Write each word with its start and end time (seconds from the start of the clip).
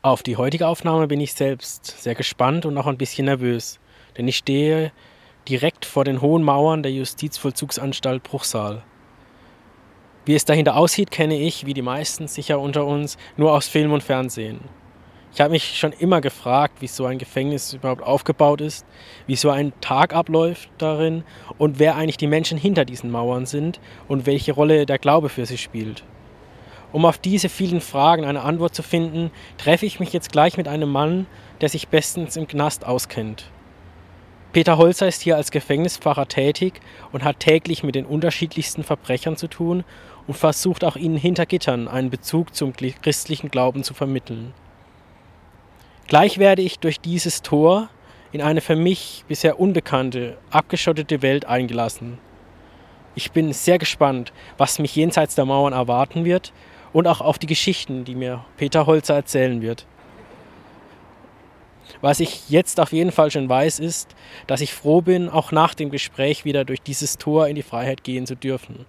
Auf 0.00 0.22
die 0.22 0.36
heutige 0.36 0.68
Aufnahme 0.68 1.08
bin 1.08 1.18
ich 1.18 1.34
selbst 1.34 1.84
sehr 1.84 2.14
gespannt 2.14 2.64
und 2.64 2.78
auch 2.78 2.86
ein 2.86 2.98
bisschen 2.98 3.24
nervös, 3.24 3.80
denn 4.16 4.28
ich 4.28 4.36
stehe 4.36 4.92
direkt 5.48 5.84
vor 5.84 6.04
den 6.04 6.22
hohen 6.22 6.44
Mauern 6.44 6.84
der 6.84 6.92
Justizvollzugsanstalt 6.92 8.22
Bruchsal. 8.22 8.84
Wie 10.24 10.36
es 10.36 10.44
dahinter 10.44 10.76
aussieht, 10.76 11.10
kenne 11.10 11.40
ich, 11.40 11.66
wie 11.66 11.74
die 11.74 11.82
meisten 11.82 12.28
sicher 12.28 12.60
unter 12.60 12.86
uns, 12.86 13.18
nur 13.36 13.52
aus 13.52 13.66
Film 13.66 13.92
und 13.92 14.04
Fernsehen. 14.04 14.60
Ich 15.32 15.40
habe 15.40 15.50
mich 15.50 15.76
schon 15.76 15.90
immer 15.90 16.20
gefragt, 16.20 16.80
wie 16.80 16.86
so 16.86 17.04
ein 17.04 17.18
Gefängnis 17.18 17.72
überhaupt 17.72 18.04
aufgebaut 18.04 18.60
ist, 18.60 18.86
wie 19.26 19.34
so 19.34 19.50
ein 19.50 19.72
Tag 19.80 20.14
abläuft 20.14 20.70
darin 20.78 21.24
und 21.58 21.80
wer 21.80 21.96
eigentlich 21.96 22.18
die 22.18 22.28
Menschen 22.28 22.56
hinter 22.56 22.84
diesen 22.84 23.10
Mauern 23.10 23.46
sind 23.46 23.80
und 24.06 24.26
welche 24.26 24.52
Rolle 24.52 24.86
der 24.86 24.98
Glaube 25.00 25.28
für 25.28 25.44
sie 25.44 25.58
spielt. 25.58 26.04
Um 26.92 27.04
auf 27.04 27.18
diese 27.18 27.48
vielen 27.48 27.80
Fragen 27.80 28.24
eine 28.24 28.42
Antwort 28.42 28.74
zu 28.74 28.82
finden, 28.82 29.30
treffe 29.58 29.86
ich 29.86 30.00
mich 30.00 30.12
jetzt 30.12 30.32
gleich 30.32 30.56
mit 30.56 30.68
einem 30.68 30.90
Mann, 30.90 31.26
der 31.60 31.68
sich 31.68 31.88
bestens 31.88 32.36
im 32.36 32.46
Knast 32.48 32.86
auskennt. 32.86 33.50
Peter 34.52 34.78
Holzer 34.78 35.06
ist 35.06 35.20
hier 35.20 35.36
als 35.36 35.50
Gefängnispfarrer 35.50 36.26
tätig 36.26 36.80
und 37.12 37.22
hat 37.22 37.40
täglich 37.40 37.82
mit 37.82 37.94
den 37.94 38.06
unterschiedlichsten 38.06 38.82
Verbrechern 38.82 39.36
zu 39.36 39.46
tun 39.46 39.84
und 40.26 40.36
versucht 40.36 40.84
auch 40.84 40.96
ihnen 40.96 41.18
hinter 41.18 41.44
Gittern 41.44 41.86
einen 41.86 42.08
Bezug 42.08 42.54
zum 42.54 42.72
christlichen 42.74 43.50
Glauben 43.50 43.84
zu 43.84 43.92
vermitteln. 43.92 44.54
Gleich 46.06 46.38
werde 46.38 46.62
ich 46.62 46.78
durch 46.78 47.00
dieses 47.00 47.42
Tor 47.42 47.90
in 48.32 48.40
eine 48.40 48.62
für 48.62 48.76
mich 48.76 49.24
bisher 49.28 49.60
unbekannte, 49.60 50.38
abgeschottete 50.50 51.20
Welt 51.20 51.44
eingelassen. 51.44 52.18
Ich 53.14 53.32
bin 53.32 53.52
sehr 53.52 53.78
gespannt, 53.78 54.32
was 54.56 54.78
mich 54.78 54.96
jenseits 54.96 55.34
der 55.34 55.44
Mauern 55.44 55.72
erwarten 55.72 56.24
wird 56.24 56.52
und 56.92 57.06
auch 57.06 57.20
auf 57.20 57.38
die 57.38 57.46
Geschichten, 57.46 58.04
die 58.04 58.14
mir 58.14 58.44
Peter 58.56 58.86
Holzer 58.86 59.14
erzählen 59.14 59.62
wird. 59.62 59.86
Was 62.00 62.20
ich 62.20 62.48
jetzt 62.48 62.80
auf 62.80 62.92
jeden 62.92 63.12
Fall 63.12 63.30
schon 63.30 63.48
weiß, 63.48 63.80
ist, 63.80 64.14
dass 64.46 64.60
ich 64.60 64.72
froh 64.72 65.00
bin, 65.00 65.28
auch 65.28 65.52
nach 65.52 65.74
dem 65.74 65.90
Gespräch 65.90 66.44
wieder 66.44 66.64
durch 66.64 66.80
dieses 66.80 67.18
Tor 67.18 67.48
in 67.48 67.56
die 67.56 67.62
Freiheit 67.62 68.04
gehen 68.04 68.26
zu 68.26 68.36
dürfen. 68.36 68.86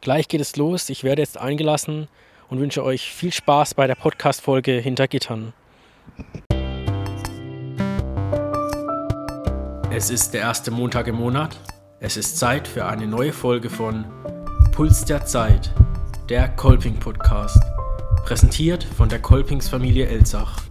Gleich 0.00 0.28
geht 0.28 0.40
es 0.40 0.56
los, 0.56 0.88
ich 0.88 1.04
werde 1.04 1.22
jetzt 1.22 1.38
eingelassen 1.38 2.08
und 2.48 2.60
wünsche 2.60 2.82
euch 2.82 3.12
viel 3.12 3.32
Spaß 3.32 3.74
bei 3.74 3.86
der 3.86 3.94
Podcast-Folge 3.94 4.72
Hinter 4.72 5.08
Gittern. 5.08 5.52
Es 9.90 10.10
ist 10.10 10.32
der 10.32 10.42
erste 10.42 10.70
Montag 10.70 11.08
im 11.08 11.16
Monat. 11.16 11.56
Es 12.00 12.16
ist 12.16 12.38
Zeit 12.38 12.68
für 12.68 12.86
eine 12.86 13.06
neue 13.06 13.32
Folge 13.32 13.70
von 13.70 14.04
Puls 14.78 15.04
der 15.04 15.26
Zeit, 15.26 15.74
der 16.28 16.50
Kolping 16.50 17.00
Podcast, 17.00 17.60
präsentiert 18.24 18.84
von 18.84 19.08
der 19.08 19.18
Kolpings 19.18 19.68
Familie 19.68 20.06
Elzach. 20.06 20.62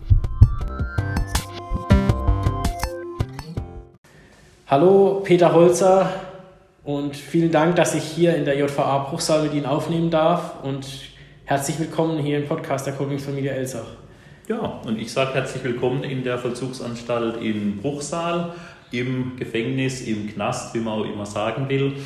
Hallo 4.67 5.19
Peter 5.25 5.53
Holzer 5.53 6.09
und 6.85 7.17
vielen 7.17 7.52
Dank, 7.52 7.75
dass 7.75 7.95
ich 7.95 8.03
hier 8.03 8.33
in 8.38 8.45
der 8.45 8.58
JVA 8.58 9.09
Bruchsal 9.09 9.44
mit 9.44 9.53
Ihnen 9.53 9.66
aufnehmen 9.66 10.09
darf 10.09 10.63
und 10.63 10.88
herzlich 11.44 11.78
willkommen 11.78 12.17
hier 12.17 12.38
im 12.38 12.47
Podcast 12.47 12.88
der 12.88 12.94
Kolpings 12.94 13.25
Familie 13.25 13.52
Elzach. 13.52 13.88
Ja, 14.47 14.80
und 14.85 15.02
ich 15.02 15.11
sage 15.11 15.33
herzlich 15.33 15.66
willkommen 15.66 16.05
in 16.05 16.23
der 16.23 16.38
Vollzugsanstalt 16.38 17.41
in 17.41 17.81
Bruchsal, 17.81 18.53
im 18.89 19.35
Gefängnis, 19.35 20.00
im 20.00 20.30
Knast, 20.30 20.73
wie 20.73 20.80
man 20.80 21.02
auch 21.02 21.03
immer 21.03 21.25
sagen 21.25 21.67
will. 21.67 21.97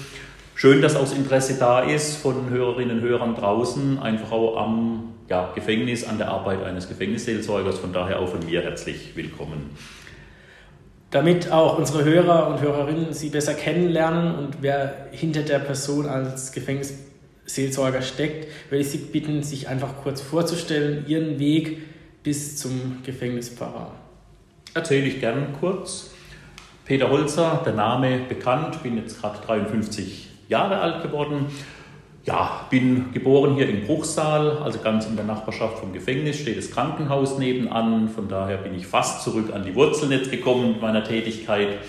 Schön, 0.61 0.79
dass 0.79 0.95
auch 0.95 1.01
das 1.01 1.13
Interesse 1.13 1.55
da 1.57 1.79
ist 1.79 2.17
von 2.17 2.51
Hörerinnen 2.51 2.99
und 2.99 3.03
Hörern 3.03 3.33
draußen, 3.33 3.97
einfach 3.97 4.31
auch 4.31 4.57
am 4.57 5.15
ja, 5.27 5.51
Gefängnis, 5.55 6.03
an 6.03 6.19
der 6.19 6.27
Arbeit 6.27 6.63
eines 6.63 6.87
Gefängnisseelsorgers. 6.87 7.79
Von 7.79 7.93
daher 7.93 8.19
auch 8.19 8.29
von 8.29 8.45
mir 8.45 8.61
herzlich 8.61 9.15
willkommen. 9.15 9.71
Damit 11.09 11.51
auch 11.51 11.79
unsere 11.79 12.03
Hörer 12.03 12.47
und 12.49 12.61
Hörerinnen 12.61 13.11
Sie 13.11 13.29
besser 13.29 13.55
kennenlernen 13.55 14.35
und 14.35 14.57
wer 14.61 15.07
hinter 15.09 15.41
der 15.41 15.57
Person 15.57 16.05
als 16.05 16.51
Gefängnisseelsorger 16.51 18.03
steckt, 18.03 18.47
würde 18.69 18.83
ich 18.83 18.91
Sie 18.91 18.99
bitten, 18.99 19.41
sich 19.41 19.67
einfach 19.67 20.03
kurz 20.03 20.21
vorzustellen, 20.21 21.05
Ihren 21.07 21.39
Weg 21.39 21.79
bis 22.21 22.57
zum 22.57 23.01
Gefängnispfarrer. 23.03 23.93
Erzähle 24.75 25.07
ich 25.07 25.19
gern 25.19 25.55
kurz. 25.59 26.11
Peter 26.85 27.09
Holzer, 27.09 27.63
der 27.65 27.73
Name 27.73 28.19
bekannt, 28.29 28.83
bin 28.83 28.97
jetzt 28.97 29.19
gerade 29.19 29.39
53 29.43 30.30
Jahre 30.51 30.79
alt 30.79 31.01
geworden. 31.01 31.47
Ja, 32.23 32.67
bin 32.69 33.11
geboren 33.13 33.55
hier 33.55 33.67
in 33.67 33.87
Bruchsal, 33.87 34.57
also 34.57 34.77
ganz 34.79 35.07
in 35.07 35.15
der 35.15 35.25
Nachbarschaft 35.25 35.79
vom 35.79 35.91
Gefängnis, 35.91 36.37
steht 36.37 36.57
das 36.57 36.69
Krankenhaus 36.69 37.39
nebenan. 37.39 38.09
Von 38.09 38.27
daher 38.27 38.57
bin 38.57 38.75
ich 38.75 38.85
fast 38.85 39.23
zurück 39.23 39.51
an 39.53 39.63
die 39.63 39.73
Wurzeln 39.73 40.11
jetzt 40.11 40.29
gekommen 40.29 40.73
mit 40.73 40.81
meiner 40.81 41.03
Tätigkeit. 41.03 41.79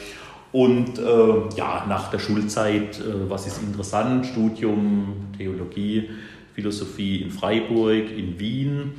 Und 0.52 0.98
äh, 0.98 1.56
ja, 1.56 1.84
nach 1.88 2.10
der 2.10 2.18
Schulzeit, 2.18 2.98
äh, 2.98 3.28
was 3.28 3.46
ist 3.46 3.62
interessant? 3.62 4.26
Studium, 4.26 5.28
Theologie, 5.36 6.08
Philosophie 6.54 7.16
in 7.16 7.30
Freiburg, 7.30 8.10
in 8.16 8.38
Wien 8.38 8.92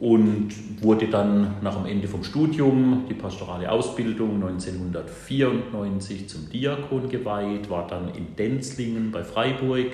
und 0.00 0.48
wurde 0.82 1.06
dann 1.08 1.56
nach 1.62 1.76
dem 1.76 1.86
Ende 1.86 2.08
vom 2.08 2.24
Studium 2.24 3.04
die 3.08 3.14
pastorale 3.14 3.70
Ausbildung 3.70 4.34
1994 4.42 6.28
zum 6.28 6.50
Diakon 6.50 7.08
geweiht, 7.08 7.70
war 7.70 7.86
dann 7.86 8.08
in 8.14 8.34
Denzlingen 8.36 9.12
bei 9.12 9.22
Freiburg 9.22 9.92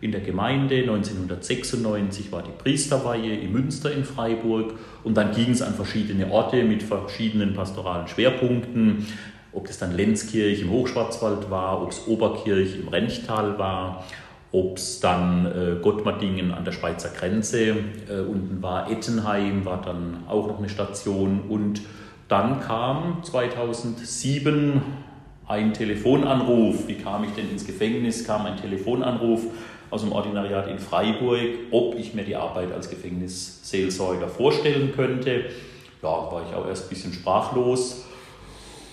in 0.00 0.12
der 0.12 0.20
Gemeinde. 0.20 0.76
1996 0.76 2.30
war 2.30 2.42
die 2.42 2.52
Priesterweihe 2.56 3.36
in 3.36 3.52
Münster 3.52 3.92
in 3.92 4.04
Freiburg 4.04 4.74
und 5.02 5.16
dann 5.16 5.32
ging 5.32 5.50
es 5.50 5.62
an 5.62 5.74
verschiedene 5.74 6.30
Orte 6.30 6.62
mit 6.62 6.82
verschiedenen 6.82 7.54
pastoralen 7.54 8.06
Schwerpunkten. 8.06 9.06
Ob 9.52 9.66
das 9.66 9.78
dann 9.78 9.96
Lenzkirch 9.96 10.60
im 10.60 10.70
Hochschwarzwald 10.70 11.50
war, 11.50 11.82
ob 11.82 11.90
es 11.90 12.06
Oberkirch 12.06 12.78
im 12.78 12.88
Renchtal 12.88 13.58
war 13.58 14.04
ob 14.52 14.78
es 14.78 15.00
dann 15.00 15.46
äh, 15.46 15.82
Gottmardingen 15.82 16.52
an 16.52 16.64
der 16.64 16.72
Schweizer 16.72 17.10
Grenze 17.10 17.68
äh, 17.68 18.20
unten 18.26 18.62
war, 18.62 18.90
Ettenheim 18.90 19.64
war 19.64 19.82
dann 19.82 20.24
auch 20.28 20.46
noch 20.46 20.58
eine 20.58 20.68
Station 20.68 21.42
und 21.48 21.82
dann 22.28 22.60
kam 22.60 23.22
2007 23.22 24.82
ein 25.46 25.72
Telefonanruf. 25.72 26.86
Wie 26.86 26.96
kam 26.96 27.24
ich 27.24 27.30
denn 27.30 27.50
ins 27.50 27.66
Gefängnis? 27.66 28.24
Kam 28.26 28.44
ein 28.44 28.56
Telefonanruf 28.56 29.44
aus 29.90 30.02
dem 30.02 30.12
Ordinariat 30.12 30.68
in 30.68 30.78
Freiburg, 30.78 31.40
ob 31.70 31.98
ich 31.98 32.12
mir 32.12 32.24
die 32.24 32.36
Arbeit 32.36 32.72
als 32.72 32.90
Gefängnisseelsorger 32.90 34.28
vorstellen 34.28 34.92
könnte. 34.94 35.46
Ja, 36.02 36.08
war 36.08 36.42
ich 36.46 36.54
auch 36.54 36.66
erst 36.66 36.86
ein 36.86 36.88
bisschen 36.90 37.12
sprachlos 37.12 38.07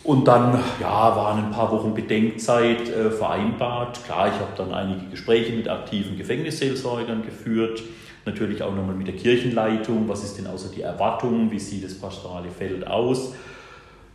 und 0.05 0.27
dann 0.27 0.59
ja, 0.79 1.16
waren 1.16 1.45
ein 1.45 1.51
paar 1.51 1.71
Wochen 1.71 1.93
Bedenkzeit 1.93 2.88
äh, 2.89 3.09
vereinbart. 3.09 4.03
Klar, 4.05 4.27
ich 4.27 4.35
habe 4.35 4.51
dann 4.55 4.71
einige 4.71 5.07
Gespräche 5.07 5.51
mit 5.53 5.67
aktiven 5.67 6.17
Gefängnisseelsorgern 6.17 7.23
geführt. 7.23 7.81
Natürlich 8.25 8.61
auch 8.61 8.73
nochmal 8.73 8.95
mit 8.95 9.07
der 9.07 9.16
Kirchenleitung. 9.16 10.07
Was 10.07 10.23
ist 10.23 10.38
denn 10.38 10.47
außer 10.47 10.69
die 10.75 10.81
Erwartung? 10.81 11.49
Wie 11.51 11.59
sieht 11.59 11.83
das 11.83 11.95
pastorale 11.95 12.49
Feld 12.49 12.85
aus? 12.85 13.33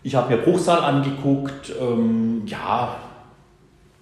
Ich 0.02 0.14
habe 0.14 0.34
mir 0.34 0.42
Bruchsal 0.42 0.80
angeguckt. 0.80 1.72
Ähm, 1.80 2.42
ja, 2.46 2.96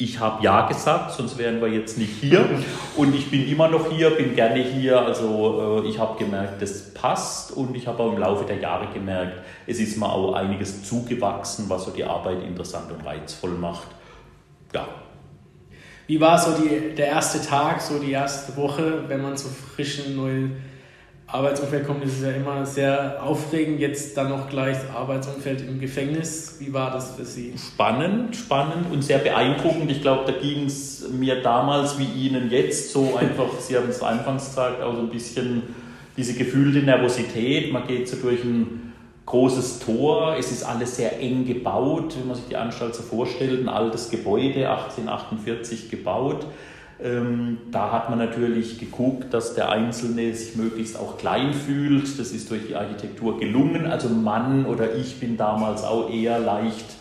ich 0.00 0.20
habe 0.20 0.44
Ja 0.44 0.68
gesagt, 0.68 1.10
sonst 1.10 1.38
wären 1.38 1.60
wir 1.60 1.68
jetzt 1.68 1.98
nicht 1.98 2.12
hier. 2.20 2.48
Und 2.96 3.14
ich 3.16 3.30
bin 3.32 3.48
immer 3.48 3.66
noch 3.66 3.90
hier, 3.90 4.10
bin 4.10 4.36
gerne 4.36 4.62
hier. 4.62 5.00
Also 5.00 5.82
äh, 5.84 5.88
ich 5.88 5.98
habe 5.98 6.16
gemerkt, 6.22 6.62
das 6.62 6.94
passt 6.94 7.50
und 7.50 7.76
ich 7.76 7.88
habe 7.88 8.04
auch 8.04 8.12
im 8.12 8.18
Laufe 8.18 8.44
der 8.44 8.58
Jahre 8.58 8.86
gemerkt, 8.94 9.40
es 9.66 9.80
ist 9.80 9.98
mir 9.98 10.08
auch 10.08 10.34
einiges 10.34 10.84
zugewachsen, 10.84 11.68
was 11.68 11.84
so 11.84 11.90
die 11.90 12.04
Arbeit 12.04 12.44
interessant 12.44 12.92
und 12.92 13.04
reizvoll 13.04 13.50
macht. 13.50 13.88
Ja. 14.72 14.86
Wie 16.06 16.20
war 16.20 16.38
so 16.38 16.52
die, 16.52 16.94
der 16.94 17.08
erste 17.08 17.44
Tag, 17.44 17.80
so 17.80 17.98
die 17.98 18.12
erste 18.12 18.56
Woche, 18.56 19.08
wenn 19.08 19.20
man 19.20 19.36
so 19.36 19.48
frischen 19.48 20.14
neuen 20.16 20.62
Arbeitsumfeld 21.30 21.86
kommt, 21.86 22.02
ist 22.04 22.16
es 22.16 22.22
ja 22.22 22.30
immer 22.30 22.64
sehr 22.64 23.22
aufregend. 23.22 23.80
Jetzt 23.80 24.16
dann 24.16 24.30
noch 24.30 24.48
gleich 24.48 24.78
Arbeitsumfeld 24.94 25.60
im 25.60 25.78
Gefängnis. 25.78 26.56
Wie 26.58 26.72
war 26.72 26.90
das 26.90 27.16
für 27.16 27.24
Sie? 27.26 27.52
Spannend, 27.58 28.34
spannend 28.34 28.90
und 28.90 29.02
sehr 29.04 29.18
beeindruckend. 29.18 29.90
Ich 29.90 30.00
glaube, 30.00 30.30
da 30.30 30.38
ging 30.38 30.64
es 30.64 31.06
mir 31.10 31.42
damals 31.42 31.98
wie 31.98 32.26
Ihnen 32.26 32.50
jetzt 32.50 32.92
so 32.92 33.16
einfach, 33.16 33.60
Sie 33.60 33.76
haben 33.76 33.90
es 33.90 34.02
anfangs 34.02 34.46
gesagt, 34.46 34.82
auch 34.82 34.94
so 34.94 35.00
ein 35.00 35.10
bisschen 35.10 35.62
diese 36.16 36.32
gefühlte 36.32 36.78
Nervosität. 36.78 37.74
Man 37.74 37.86
geht 37.86 38.08
so 38.08 38.16
durch 38.16 38.42
ein 38.42 38.94
großes 39.26 39.80
Tor, 39.80 40.36
es 40.38 40.50
ist 40.50 40.62
alles 40.62 40.96
sehr 40.96 41.20
eng 41.20 41.44
gebaut, 41.44 42.16
wenn 42.18 42.28
man 42.28 42.36
sich 42.36 42.46
die 42.48 42.56
Anstalt 42.56 42.94
so 42.94 43.02
vorstellt, 43.02 43.60
ein 43.60 43.68
altes 43.68 44.08
Gebäude, 44.08 44.70
1848 44.70 45.90
gebaut 45.90 46.46
ähm, 47.00 47.58
da 47.70 47.92
hat 47.92 48.10
man 48.10 48.18
natürlich 48.18 48.78
geguckt, 48.78 49.32
dass 49.32 49.54
der 49.54 49.70
Einzelne 49.70 50.34
sich 50.34 50.56
möglichst 50.56 50.98
auch 50.98 51.16
klein 51.16 51.54
fühlt. 51.54 52.18
Das 52.18 52.32
ist 52.32 52.50
durch 52.50 52.66
die 52.66 52.74
Architektur 52.74 53.38
gelungen. 53.38 53.86
Also 53.86 54.08
Mann 54.08 54.66
oder 54.66 54.96
ich 54.96 55.20
bin 55.20 55.36
damals 55.36 55.84
auch 55.84 56.10
eher 56.10 56.40
leicht 56.40 56.96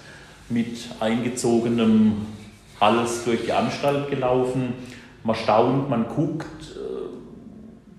mit 0.50 0.90
eingezogenem 1.00 2.14
Hals 2.80 3.26
durch 3.26 3.46
die 3.46 3.54
Anstalt 3.54 4.10
gelaufen. 4.10 4.74
Man 5.24 5.36
staunt, 5.36 5.90
man 5.90 6.08
guckt, 6.08 6.46
äh, 6.76 7.08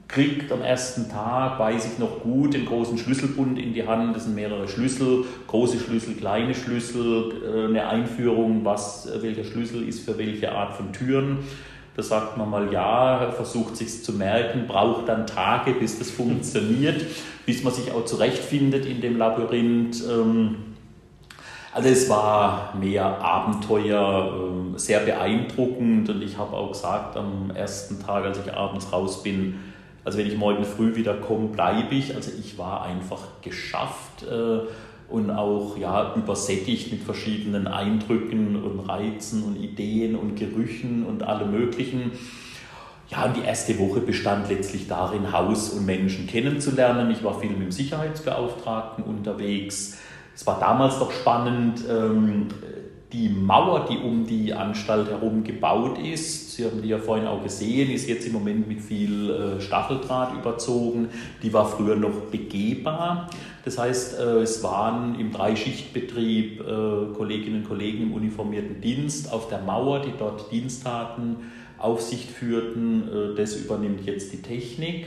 kriegt 0.07 0.53
am 0.53 0.63
ersten 0.63 1.11
Tag, 1.11 1.59
weiß 1.59 1.85
ich 1.93 1.99
noch 1.99 2.21
gut, 2.21 2.55
den 2.55 2.65
großen 2.65 2.97
Schlüsselbund 2.97 3.59
in 3.59 3.75
die 3.75 3.87
Hand. 3.87 4.15
Das 4.15 4.25
sind 4.25 4.37
mehrere 4.37 4.69
Schlüssel, 4.69 5.25
große 5.49 5.81
Schlüssel, 5.81 6.15
kleine 6.15 6.55
Schlüssel, 6.55 7.43
äh, 7.45 7.65
eine 7.67 7.89
Einführung, 7.89 8.65
was, 8.65 9.07
äh, 9.07 9.21
welcher 9.21 9.43
Schlüssel 9.43 9.87
ist 9.87 10.05
für 10.05 10.17
welche 10.17 10.53
Art 10.53 10.75
von 10.75 10.93
Türen. 10.93 11.39
Da 11.99 12.05
sagt 12.05 12.37
man 12.37 12.49
mal 12.49 12.73
ja, 12.73 13.33
versucht 13.33 13.77
sich 13.77 14.05
zu 14.05 14.13
merken, 14.13 14.69
braucht 14.69 15.09
dann 15.09 15.27
Tage, 15.27 15.73
bis 15.73 15.99
das 15.99 16.09
funktioniert, 16.13 17.05
bis 17.45 17.65
man 17.65 17.73
sich 17.73 17.91
auch 17.91 18.05
zurechtfindet 18.05 18.87
in 18.87 19.01
dem 19.01 19.19
Labyrinth. 19.19 20.05
Ähm, 20.09 20.77
also 21.73 21.89
es 21.89 22.09
war 22.09 22.73
mehr 22.79 23.05
Abenteuer, 23.05 24.33
ähm, 24.33 24.79
sehr 24.79 25.01
beeindruckend 25.01 26.09
und 26.09 26.23
ich 26.23 26.39
habe 26.39 26.57
auch 26.57 26.71
gesagt 26.71 27.17
am 27.17 27.51
ersten 27.53 28.01
Tag, 28.01 28.25
als 28.27 28.39
ich 28.39 28.55
abends 28.55 28.93
raus 28.93 29.25
bin, 29.25 29.59
also 30.05 30.19
wenn 30.19 30.29
ich 30.29 30.37
morgen 30.37 30.65
früh 30.65 30.95
wieder 30.95 31.15
komme, 31.15 31.49
bleibe 31.49 31.97
ich. 31.97 32.15
Also 32.15 32.31
ich 32.39 32.59
war 32.59 32.85
einfach 32.85 33.23
geschafft 33.43 34.23
äh, 34.23 34.61
und 35.09 35.31
auch 35.31 35.77
ja, 35.79 36.15
übersättigt 36.17 36.93
mit 36.93 37.03
verschiedenen 37.03 37.67
Eindrücken 37.67 38.63
und 38.63 38.81
Reizen 38.81 39.43
und 39.43 39.57
Ideen 39.57 40.17
und 40.17 40.37
Gerüchen 40.37 41.07
und 41.07 41.23
allem 41.23 41.51
Möglichen. 41.51 42.13
Ja, 43.09 43.25
und 43.25 43.37
die 43.37 43.43
erste 43.43 43.79
Woche 43.79 44.01
bestand 44.01 44.51
letztlich 44.51 44.87
darin, 44.87 45.33
Haus 45.33 45.71
und 45.71 45.87
Menschen 45.87 46.27
kennenzulernen. 46.27 47.11
Ich 47.11 47.25
war 47.25 47.41
viel 47.41 47.51
mit 47.51 47.63
dem 47.63 47.73
Sicherheitsbeauftragten 47.73 49.03
unterwegs 49.05 49.99
es 50.39 50.47
war 50.47 50.61
damals 50.61 51.01
doch 51.01 51.11
spannend, 51.11 51.83
ähm, 51.91 52.47
die 53.13 53.29
Mauer, 53.29 53.89
die 53.91 53.99
um 53.99 54.25
die 54.25 54.55
Anstalt 54.55 55.11
herum 55.11 55.43
gebaut 55.43 55.99
ist, 55.99 56.48
Sie 56.59 56.65
haben 56.65 56.83
die 56.83 56.89
ja 56.89 56.99
vorhin 56.99 57.29
auch 57.29 57.45
gesehen, 57.45 57.89
ist 57.89 58.09
jetzt 58.09 58.27
im 58.27 58.33
Moment 58.33 58.67
mit 58.67 58.81
viel 58.81 59.31
äh, 59.31 59.61
Stacheldraht 59.61 60.35
überzogen. 60.35 61.09
Die 61.41 61.53
war 61.53 61.69
früher 61.69 61.95
noch 61.95 62.23
begehbar. 62.33 63.31
Das 63.65 63.79
heißt, 63.79 64.19
äh, 64.19 64.23
es 64.41 64.61
waren 64.65 65.21
im 65.21 65.31
Dreischichtbetrieb 65.31 66.61
äh, 66.61 66.65
Kolleginnen 67.17 67.63
und 67.63 67.69
Kollegen 67.69 68.03
im 68.03 68.13
uniformierten 68.13 68.81
Dienst 68.81 69.33
auf 69.33 69.49
der 69.49 69.61
Mauer, 69.61 70.01
die 70.01 70.13
dort 70.19 70.51
Dienst 70.51 70.83
taten, 70.83 71.37
Aufsicht 71.79 72.29
führten. 72.29 73.37
Das 73.37 73.55
übernimmt 73.55 74.05
jetzt 74.05 74.33
die 74.33 74.43
Technik. 74.43 75.07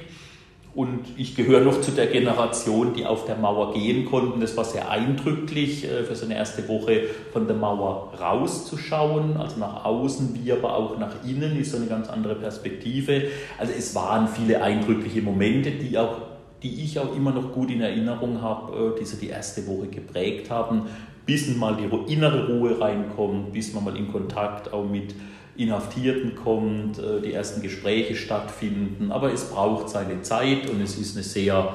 Und 0.74 1.02
ich 1.18 1.36
gehöre 1.36 1.62
noch 1.62 1.82
zu 1.82 1.92
der 1.92 2.08
Generation, 2.08 2.94
die 2.94 3.06
auf 3.06 3.26
der 3.26 3.36
Mauer 3.36 3.74
gehen 3.74 4.06
konnten. 4.06 4.40
Das 4.40 4.56
war 4.56 4.64
sehr 4.64 4.90
eindrücklich, 4.90 5.84
äh, 5.84 6.04
für 6.04 6.16
so 6.16 6.26
eine 6.26 6.36
erste 6.36 6.68
Woche 6.70 7.04
von 7.34 7.46
der 7.46 7.58
Mauer 7.58 8.14
rauszuschauen, 8.20 9.36
also 9.36 9.60
nach 9.60 9.84
außen, 9.84 10.40
wie 10.42 10.52
aber 10.52 10.78
auch 10.78 10.98
nach 10.98 11.26
innen, 11.28 11.60
ist 11.60 11.72
so 11.72 11.78
eine 11.78 11.88
ganz 11.88 12.08
andere 12.08 12.36
Perspektive. 12.36 13.24
Also 13.58 13.74
es 13.78 13.94
waren 13.96 14.30
viele 14.30 14.62
eindrückliche 14.62 15.22
Momente, 15.22 15.72
die 15.72 15.98
auch 15.98 16.32
die 16.64 16.84
ich 16.84 17.00
auch 17.00 17.16
immer 17.16 17.32
noch 17.32 17.52
gut 17.54 17.72
in 17.72 17.82
Erinnerung 17.82 18.42
habe, 18.42 18.94
äh, 18.96 19.00
die 19.00 19.06
so 19.06 19.18
die 19.18 19.30
erste 19.30 19.66
Woche 19.68 19.88
geprägt 19.88 20.50
haben, 20.50 20.84
bis 21.26 21.56
mal 21.56 21.76
die 21.76 22.14
innere 22.14 22.48
Ruhe 22.48 22.80
reinkommt, 22.80 23.52
bis 23.54 23.74
man 23.74 23.84
mal 23.84 23.98
in 23.98 24.12
Kontakt 24.12 24.72
auch 24.74 24.88
mit 24.88 25.16
Inhaftierten 25.56 26.36
kommt, 26.36 27.00
äh, 27.00 27.22
die 27.22 27.34
ersten 27.34 27.62
Gespräche 27.62 28.16
stattfinden. 28.16 29.12
Aber 29.12 29.32
es 29.32 29.46
braucht 29.46 29.90
seine 29.90 30.22
Zeit 30.22 30.70
und 30.70 30.82
es 30.82 30.98
ist 30.98 31.16
eine 31.16 31.24
sehr, 31.24 31.74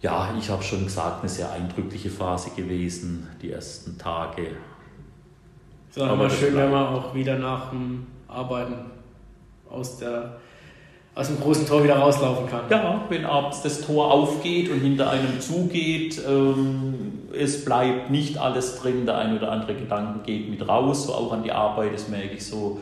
ja, 0.00 0.34
ich 0.38 0.48
habe 0.50 0.62
schon 0.62 0.84
gesagt, 0.84 1.20
eine 1.20 1.28
sehr 1.28 1.50
eindrückliche 1.52 2.10
Phase 2.10 2.50
gewesen, 2.56 3.28
die 3.42 3.50
ersten 3.50 3.98
Tage. 3.98 4.48
Es 5.90 5.96
ist 5.96 6.02
aber 6.02 6.30
schön, 6.30 6.56
wenn 6.56 6.70
man 6.70 6.86
auch 6.86 7.14
wieder 7.14 7.36
nach 7.38 7.70
dem 7.70 8.06
Arbeiten 8.28 8.74
aus 9.68 9.98
der 9.98 10.38
aus 11.20 11.28
dem 11.28 11.38
großen 11.38 11.66
Tor 11.66 11.84
wieder 11.84 11.96
rauslaufen 11.96 12.48
kann. 12.48 12.62
Ja, 12.70 13.04
wenn 13.10 13.26
abends 13.26 13.62
das 13.62 13.82
Tor 13.82 14.10
aufgeht 14.10 14.70
und 14.70 14.80
hinter 14.80 15.10
einem 15.10 15.38
zugeht, 15.38 16.20
ähm, 16.26 17.12
es 17.38 17.64
bleibt 17.64 18.10
nicht 18.10 18.38
alles 18.38 18.80
drin, 18.80 19.04
der 19.04 19.18
ein 19.18 19.36
oder 19.36 19.52
andere 19.52 19.74
Gedanke 19.74 20.20
geht 20.24 20.48
mit 20.48 20.66
raus, 20.66 21.06
so 21.06 21.14
auch 21.14 21.32
an 21.32 21.42
die 21.42 21.52
Arbeit, 21.52 21.92
das 21.92 22.08
merke 22.08 22.36
ich 22.36 22.46
so 22.46 22.80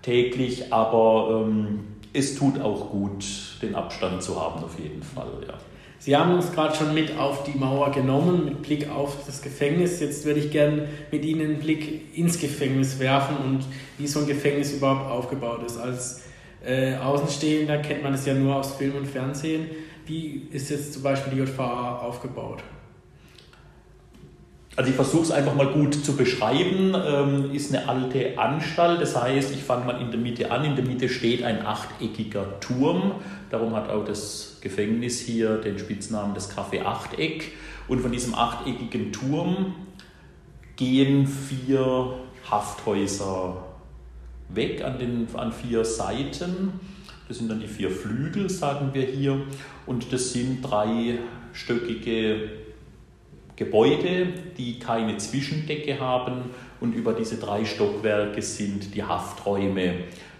täglich, 0.00 0.72
aber 0.72 1.44
ähm, 1.46 1.80
es 2.14 2.36
tut 2.36 2.58
auch 2.60 2.90
gut, 2.90 3.24
den 3.60 3.74
Abstand 3.74 4.22
zu 4.22 4.40
haben 4.40 4.64
auf 4.64 4.78
jeden 4.78 5.02
Fall. 5.02 5.28
Ja. 5.46 5.54
Sie 5.98 6.16
haben 6.16 6.34
uns 6.34 6.52
gerade 6.52 6.74
schon 6.74 6.94
mit 6.94 7.18
auf 7.18 7.44
die 7.44 7.58
Mauer 7.58 7.90
genommen, 7.90 8.46
mit 8.46 8.62
Blick 8.62 8.90
auf 8.90 9.16
das 9.26 9.42
Gefängnis. 9.42 10.00
Jetzt 10.00 10.24
würde 10.24 10.40
ich 10.40 10.50
gerne 10.50 10.88
mit 11.10 11.24
Ihnen 11.24 11.40
einen 11.42 11.58
Blick 11.58 12.16
ins 12.16 12.38
Gefängnis 12.38 12.98
werfen 12.98 13.36
und 13.44 13.64
wie 13.98 14.06
so 14.06 14.20
ein 14.20 14.26
Gefängnis 14.26 14.72
überhaupt 14.72 15.10
aufgebaut 15.10 15.60
ist. 15.66 15.78
Als 15.78 16.22
äh, 16.66 16.96
Außenstehender 16.96 17.78
kennt 17.78 18.02
man 18.02 18.14
es 18.14 18.26
ja 18.26 18.34
nur 18.34 18.56
aus 18.56 18.74
Film 18.74 18.96
und 18.96 19.06
Fernsehen. 19.06 19.68
Wie 20.06 20.48
ist 20.50 20.70
jetzt 20.70 20.92
zum 20.92 21.02
Beispiel 21.02 21.34
die 21.34 21.38
JVA 21.38 21.98
aufgebaut? 21.98 22.62
Also 24.76 24.90
ich 24.90 24.96
versuche 24.96 25.22
es 25.22 25.30
einfach 25.30 25.54
mal 25.54 25.68
gut 25.68 25.94
zu 25.94 26.16
beschreiben. 26.16 26.94
Ähm, 26.94 27.50
ist 27.52 27.74
eine 27.74 27.88
alte 27.88 28.38
Anstalt, 28.38 29.00
das 29.00 29.20
heißt, 29.20 29.52
ich 29.52 29.62
fange 29.62 29.84
mal 29.84 30.00
in 30.00 30.10
der 30.10 30.18
Mitte 30.18 30.50
an. 30.50 30.64
In 30.64 30.74
der 30.74 30.84
Mitte 30.84 31.08
steht 31.08 31.44
ein 31.44 31.64
achteckiger 31.64 32.58
Turm. 32.60 33.12
Darum 33.50 33.74
hat 33.76 33.88
auch 33.88 34.04
das 34.04 34.58
Gefängnis 34.60 35.20
hier 35.20 35.58
den 35.58 35.78
Spitznamen 35.78 36.34
des 36.34 36.50
Café 36.50 36.84
Achteck. 36.84 37.52
Und 37.86 38.00
von 38.00 38.10
diesem 38.10 38.34
achteckigen 38.34 39.12
Turm 39.12 39.74
gehen 40.76 41.26
vier 41.26 42.14
Hafthäuser 42.50 43.63
weg 44.54 44.84
an, 44.84 44.98
den, 44.98 45.28
an 45.34 45.52
vier 45.52 45.84
Seiten. 45.84 46.80
Das 47.28 47.38
sind 47.38 47.50
dann 47.50 47.60
die 47.60 47.68
vier 47.68 47.90
Flügel, 47.90 48.50
sagen 48.50 48.90
wir 48.92 49.02
hier. 49.02 49.40
Und 49.86 50.12
das 50.12 50.32
sind 50.32 50.62
dreistöckige 50.62 52.50
Gebäude, 53.56 54.26
die 54.58 54.78
keine 54.78 55.16
Zwischendecke 55.16 56.00
haben. 56.00 56.50
Und 56.80 56.94
über 56.94 57.12
diese 57.12 57.36
drei 57.36 57.64
Stockwerke 57.64 58.42
sind 58.42 58.94
die 58.94 59.02
Hafträume 59.02 59.94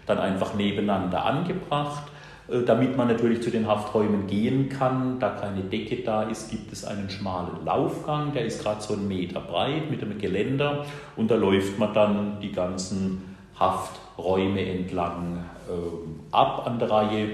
dann 0.05 0.19
einfach 0.19 0.53
nebeneinander 0.53 1.25
angebracht. 1.25 2.11
Äh, 2.47 2.61
damit 2.63 2.95
man 2.95 3.07
natürlich 3.07 3.41
zu 3.41 3.49
den 3.49 3.67
Hafträumen 3.67 4.27
gehen 4.27 4.69
kann, 4.69 5.19
da 5.19 5.29
keine 5.29 5.61
Decke 5.61 6.03
da 6.03 6.23
ist, 6.23 6.51
gibt 6.51 6.71
es 6.71 6.85
einen 6.85 7.09
schmalen 7.09 7.65
Laufgang, 7.65 8.33
der 8.33 8.45
ist 8.45 8.61
gerade 8.61 8.81
so 8.81 8.93
einen 8.93 9.07
Meter 9.07 9.39
breit 9.39 9.89
mit 9.89 10.03
einem 10.03 10.19
Geländer 10.19 10.85
und 11.15 11.31
da 11.31 11.35
läuft 11.35 11.79
man 11.79 11.93
dann 11.93 12.39
die 12.41 12.51
ganzen 12.51 13.35
Hafträume 13.59 14.04
entlang 14.17 15.43
äh, 15.67 16.35
ab 16.35 16.65
an 16.65 16.79
der 16.79 16.89
Reihe. 16.89 17.27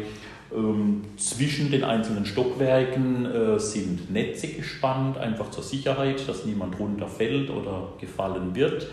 Ähm, 0.54 1.04
zwischen 1.16 1.72
den 1.72 1.83
einzelnen 1.83 2.25
Stockwerken 2.25 3.25
äh, 3.25 3.60
sind 3.60 4.12
Netze 4.12 4.48
gespannt, 4.48 5.17
einfach 5.17 5.50
zur 5.50 5.63
Sicherheit, 5.63 6.27
dass 6.27 6.46
niemand 6.46 6.77
runterfällt 6.77 7.50
oder 7.50 7.94
gefallen 8.00 8.53
wird. 8.53 8.88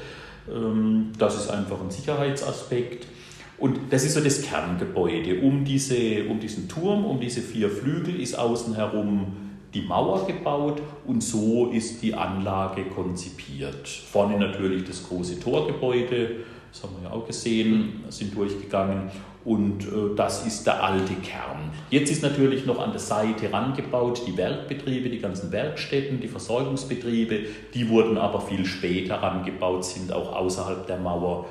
Ähm, 0.48 1.12
das 1.18 1.36
ist 1.36 1.50
einfach 1.50 1.80
ein 1.80 1.90
Sicherheitsaspekt. 1.90 3.06
Und 3.58 3.80
das 3.90 4.04
ist 4.04 4.14
so 4.14 4.20
das 4.20 4.42
Kerngebäude. 4.42 5.40
Um, 5.40 5.64
diese, 5.64 6.24
um 6.28 6.38
diesen 6.38 6.68
Turm, 6.68 7.04
um 7.04 7.18
diese 7.18 7.40
vier 7.40 7.68
Flügel 7.68 8.20
ist 8.20 8.38
außen 8.38 8.76
herum 8.76 9.48
die 9.74 9.82
Mauer 9.82 10.26
gebaut 10.26 10.80
und 11.06 11.22
so 11.22 11.70
ist 11.70 12.02
die 12.02 12.14
Anlage 12.14 12.84
konzipiert. 12.84 13.86
Vorne 13.86 14.38
natürlich 14.38 14.84
das 14.84 15.06
große 15.06 15.40
Torgebäude, 15.40 16.36
das 16.72 16.82
haben 16.82 16.94
wir 17.00 17.08
ja 17.08 17.14
auch 17.14 17.26
gesehen, 17.26 18.04
sind 18.08 18.36
durchgegangen 18.36 19.10
und 19.44 19.84
äh, 19.84 20.14
das 20.16 20.46
ist 20.46 20.66
der 20.66 20.82
alte 20.82 21.14
Kern. 21.14 21.70
Jetzt 21.90 22.10
ist 22.10 22.22
natürlich 22.22 22.66
noch 22.66 22.78
an 22.78 22.90
der 22.90 23.00
Seite 23.00 23.52
rangebaut 23.52 24.22
die 24.26 24.36
Werkbetriebe, 24.36 25.08
die 25.08 25.20
ganzen 25.20 25.50
Werkstätten, 25.50 26.20
die 26.20 26.28
Versorgungsbetriebe, 26.28 27.40
die 27.72 27.88
wurden 27.88 28.18
aber 28.18 28.40
viel 28.40 28.64
später 28.66 29.16
rangebaut, 29.16 29.84
sind 29.84 30.12
auch 30.12 30.34
außerhalb 30.34 30.86
der 30.86 30.98
Mauer 30.98 31.46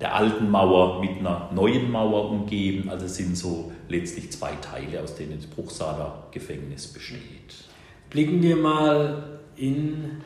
der 0.00 0.14
alten 0.14 0.50
Mauer 0.50 1.00
mit 1.00 1.18
einer 1.18 1.50
neuen 1.54 1.90
Mauer 1.90 2.30
umgeben. 2.30 2.90
Also 2.90 3.06
sind 3.06 3.36
so 3.36 3.72
letztlich 3.88 4.30
zwei 4.30 4.52
Teile, 4.56 5.02
aus 5.02 5.14
denen 5.14 5.36
das 5.36 5.46
Bruchsaler 5.46 6.28
Gefängnis 6.30 6.88
besteht. 6.88 7.54
Blicken 8.10 8.42
wir 8.42 8.56
mal 8.56 9.40
in 9.56 10.22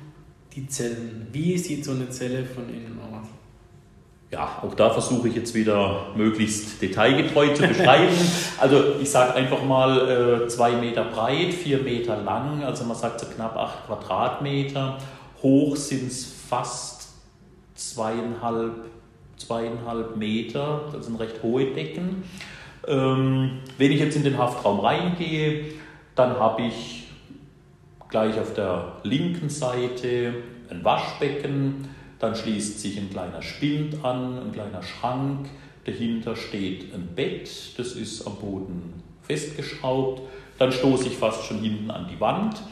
die 0.54 0.66
Zellen. 0.66 1.28
Wie 1.32 1.56
sieht 1.56 1.84
so 1.84 1.92
eine 1.92 2.08
Zelle 2.08 2.44
von 2.44 2.68
innen 2.68 2.98
aus? 2.98 3.09
Ja, 4.30 4.60
auch 4.62 4.74
da 4.74 4.90
versuche 4.90 5.28
ich 5.28 5.34
jetzt 5.34 5.54
wieder 5.54 6.06
möglichst 6.14 6.80
detailgetreu 6.80 7.52
zu 7.54 7.66
beschreiben. 7.66 8.14
Also 8.60 8.96
ich 9.00 9.10
sage 9.10 9.34
einfach 9.34 9.64
mal 9.64 10.44
äh, 10.44 10.48
zwei 10.48 10.72
Meter 10.72 11.04
breit, 11.04 11.54
vier 11.54 11.78
Meter 11.78 12.18
lang, 12.18 12.62
also 12.62 12.84
man 12.84 12.96
sagt 12.96 13.20
so 13.20 13.26
knapp 13.26 13.56
acht 13.56 13.86
Quadratmeter. 13.86 14.98
Hoch 15.42 15.76
sind 15.76 16.08
es 16.08 16.30
fast 16.48 17.08
zweieinhalb, 17.74 18.84
zweieinhalb 19.38 20.16
Meter, 20.16 20.82
das 20.92 21.06
sind 21.06 21.18
recht 21.18 21.42
hohe 21.42 21.72
Decken. 21.72 22.22
Ähm, 22.86 23.60
wenn 23.78 23.92
ich 23.92 24.00
jetzt 24.00 24.16
in 24.16 24.24
den 24.24 24.36
Haftraum 24.36 24.80
reingehe, 24.80 25.64
dann 26.14 26.38
habe 26.38 26.62
ich 26.62 27.08
gleich 28.10 28.38
auf 28.38 28.52
der 28.52 28.92
linken 29.04 29.48
Seite 29.48 30.34
ein 30.70 30.84
Waschbecken, 30.84 31.88
dann 32.20 32.36
schließt 32.36 32.78
sich 32.78 32.98
ein 32.98 33.10
kleiner 33.10 33.42
Spind 33.42 34.04
an, 34.04 34.38
ein 34.38 34.52
kleiner 34.52 34.82
Schrank. 34.82 35.48
Dahinter 35.84 36.36
steht 36.36 36.94
ein 36.94 37.08
Bett, 37.16 37.50
das 37.78 37.92
ist 37.92 38.26
am 38.26 38.36
Boden 38.36 39.02
festgeschraubt. 39.22 40.22
Dann 40.58 40.70
stoße 40.70 41.06
ich 41.08 41.16
fast 41.16 41.46
schon 41.46 41.58
hinten 41.58 41.90
an 41.90 42.06
die 42.12 42.20
Wand. 42.20 42.62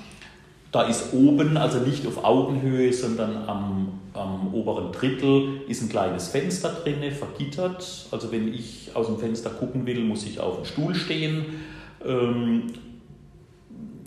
Da 0.70 0.82
ist 0.82 1.14
oben, 1.14 1.56
also 1.56 1.78
nicht 1.78 2.06
auf 2.06 2.22
Augenhöhe, 2.22 2.92
sondern 2.92 3.48
am, 3.48 4.00
am 4.12 4.52
oberen 4.52 4.92
Drittel, 4.92 5.62
ist 5.66 5.80
ein 5.80 5.88
kleines 5.88 6.28
Fenster 6.28 6.68
drin, 6.68 7.10
vergittert. 7.10 8.06
Also 8.10 8.30
wenn 8.30 8.52
ich 8.52 8.90
aus 8.92 9.06
dem 9.06 9.18
Fenster 9.18 9.48
gucken 9.48 9.86
will, 9.86 10.00
muss 10.00 10.26
ich 10.26 10.40
auf 10.40 10.56
dem 10.56 10.64
Stuhl 10.66 10.94
stehen. 10.94 11.46
Ähm, 12.04 12.64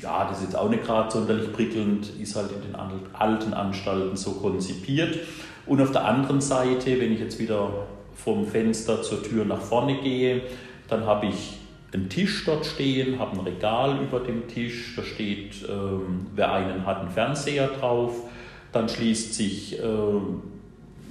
ja, 0.01 0.25
das 0.25 0.39
ist 0.39 0.46
jetzt 0.46 0.55
auch 0.55 0.70
nicht 0.70 0.84
gerade 0.84 1.12
sonderlich 1.12 1.51
prickelnd, 1.53 2.10
ist 2.20 2.36
halt 2.36 2.51
in 2.51 2.62
den 2.62 2.75
alten 3.13 3.53
Anstalten 3.53 4.15
so 4.15 4.31
konzipiert. 4.31 5.20
Und 5.65 5.81
auf 5.81 5.91
der 5.91 6.05
anderen 6.05 6.41
Seite, 6.41 7.00
wenn 7.00 7.13
ich 7.13 7.20
jetzt 7.20 7.39
wieder 7.39 7.70
vom 8.15 8.46
Fenster 8.46 9.01
zur 9.01 9.24
Tür 9.24 9.46
nach 9.46 9.62
vorne 9.62 10.01
gehe, 10.01 10.41
dann 10.88 11.05
habe 11.05 11.27
ich 11.27 11.58
einen 11.93 12.10
Tisch 12.10 12.46
dort 12.46 12.65
stehen, 12.65 13.20
habe 13.20 13.38
ein 13.38 13.46
Regal 13.46 14.01
über 14.01 14.20
dem 14.20 14.48
Tisch, 14.48 14.96
da 14.96 15.03
steht, 15.03 15.55
ähm, 15.70 16.27
wer 16.36 16.51
einen 16.53 16.86
hat, 16.86 17.01
ein 17.01 17.10
Fernseher 17.10 17.67
drauf. 17.67 18.13
Dann 18.72 18.88
schließt 18.88 19.34
sich 19.34 19.77
ähm, 19.79 20.41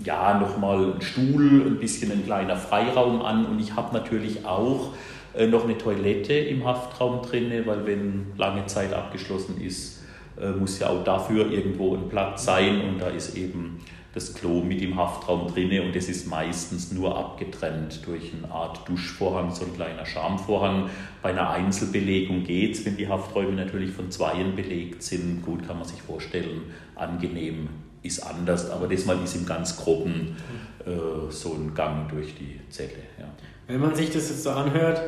ja 0.04 0.38
nochmal 0.38 0.94
ein 0.94 1.02
Stuhl, 1.02 1.62
ein 1.66 1.78
bisschen 1.78 2.10
ein 2.10 2.24
kleiner 2.24 2.56
Freiraum 2.56 3.22
an 3.22 3.44
und 3.46 3.60
ich 3.60 3.76
habe 3.76 3.94
natürlich 3.94 4.46
auch 4.46 4.94
äh, 5.34 5.46
noch 5.46 5.64
eine 5.64 5.78
Toilette 5.78 6.34
im 6.34 6.64
Haftraum 6.64 7.22
drin, 7.22 7.52
weil 7.66 7.86
wenn 7.86 8.26
lange 8.36 8.66
Zeit 8.66 8.92
abgeschlossen 8.92 9.60
ist, 9.60 10.02
äh, 10.40 10.50
muss 10.50 10.78
ja 10.78 10.88
auch 10.88 11.04
dafür 11.04 11.50
irgendwo 11.50 11.94
ein 11.94 12.08
Platz 12.08 12.44
sein 12.44 12.80
und 12.82 12.98
da 12.98 13.08
ist 13.08 13.36
eben 13.36 13.80
das 14.12 14.34
Klo 14.34 14.62
mit 14.62 14.82
im 14.82 14.96
Haftraum 14.96 15.46
drinne 15.46 15.82
und 15.82 15.94
es 15.94 16.08
ist 16.08 16.26
meistens 16.26 16.90
nur 16.90 17.16
abgetrennt 17.16 18.04
durch 18.06 18.32
eine 18.34 18.52
Art 18.52 18.88
Duschvorhang, 18.88 19.52
so 19.52 19.64
ein 19.64 19.74
kleiner 19.74 20.04
Schamvorhang. 20.04 20.90
Bei 21.22 21.30
einer 21.30 21.50
Einzelbelegung 21.50 22.42
geht 22.42 22.74
es, 22.74 22.84
wenn 22.84 22.96
die 22.96 23.06
Hafträume 23.06 23.52
natürlich 23.52 23.92
von 23.92 24.10
Zweien 24.10 24.56
belegt 24.56 25.02
sind. 25.04 25.42
Gut, 25.42 25.64
kann 25.66 25.78
man 25.78 25.86
sich 25.86 26.02
vorstellen, 26.02 26.62
angenehm 26.96 27.68
ist 28.02 28.20
anders, 28.20 28.70
aber 28.70 28.88
das 28.88 29.04
mal 29.04 29.22
ist 29.22 29.36
im 29.36 29.46
ganz 29.46 29.76
groben 29.76 30.36
äh, 30.84 31.30
so 31.30 31.54
ein 31.54 31.74
Gang 31.74 32.08
durch 32.10 32.34
die 32.34 32.60
Zelle. 32.70 32.90
Ja. 33.18 33.26
Wenn 33.70 33.80
man 33.80 33.94
sich 33.94 34.10
das 34.10 34.28
jetzt 34.28 34.42
so 34.42 34.50
anhört, 34.50 35.00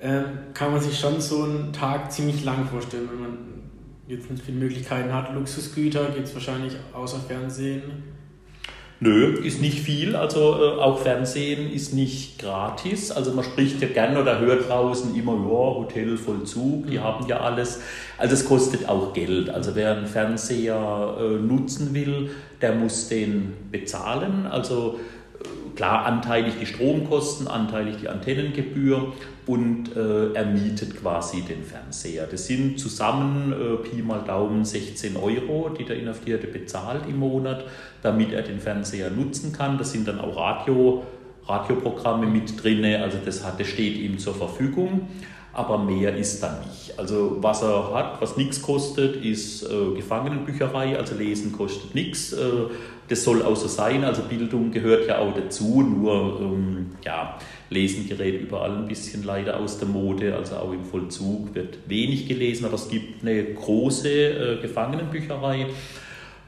äh, 0.00 0.22
kann 0.54 0.72
man 0.72 0.80
sich 0.80 0.98
schon 0.98 1.20
so 1.20 1.44
einen 1.44 1.72
Tag 1.72 2.10
ziemlich 2.10 2.44
lang 2.44 2.66
vorstellen, 2.66 3.08
wenn 3.12 3.20
man 3.20 3.38
jetzt 4.08 4.30
nicht 4.30 4.44
viele 4.44 4.58
Möglichkeiten 4.58 5.12
hat. 5.12 5.34
Luxusgüter 5.34 6.06
gibt 6.06 6.26
es 6.26 6.34
wahrscheinlich 6.34 6.74
außer 6.92 7.20
Fernsehen 7.20 7.82
Nö, 9.02 9.32
ist 9.42 9.62
nicht 9.62 9.80
viel. 9.80 10.14
Also 10.14 10.56
äh, 10.56 10.78
auch 10.78 11.00
Fernsehen 11.00 11.72
ist 11.72 11.94
nicht 11.94 12.38
gratis. 12.38 13.10
Also 13.10 13.32
man 13.32 13.44
spricht 13.44 13.80
ja 13.80 13.88
gerne 13.88 14.20
oder 14.20 14.40
hört 14.40 14.68
draußen 14.68 15.14
immer, 15.14 15.32
ja, 15.32 15.74
Hotel 15.74 16.18
Vollzug, 16.18 16.86
die 16.86 16.98
mhm. 16.98 17.04
haben 17.04 17.26
ja 17.26 17.40
alles. 17.40 17.80
Also 18.18 18.34
es 18.34 18.44
kostet 18.44 18.90
auch 18.90 19.14
Geld. 19.14 19.48
Also 19.48 19.74
wer 19.74 19.96
einen 19.96 20.06
Fernseher 20.06 21.16
äh, 21.18 21.38
nutzen 21.38 21.94
will, 21.94 22.30
der 22.60 22.74
muss 22.74 23.08
den 23.08 23.54
bezahlen. 23.70 24.46
Also 24.46 25.00
klar 25.80 26.04
anteilig 26.04 26.56
die 26.60 26.66
Stromkosten, 26.66 27.48
anteilig 27.48 27.96
die 28.02 28.08
Antennengebühr 28.10 29.14
und 29.46 29.96
äh, 29.96 30.30
er 30.34 30.44
mietet 30.44 30.94
quasi 31.00 31.40
den 31.40 31.64
Fernseher. 31.64 32.26
Das 32.30 32.46
sind 32.46 32.78
zusammen 32.78 33.50
äh, 33.50 33.76
Pi 33.76 34.02
mal 34.02 34.20
Daumen 34.20 34.66
16 34.66 35.16
Euro, 35.16 35.70
die 35.70 35.86
der 35.86 35.96
Inhaftierte 35.96 36.48
bezahlt 36.48 37.06
im 37.08 37.20
Monat, 37.20 37.64
damit 38.02 38.30
er 38.34 38.42
den 38.42 38.60
Fernseher 38.60 39.08
nutzen 39.08 39.54
kann. 39.54 39.78
Das 39.78 39.92
sind 39.92 40.06
dann 40.06 40.20
auch 40.20 40.36
Radio, 40.36 41.02
Radioprogramme 41.46 42.26
mit 42.26 42.62
drin, 42.62 42.84
also 43.00 43.16
das, 43.24 43.42
hat, 43.42 43.58
das 43.58 43.68
steht 43.68 43.96
ihm 43.96 44.18
zur 44.18 44.34
Verfügung 44.34 45.08
aber 45.52 45.78
mehr 45.78 46.16
ist 46.16 46.42
da 46.42 46.62
nicht. 46.66 46.98
Also 46.98 47.38
was 47.40 47.62
er 47.62 47.92
hat, 47.92 48.20
was 48.20 48.36
nichts 48.36 48.62
kostet, 48.62 49.24
ist 49.24 49.64
äh, 49.64 49.94
Gefangenenbücherei, 49.96 50.96
also 50.96 51.14
Lesen 51.16 51.52
kostet 51.52 51.94
nichts. 51.94 52.32
Äh, 52.32 52.68
das 53.08 53.24
soll 53.24 53.42
auch 53.42 53.56
so 53.56 53.66
sein, 53.66 54.04
also 54.04 54.22
Bildung 54.22 54.70
gehört 54.70 55.08
ja 55.08 55.18
auch 55.18 55.34
dazu, 55.34 55.82
nur 55.82 56.40
ähm, 56.40 56.92
ja, 57.04 57.38
Lesen 57.68 58.08
gerät 58.08 58.40
überall 58.40 58.76
ein 58.76 58.86
bisschen 58.86 59.24
leider 59.24 59.58
aus 59.58 59.78
der 59.78 59.88
Mode, 59.88 60.36
also 60.36 60.56
auch 60.56 60.72
im 60.72 60.84
Vollzug 60.84 61.52
wird 61.54 61.78
wenig 61.88 62.28
gelesen, 62.28 62.66
aber 62.66 62.74
es 62.74 62.88
gibt 62.88 63.22
eine 63.22 63.42
große 63.54 64.08
äh, 64.08 64.62
Gefangenenbücherei. 64.62 65.66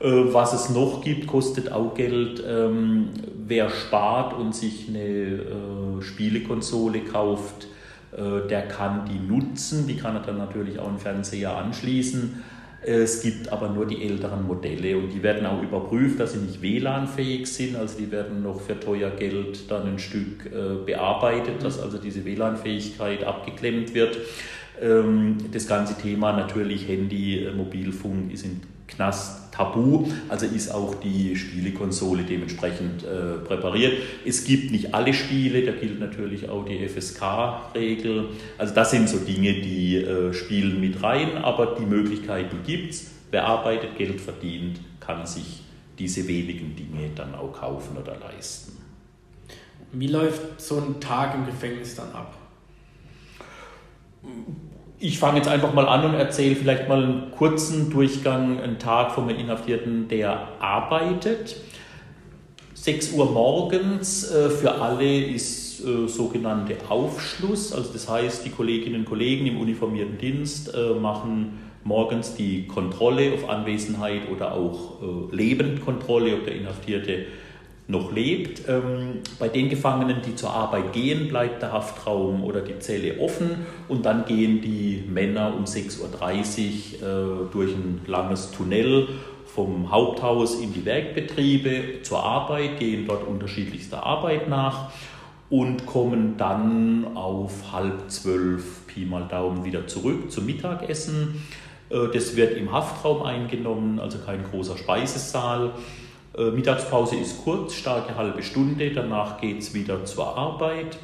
Äh, 0.02 0.32
was 0.32 0.52
es 0.52 0.70
noch 0.70 1.00
gibt, 1.02 1.26
kostet 1.26 1.70
auch 1.70 1.94
Geld. 1.94 2.42
Ähm, 2.46 3.10
wer 3.46 3.68
spart 3.70 4.34
und 4.38 4.54
sich 4.54 4.88
eine 4.88 5.00
äh, 5.00 6.02
Spielekonsole 6.02 7.00
kauft, 7.00 7.68
der 8.14 8.68
kann 8.68 9.06
die 9.06 9.18
nutzen, 9.18 9.86
die 9.86 9.96
kann 9.96 10.14
er 10.16 10.22
dann 10.22 10.36
natürlich 10.36 10.78
auch 10.78 10.88
im 10.88 10.98
Fernseher 10.98 11.56
anschließen. 11.56 12.42
Es 12.84 13.22
gibt 13.22 13.48
aber 13.48 13.68
nur 13.68 13.86
die 13.86 14.02
älteren 14.02 14.44
Modelle 14.44 14.98
und 14.98 15.10
die 15.10 15.22
werden 15.22 15.46
auch 15.46 15.62
überprüft, 15.62 16.18
dass 16.18 16.32
sie 16.32 16.40
nicht 16.40 16.62
WLAN-fähig 16.62 17.46
sind. 17.46 17.76
Also 17.76 17.98
die 17.98 18.10
werden 18.10 18.42
noch 18.42 18.60
für 18.60 18.78
teuer 18.78 19.10
Geld 19.10 19.70
dann 19.70 19.86
ein 19.86 19.98
Stück 20.00 20.46
äh, 20.46 20.84
bearbeitet, 20.84 21.62
dass 21.62 21.80
also 21.80 21.98
diese 21.98 22.24
WLAN-Fähigkeit 22.24 23.22
abgeklemmt 23.22 23.94
wird. 23.94 24.18
Ähm, 24.80 25.38
das 25.52 25.68
ganze 25.68 25.96
Thema 25.96 26.32
natürlich 26.32 26.88
Handy, 26.88 27.44
äh, 27.44 27.52
Mobilfunk 27.52 28.32
ist 28.32 28.44
in 28.44 28.60
Knast 28.88 29.41
tabu, 29.52 30.08
also 30.28 30.46
ist 30.46 30.70
auch 30.70 30.96
die 30.96 31.36
Spielekonsole 31.36 32.24
dementsprechend 32.24 33.04
äh, 33.04 33.38
präpariert. 33.46 33.98
Es 34.24 34.44
gibt 34.44 34.72
nicht 34.72 34.94
alle 34.94 35.14
Spiele, 35.14 35.62
da 35.62 35.72
gilt 35.72 36.00
natürlich 36.00 36.48
auch 36.48 36.64
die 36.64 36.88
FSK-Regel. 36.88 38.30
Also 38.58 38.74
das 38.74 38.90
sind 38.90 39.08
so 39.08 39.18
Dinge, 39.18 39.60
die 39.60 39.96
äh, 39.96 40.32
spielen 40.32 40.80
mit 40.80 41.02
rein, 41.02 41.36
aber 41.36 41.76
die 41.78 41.86
Möglichkeiten 41.86 42.58
gibt 42.66 42.92
es. 42.92 43.12
Wer 43.30 43.46
arbeitet, 43.46 43.96
Geld 43.96 44.20
verdient, 44.20 44.80
kann 45.00 45.26
sich 45.26 45.62
diese 45.98 46.26
wenigen 46.26 46.74
Dinge 46.74 47.10
dann 47.14 47.34
auch 47.34 47.52
kaufen 47.52 47.96
oder 47.96 48.18
leisten. 48.18 48.72
Wie 49.92 50.06
läuft 50.06 50.60
so 50.60 50.78
ein 50.78 51.00
Tag 51.00 51.34
im 51.34 51.44
Gefängnis 51.44 51.94
dann 51.94 52.12
ab? 52.12 52.34
Ich 55.04 55.18
fange 55.18 55.38
jetzt 55.38 55.48
einfach 55.48 55.74
mal 55.74 55.88
an 55.88 56.04
und 56.04 56.14
erzähle 56.14 56.54
vielleicht 56.54 56.88
mal 56.88 57.02
einen 57.02 57.32
kurzen 57.32 57.90
Durchgang, 57.90 58.60
einen 58.60 58.78
Tag 58.78 59.10
vom 59.10 59.28
Inhaftierten, 59.28 60.06
der 60.06 60.46
arbeitet. 60.60 61.56
6 62.74 63.10
Uhr 63.14 63.28
morgens 63.32 64.30
äh, 64.30 64.48
für 64.48 64.80
alle 64.80 65.24
ist 65.24 65.84
äh, 65.84 66.06
sogenannte 66.06 66.76
Aufschluss. 66.88 67.72
Also 67.72 67.92
das 67.92 68.08
heißt, 68.08 68.46
die 68.46 68.50
Kolleginnen 68.50 69.00
und 69.00 69.06
Kollegen 69.06 69.44
im 69.46 69.60
uniformierten 69.60 70.18
Dienst 70.18 70.72
äh, 70.72 70.94
machen 70.94 71.58
morgens 71.82 72.36
die 72.36 72.68
Kontrolle 72.68 73.34
auf 73.34 73.50
Anwesenheit 73.50 74.30
oder 74.30 74.52
auch 74.52 75.00
Lebendkontrolle, 75.32 76.34
ob 76.34 76.44
der 76.44 76.54
Inhaftierte 76.54 77.26
noch 77.92 78.10
lebt. 78.10 78.68
Ähm, 78.68 79.20
bei 79.38 79.48
den 79.48 79.68
Gefangenen, 79.68 80.22
die 80.26 80.34
zur 80.34 80.50
Arbeit 80.50 80.92
gehen, 80.92 81.28
bleibt 81.28 81.62
der 81.62 81.70
Haftraum 81.70 82.42
oder 82.42 82.62
die 82.62 82.80
Zelle 82.80 83.20
offen 83.20 83.66
und 83.86 84.04
dann 84.04 84.24
gehen 84.24 84.60
die 84.60 85.04
Männer 85.08 85.54
um 85.56 85.64
6.30 85.64 86.00
Uhr 86.00 87.46
äh, 87.46 87.52
durch 87.52 87.72
ein 87.72 88.00
langes 88.06 88.50
Tunnel 88.50 89.08
vom 89.54 89.90
Haupthaus 89.90 90.60
in 90.60 90.72
die 90.72 90.84
Werkbetriebe 90.84 92.02
zur 92.02 92.24
Arbeit, 92.24 92.78
gehen 92.78 93.06
dort 93.06 93.26
unterschiedlichster 93.26 94.04
Arbeit 94.04 94.48
nach 94.48 94.90
und 95.50 95.84
kommen 95.84 96.38
dann 96.38 97.14
auf 97.14 97.72
halb 97.72 98.10
zwölf 98.10 98.86
Pi 98.86 99.04
mal 99.04 99.28
Daumen 99.28 99.64
wieder 99.64 99.86
zurück 99.86 100.32
zum 100.32 100.46
Mittagessen. 100.46 101.42
Äh, 101.90 102.08
das 102.12 102.36
wird 102.36 102.56
im 102.56 102.72
Haftraum 102.72 103.22
eingenommen, 103.22 104.00
also 104.00 104.18
kein 104.18 104.42
großer 104.44 104.78
Speisesaal. 104.78 105.72
Äh, 106.36 106.50
Mittagspause 106.50 107.16
ist 107.16 107.44
kurz, 107.44 107.74
starke 107.74 108.16
halbe 108.16 108.42
Stunde, 108.42 108.90
danach 108.90 109.40
geht 109.40 109.58
es 109.58 109.74
wieder 109.74 110.04
zur 110.04 110.36
Arbeit 110.36 110.98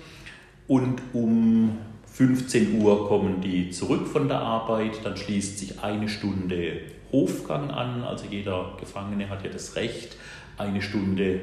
und 0.67 1.03
um 1.13 1.77
15 2.07 2.81
Uhr 2.81 3.07
kommen 3.07 3.41
die 3.41 3.71
zurück 3.71 4.07
von 4.07 4.29
der 4.29 4.41
Arbeit, 4.41 5.01
dann 5.05 5.17
schließt 5.17 5.59
sich 5.59 5.81
eine 5.83 6.09
Stunde 6.09 6.81
Hofgang 7.13 7.71
an, 7.71 8.03
also 8.03 8.25
jeder 8.31 8.77
Gefangene 8.81 9.29
hat 9.29 9.45
ja 9.45 9.51
das 9.51 9.77
Recht, 9.77 10.17
eine 10.57 10.83
Stunde 10.83 11.41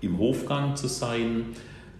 im 0.00 0.18
Hofgang 0.18 0.76
zu 0.76 0.88
sein. 0.88 1.46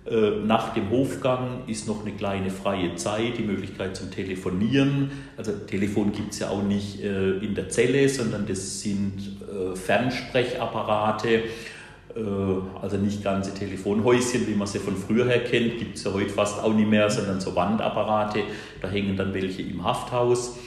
Äh, 0.06 0.44
nach 0.44 0.74
dem 0.74 0.90
Hofgang 0.90 1.62
ist 1.66 1.86
noch 1.86 2.04
eine 2.04 2.14
kleine 2.14 2.50
freie 2.50 2.94
Zeit, 2.96 3.38
die 3.38 3.42
Möglichkeit 3.42 3.96
zum 3.96 4.10
Telefonieren. 4.10 5.10
Also 5.36 5.52
Telefon 5.52 6.12
gibt 6.12 6.32
es 6.32 6.40
ja 6.40 6.50
auch 6.50 6.62
nicht 6.62 7.02
äh, 7.02 7.38
in 7.38 7.54
der 7.54 7.68
Zelle, 7.68 8.08
sondern 8.08 8.46
das 8.46 8.80
sind 8.80 9.39
Fernsprechapparate, 9.74 11.42
also 12.82 12.96
nicht 12.96 13.22
ganze 13.22 13.54
Telefonhäuschen, 13.54 14.46
wie 14.48 14.54
man 14.54 14.66
sie 14.66 14.80
von 14.80 14.96
früher 14.96 15.26
her 15.26 15.44
kennt, 15.44 15.78
gibt 15.78 15.96
es 15.96 16.04
ja 16.04 16.12
heute 16.12 16.30
fast 16.30 16.62
auch 16.62 16.74
nicht 16.74 16.88
mehr, 16.88 17.08
sondern 17.08 17.40
so 17.40 17.54
Wandapparate. 17.54 18.42
Da 18.80 18.88
hängen 18.88 19.16
dann 19.16 19.32
welche 19.32 19.62
im 19.62 19.84
Hafthaus. 19.84 20.58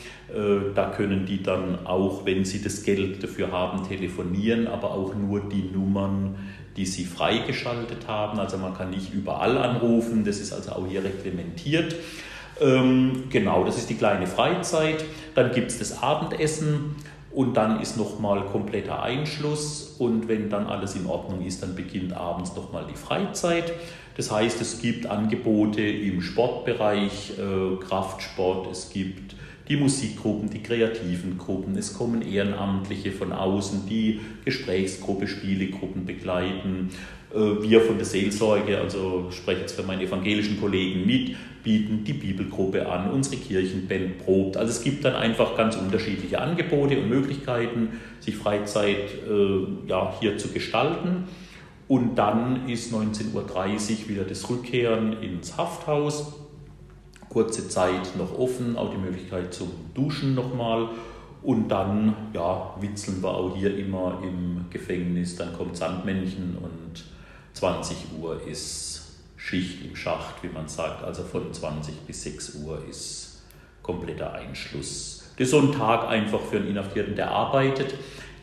Da 0.73 0.89
können 0.95 1.25
die 1.25 1.43
dann 1.43 1.85
auch, 1.85 2.25
wenn 2.25 2.45
sie 2.45 2.62
das 2.62 2.83
Geld 2.83 3.21
dafür 3.21 3.51
haben, 3.51 3.85
telefonieren, 3.85 4.67
aber 4.67 4.91
auch 4.91 5.13
nur 5.15 5.41
die 5.41 5.69
Nummern 5.73 6.35
die 6.75 6.85
sie 6.85 7.05
freigeschaltet 7.05 8.07
haben. 8.07 8.39
Also 8.39 8.57
man 8.57 8.73
kann 8.73 8.89
nicht 8.89 9.13
überall 9.13 9.57
anrufen, 9.57 10.23
das 10.25 10.39
ist 10.39 10.53
also 10.53 10.71
auch 10.71 10.88
hier 10.88 11.03
reglementiert. 11.03 11.95
Ähm, 12.59 13.25
genau, 13.29 13.63
das 13.63 13.77
ist 13.77 13.89
die 13.89 13.95
kleine 13.95 14.27
Freizeit. 14.27 15.03
Dann 15.35 15.51
gibt 15.51 15.71
es 15.71 15.79
das 15.79 16.01
Abendessen 16.01 16.95
und 17.33 17.57
dann 17.57 17.81
ist 17.81 17.97
nochmal 17.97 18.45
kompletter 18.45 19.01
Einschluss 19.01 19.95
und 19.97 20.27
wenn 20.27 20.49
dann 20.49 20.67
alles 20.67 20.95
in 20.95 21.07
Ordnung 21.07 21.43
ist, 21.45 21.63
dann 21.63 21.75
beginnt 21.75 22.13
abends 22.13 22.55
nochmal 22.55 22.85
die 22.89 22.97
Freizeit. 22.97 23.73
Das 24.15 24.31
heißt, 24.31 24.61
es 24.61 24.79
gibt 24.79 25.07
Angebote 25.07 25.81
im 25.81 26.21
Sportbereich, 26.21 27.33
äh, 27.37 27.83
Kraftsport, 27.83 28.71
es 28.71 28.91
gibt 28.91 29.35
die 29.67 29.77
Musikgruppen, 29.77 30.49
die 30.49 30.61
kreativen 30.61 31.37
Gruppen, 31.37 31.77
es 31.77 31.93
kommen 31.93 32.21
Ehrenamtliche 32.21 33.11
von 33.11 33.31
außen, 33.31 33.87
die 33.87 34.19
Gesprächsgruppe, 34.45 35.27
Spielegruppen 35.27 36.05
begleiten. 36.05 36.89
Äh, 37.33 37.61
wir 37.61 37.81
von 37.81 37.97
der 37.97 38.05
Seelsorge, 38.05 38.79
also 38.79 39.27
spreche 39.31 39.61
jetzt 39.61 39.75
für 39.75 39.83
meine 39.83 40.03
evangelischen 40.03 40.59
Kollegen 40.59 41.05
mit, 41.05 41.35
bieten 41.63 42.03
die 42.03 42.13
Bibelgruppe 42.13 42.87
an, 42.87 43.09
unsere 43.09 43.37
Kirchenband 43.37 44.19
probt. 44.19 44.57
Also 44.57 44.71
es 44.71 44.83
gibt 44.83 45.05
dann 45.05 45.15
einfach 45.15 45.55
ganz 45.57 45.75
unterschiedliche 45.75 46.39
Angebote 46.39 46.99
und 46.99 47.09
Möglichkeiten, 47.09 47.99
sich 48.19 48.35
Freizeit 48.35 48.97
äh, 49.29 49.87
ja, 49.87 50.13
hier 50.19 50.37
zu 50.37 50.49
gestalten. 50.49 51.25
Und 51.87 52.15
dann 52.15 52.67
ist 52.69 52.93
19.30 52.93 53.33
Uhr 53.33 54.09
wieder 54.09 54.23
das 54.23 54.49
Rückkehren 54.49 55.21
ins 55.21 55.57
Hafthaus. 55.57 56.39
Kurze 57.29 57.67
Zeit 57.67 58.15
noch 58.17 58.37
offen, 58.37 58.77
auch 58.77 58.91
die 58.91 58.97
Möglichkeit 58.97 59.53
zum 59.53 59.69
Duschen 59.93 60.35
nochmal. 60.35 60.89
Und 61.41 61.69
dann 61.69 62.15
ja, 62.33 62.73
witzeln 62.79 63.21
wir 63.21 63.29
auch 63.29 63.55
hier 63.55 63.77
immer 63.77 64.19
im 64.23 64.65
Gefängnis. 64.69 65.35
Dann 65.35 65.53
kommt 65.53 65.75
Sandmännchen 65.75 66.57
und 66.61 66.82
20 67.53 67.98
Uhr 68.19 68.41
ist 68.48 69.01
Schicht 69.38 69.86
im 69.86 69.95
Schacht, 69.95 70.41
wie 70.41 70.50
man 70.50 70.67
sagt. 70.67 71.03
Also 71.03 71.24
von 71.24 71.53
20 71.53 72.01
bis 72.07 72.24
6 72.24 72.55
Uhr 72.55 72.83
ist 72.89 73.41
kompletter 73.81 74.33
Einschluss. 74.33 75.24
Das 75.38 75.48
ist 75.48 75.51
so 75.51 75.60
ein 75.60 75.72
Tag 75.72 76.07
einfach 76.07 76.39
für 76.41 76.57
einen 76.57 76.67
Inhaftierten, 76.67 77.15
der 77.15 77.31
arbeitet. 77.31 77.93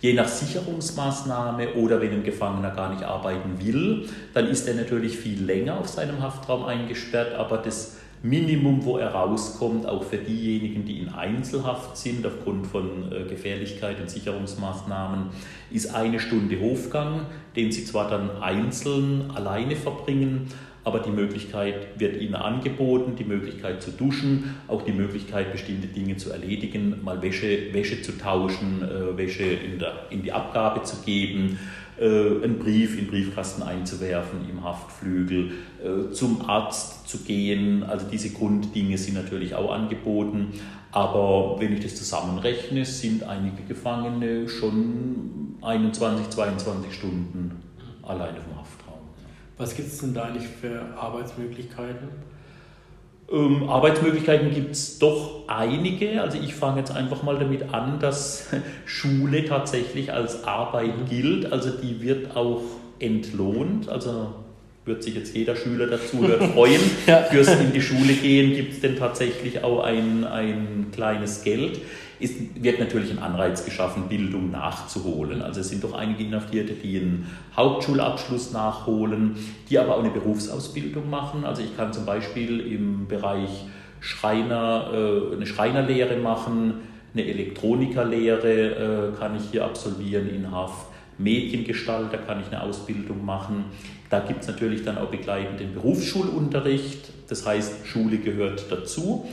Je 0.01 0.15
nach 0.15 0.29
Sicherungsmaßnahme 0.29 1.75
oder 1.75 2.01
wenn 2.01 2.13
ein 2.13 2.23
Gefangener 2.23 2.71
gar 2.71 2.93
nicht 2.93 3.05
arbeiten 3.05 3.65
will, 3.65 4.09
dann 4.33 4.47
ist 4.47 4.67
er 4.67 4.75
natürlich 4.75 5.19
viel 5.19 5.43
länger 5.43 5.79
auf 5.79 5.89
seinem 5.89 6.23
Haftraum 6.23 6.65
eingesperrt, 6.65 7.35
aber 7.35 7.59
das 7.59 7.99
Minimum, 8.23 8.85
wo 8.85 8.99
er 8.99 9.13
rauskommt, 9.13 9.87
auch 9.87 10.05
für 10.05 10.19
diejenigen, 10.19 10.85
die 10.85 10.99
in 10.99 11.09
Einzelhaft 11.09 11.97
sind, 11.97 12.27
aufgrund 12.27 12.67
von 12.67 13.11
äh, 13.11 13.25
Gefährlichkeit 13.25 13.99
und 13.99 14.11
Sicherungsmaßnahmen, 14.11 15.31
ist 15.71 15.95
eine 15.95 16.21
Stunde 16.21 16.61
Hofgang, 16.61 17.23
den 17.57 17.73
sie 17.73 17.85
zwar 17.87 18.11
dann 18.11 18.31
einzeln 18.43 19.31
alleine 19.31 19.75
verbringen, 19.75 20.49
aber 20.85 21.01
die 21.01 21.11
Möglichkeit 21.11 21.99
wird 21.99 22.21
ihnen 22.21 22.35
angeboten, 22.35 23.15
die 23.17 23.25
Möglichkeit 23.25 23.83
zu 23.83 23.91
duschen, 23.91 24.57
auch 24.67 24.83
die 24.83 24.93
Möglichkeit, 24.93 25.53
bestimmte 25.53 25.87
Dinge 25.89 26.17
zu 26.17 26.31
erledigen, 26.31 26.97
mal 27.03 27.21
Wäsche, 27.23 27.73
Wäsche 27.73 28.03
zu 28.03 28.19
tauschen, 28.19 28.83
äh, 28.83 29.17
Wäsche 29.17 29.45
in, 29.45 29.79
der, 29.79 30.07
in 30.11 30.23
die 30.23 30.33
Abgabe 30.33 30.83
zu 30.83 30.97
geben, 31.03 31.59
einen 32.05 32.59
Brief 32.59 32.99
in 32.99 33.05
den 33.05 33.11
Briefkasten 33.11 33.63
einzuwerfen 33.63 34.49
im 34.49 34.65
Haftflügel, 34.65 35.53
äh, 35.83 36.13
zum 36.13 36.49
Arzt 36.49 37.09
zu 37.09 37.19
gehen. 37.19 37.83
Also 37.83 38.07
diese 38.11 38.31
Grunddinge 38.31 38.97
sind 38.97 39.15
natürlich 39.15 39.55
auch 39.55 39.71
angeboten. 39.71 40.53
Aber 40.93 41.61
wenn 41.61 41.73
ich 41.73 41.81
das 41.81 41.97
zusammenrechne, 41.97 42.85
sind 42.85 43.23
einige 43.25 43.63
Gefangene 43.63 44.49
schon 44.49 45.57
21, 45.63 46.31
22 46.31 46.95
Stunden 46.95 47.63
alleine 48.03 48.41
vom 48.41 48.59
Haftraum. 48.59 48.99
Was 49.59 49.77
gibt 49.77 49.89
es 49.89 49.99
denn 49.99 50.15
da 50.15 50.25
eigentlich 50.25 50.49
für 50.49 50.81
Arbeitsmöglichkeiten? 50.97 52.09
Ähm, 53.33 53.69
Arbeitsmöglichkeiten 53.69 54.53
gibt 54.53 54.73
es 54.73 54.99
doch 54.99 55.45
einige. 55.47 56.21
Also 56.21 56.39
ich 56.39 56.55
fange 56.55 56.81
jetzt 56.81 56.91
einfach 56.91 57.23
mal 57.23 57.39
damit 57.39 57.73
an, 57.73 58.01
dass 58.01 58.49
Schule 58.87 59.45
tatsächlich 59.45 60.13
als 60.13 60.45
Arbeit 60.45 61.09
gilt. 61.09 61.53
Also 61.53 61.71
die 61.71 62.03
wird 62.03 62.37
auch 62.37 62.63
entlohnt. 62.99 63.89
Also 63.89 64.35
wird 64.85 65.03
sich 65.03 65.15
jetzt 65.15 65.37
jeder 65.37 65.55
Schüler 65.55 65.87
dazu 65.87 66.23
hört 66.27 66.43
freuen. 66.43 66.81
ja. 67.07 67.23
Fürs 67.23 67.49
in 67.49 67.73
die 67.73 67.83
Schule 67.83 68.15
gehen 68.15 68.55
gibt 68.55 68.73
es 68.73 68.81
denn 68.81 68.97
tatsächlich 68.97 69.63
auch 69.63 69.85
ein, 69.85 70.25
ein 70.25 70.87
kleines 70.93 71.45
Geld 71.45 71.81
ist, 72.21 72.63
wird 72.63 72.79
natürlich 72.79 73.11
ein 73.11 73.19
Anreiz 73.19 73.65
geschaffen, 73.65 74.09
Bildung 74.09 74.51
nachzuholen. 74.51 75.43
Also 75.43 75.61
es 75.61 75.69
sind 75.69 75.83
doch 75.83 75.95
einige 75.95 76.23
Inhaftierte, 76.23 76.75
die 76.75 76.99
einen 76.99 77.27
Hauptschulabschluss 77.57 78.53
nachholen, 78.53 79.37
die 79.69 79.79
aber 79.79 79.97
auch 79.97 80.01
eine 80.01 80.11
Berufsausbildung 80.11 81.09
machen. 81.09 81.45
Also 81.45 81.63
ich 81.63 81.77
kann 81.77 81.93
zum 81.93 82.07
Beispiel 82.07 82.61
im 82.61 83.09
Bereich 83.09 83.65
Schreiner 84.01 84.91
äh, 84.93 85.35
eine 85.35 85.47
Schreinerlehre 85.47 86.17
machen, 86.17 86.75
eine 87.13 87.25
Elektronikerlehre 87.27 89.13
äh, 89.15 89.19
kann 89.19 89.37
ich 89.37 89.43
hier 89.51 89.65
absolvieren 89.65 90.29
in 90.29 90.51
Haft. 90.51 90.87
Mediengestalter 91.19 92.19
kann 92.19 92.41
ich 92.41 92.47
eine 92.47 92.63
Ausbildung 92.63 93.25
machen. 93.25 93.67
Da 94.09 94.21
gibt 94.21 94.43
es 94.43 94.49
natürlich 94.49 94.85
dann 94.85 94.97
auch 94.97 95.09
begleitend 95.09 95.61
den 95.61 95.75
Berufsschulunterricht. 95.75 97.13
Das 97.29 97.47
heißt, 97.47 97.87
Schule 97.87 98.19
gehört 98.19 98.65
dazu. 98.71 99.29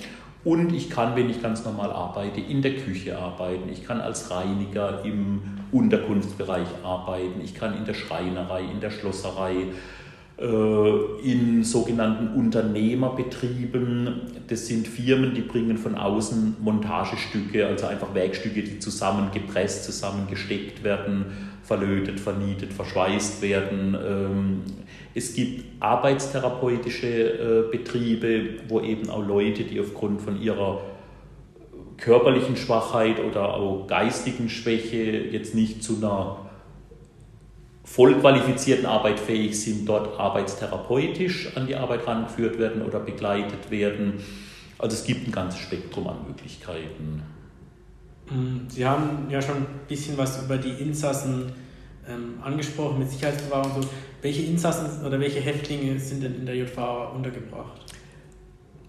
Und 0.48 0.74
ich 0.74 0.90
kann, 0.90 1.18
wenn 1.18 1.30
ich 1.30 1.42
ganz 1.42 1.66
normal 1.66 1.92
arbeite, 1.92 2.40
in 2.40 2.62
der 2.62 2.78
Küche 2.78 3.20
arbeiten. 3.20 3.68
Ich 3.70 3.84
kann 3.84 4.00
als 4.00 4.32
Reiniger 4.32 5.04
im 5.04 5.42
Unterkunftsbereich 5.74 6.70
arbeiten. 6.84 7.42
Ich 7.44 7.54
kann 7.54 7.76
in 7.76 7.84
der 7.84 7.94
Schreinerei, 7.94 8.62
in 8.62 8.80
der 8.80 8.90
Schlosserei, 8.90 9.66
äh, 10.40 11.30
in 11.30 11.66
sogenannten 11.66 12.30
Unternehmerbetrieben. 12.30 14.22
Das 14.48 14.68
sind 14.68 14.88
Firmen, 14.88 15.34
die 15.34 15.42
bringen 15.42 15.78
von 15.78 15.96
außen 15.96 16.56
Montagestücke, 16.62 17.68
also 17.68 17.88
einfach 17.88 18.16
Werkstücke, 18.16 18.64
die 18.64 18.80
zusammengepresst, 18.80 19.84
zusammengesteckt 19.84 20.82
werden, 20.82 21.26
verlötet, 21.62 22.22
vernietet, 22.22 22.72
verschweißt 22.72 23.42
werden. 23.42 24.64
Es 25.18 25.34
gibt 25.34 25.66
arbeitstherapeutische 25.82 27.08
äh, 27.08 27.72
Betriebe, 27.72 28.60
wo 28.68 28.82
eben 28.82 29.10
auch 29.10 29.26
Leute, 29.26 29.64
die 29.64 29.80
aufgrund 29.80 30.22
von 30.22 30.40
ihrer 30.40 30.82
körperlichen 31.98 32.56
Schwachheit 32.56 33.20
oder 33.20 33.56
auch 33.56 33.88
geistigen 33.88 34.48
Schwäche 34.48 35.02
jetzt 35.02 35.56
nicht 35.56 35.82
zu 35.82 35.98
einer 35.98 36.46
vollqualifizierten 37.84 38.86
Arbeit 38.86 39.20
fähig 39.20 39.60
sind, 39.60 39.90
dort 39.90 40.20
arbeitstherapeutisch 40.20 41.58
an 41.58 41.66
die 41.66 41.76
Arbeit 41.76 42.06
rangeführt 42.06 42.60
werden 42.60 42.84
oder 42.84 43.00
begleitet 43.00 43.72
werden. 43.72 44.22
Also 44.78 44.98
es 44.98 45.04
gibt 45.04 45.28
ein 45.28 45.32
ganzes 45.32 45.62
Spektrum 45.62 46.06
an 46.10 46.18
Möglichkeiten. 46.28 47.24
Sie 48.68 48.86
haben 48.86 49.32
ja 49.32 49.42
schon 49.42 49.56
ein 49.56 49.66
bisschen 49.88 50.16
was 50.16 50.44
über 50.44 50.58
die 50.58 50.80
Insassen 50.80 51.54
ähm, 52.10 52.40
angesprochen 52.44 53.00
mit 53.00 53.10
Sicherheitsbewahrung. 53.10 53.82
So. 53.82 53.90
Welche 54.22 54.44
Insassen 54.44 55.06
oder 55.06 55.20
welche 55.20 55.40
Häftlinge 55.40 56.00
sind 56.00 56.24
denn 56.24 56.36
in 56.36 56.46
der 56.46 56.56
JVA 56.56 57.12
untergebracht? 57.16 57.82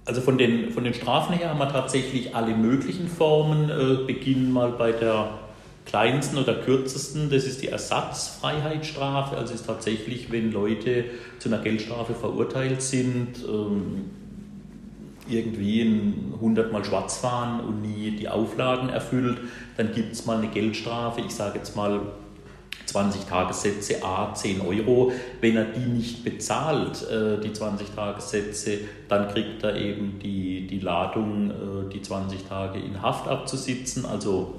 Also 0.04 0.22
von 0.22 0.38
den, 0.38 0.70
von 0.70 0.84
den 0.84 0.94
Strafen 0.94 1.34
her 1.34 1.50
haben 1.50 1.58
wir 1.58 1.68
tatsächlich 1.68 2.34
alle 2.34 2.56
möglichen 2.56 3.08
Formen. 3.08 3.68
Äh, 3.68 4.06
beginnen 4.06 4.50
mal 4.50 4.72
bei 4.72 4.92
der 4.92 5.38
kleinsten 5.84 6.36
oder 6.36 6.54
kürzesten, 6.54 7.30
das 7.30 7.44
ist 7.44 7.62
die 7.62 7.68
Ersatzfreiheitsstrafe. 7.68 9.36
Also 9.36 9.54
ist 9.54 9.66
tatsächlich, 9.66 10.30
wenn 10.30 10.52
Leute 10.52 11.06
zu 11.38 11.48
einer 11.48 11.58
Geldstrafe 11.58 12.14
verurteilt 12.14 12.82
sind, 12.82 13.44
ähm, 13.46 14.10
irgendwie 15.28 15.82
ein 15.82 16.34
100 16.34 16.72
Mal 16.72 16.84
schwarz 16.84 17.18
fahren 17.18 17.60
und 17.60 17.82
nie 17.82 18.12
die 18.12 18.28
Auflagen 18.28 18.88
erfüllt, 18.88 19.38
dann 19.76 19.92
gibt 19.92 20.12
es 20.12 20.26
mal 20.26 20.38
eine 20.38 20.48
Geldstrafe. 20.48 21.20
Ich 21.20 21.34
sage 21.34 21.58
jetzt 21.58 21.76
mal 21.76 22.00
20 22.88 23.24
Tagessätze, 23.24 24.02
a 24.02 24.32
10 24.34 24.62
Euro. 24.62 25.12
Wenn 25.40 25.56
er 25.56 25.66
die 25.66 25.86
nicht 25.86 26.24
bezahlt, 26.24 27.06
äh, 27.08 27.38
die 27.40 27.52
20 27.52 27.90
Tagessätze, 27.94 28.78
dann 29.08 29.28
kriegt 29.28 29.62
er 29.62 29.76
eben 29.76 30.18
die, 30.22 30.66
die 30.66 30.80
Ladung, 30.80 31.50
äh, 31.50 31.92
die 31.92 32.00
20 32.00 32.44
Tage 32.44 32.78
in 32.78 33.02
Haft 33.02 33.28
abzusitzen, 33.28 34.06
also 34.06 34.54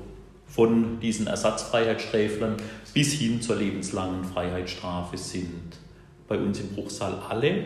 von 0.48 1.00
diesen 1.00 1.28
Ersatzfreiheitssträflern 1.28 2.58
bis 2.94 3.14
hin 3.14 3.42
zur 3.42 3.56
lebenslangen 3.56 4.24
Freiheitsstrafe 4.24 5.18
sind 5.18 5.78
bei 6.28 6.38
uns 6.38 6.60
im 6.60 6.70
Bruchsal 6.70 7.14
alle. 7.28 7.66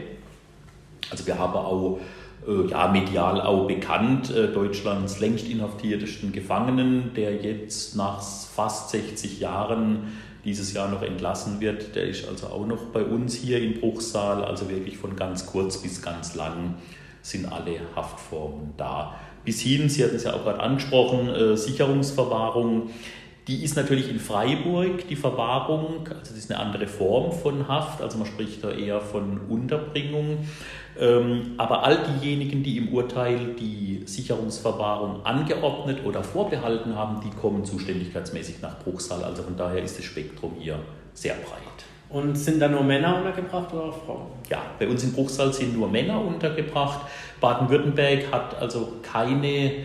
Also 1.10 1.28
wir 1.28 1.38
haben 1.38 1.54
auch 1.54 2.00
äh, 2.48 2.70
ja, 2.70 2.88
medial 2.90 3.42
auch 3.42 3.68
bekannt, 3.68 4.30
Deutschlands 4.30 5.20
längst 5.20 5.48
inhaftiertesten 5.48 6.32
Gefangenen, 6.32 7.14
der 7.16 7.36
jetzt 7.36 7.96
nach 7.96 8.22
fast 8.22 8.90
60 8.92 9.40
Jahren 9.40 10.08
dieses 10.46 10.74
Jahr 10.74 10.90
noch 10.90 11.02
entlassen 11.02 11.60
wird. 11.62 11.96
Der 11.96 12.06
ist 12.06 12.28
also 12.28 12.48
auch 12.48 12.66
noch 12.66 12.86
bei 12.88 13.04
uns 13.04 13.36
hier 13.36 13.62
im 13.62 13.80
Bruchsal, 13.80 14.44
also 14.44 14.70
wirklich 14.70 14.98
von 14.98 15.16
ganz 15.16 15.46
kurz 15.46 15.82
bis 15.82 16.02
ganz 16.02 16.36
lang 16.36 16.76
sind 17.22 17.52
alle 17.52 17.80
Haftformen 17.96 18.74
da. 18.78 19.16
Bis 19.46 19.62
hin, 19.62 19.90
Sie 19.90 20.04
hatten 20.04 20.16
es 20.16 20.24
ja 20.24 20.34
auch 20.34 20.44
gerade 20.44 20.60
angesprochen, 20.60 21.30
äh, 21.30 21.58
Sicherungsverwahrung 21.58 22.90
Die 23.48 23.64
ist 23.64 23.76
natürlich 23.76 24.10
in 24.10 24.20
Freiburg, 24.20 25.06
die 25.10 25.18
Verwahrung, 25.18 26.08
also 26.08 26.32
das 26.32 26.32
ist 26.32 26.50
eine 26.50 26.62
andere 26.62 26.88
Form 26.88 27.34
von 27.34 27.68
Haft, 27.68 28.02
also 28.02 28.18
man 28.18 28.26
spricht 28.26 28.64
da 28.64 28.72
eher 28.72 29.02
von 29.02 29.42
Unterbringung. 29.50 30.48
Ähm, 31.00 31.54
aber 31.58 31.84
all 31.84 31.98
diejenigen, 32.22 32.64
die 32.64 32.78
im 32.78 32.94
Urteil 32.94 33.56
die 33.60 34.04
Sicherungsverwahrung 34.06 35.26
angeordnet 35.26 36.00
oder 36.06 36.24
vorbehalten 36.24 36.96
haben, 36.96 37.22
die 37.22 37.36
kommen 37.36 37.66
zuständigkeitsmäßig 37.66 38.62
nach 38.62 38.80
Bruchsal. 38.80 39.24
Also 39.24 39.44
von 39.44 39.58
daher 39.58 39.82
ist 39.82 39.98
das 39.98 40.06
Spektrum 40.06 40.54
hier 40.60 40.80
sehr 41.14 41.34
breit. 41.36 41.60
Und 42.10 42.38
sind 42.38 42.60
da 42.60 42.68
nur 42.68 42.84
Männer 42.84 43.18
untergebracht 43.18 43.74
oder 43.74 43.86
auch 43.86 44.06
Frauen? 44.06 44.28
Ja, 44.48 44.62
bei 44.78 44.88
uns 44.88 45.04
in 45.04 45.14
Bruchsal 45.14 45.52
sind 45.52 45.76
nur 45.76 45.90
Männer 45.90 46.24
untergebracht. 46.24 47.08
Baden-Württemberg 47.42 48.32
hat 48.32 48.62
also 48.62 48.94
keine 49.02 49.48
äh, 49.66 49.82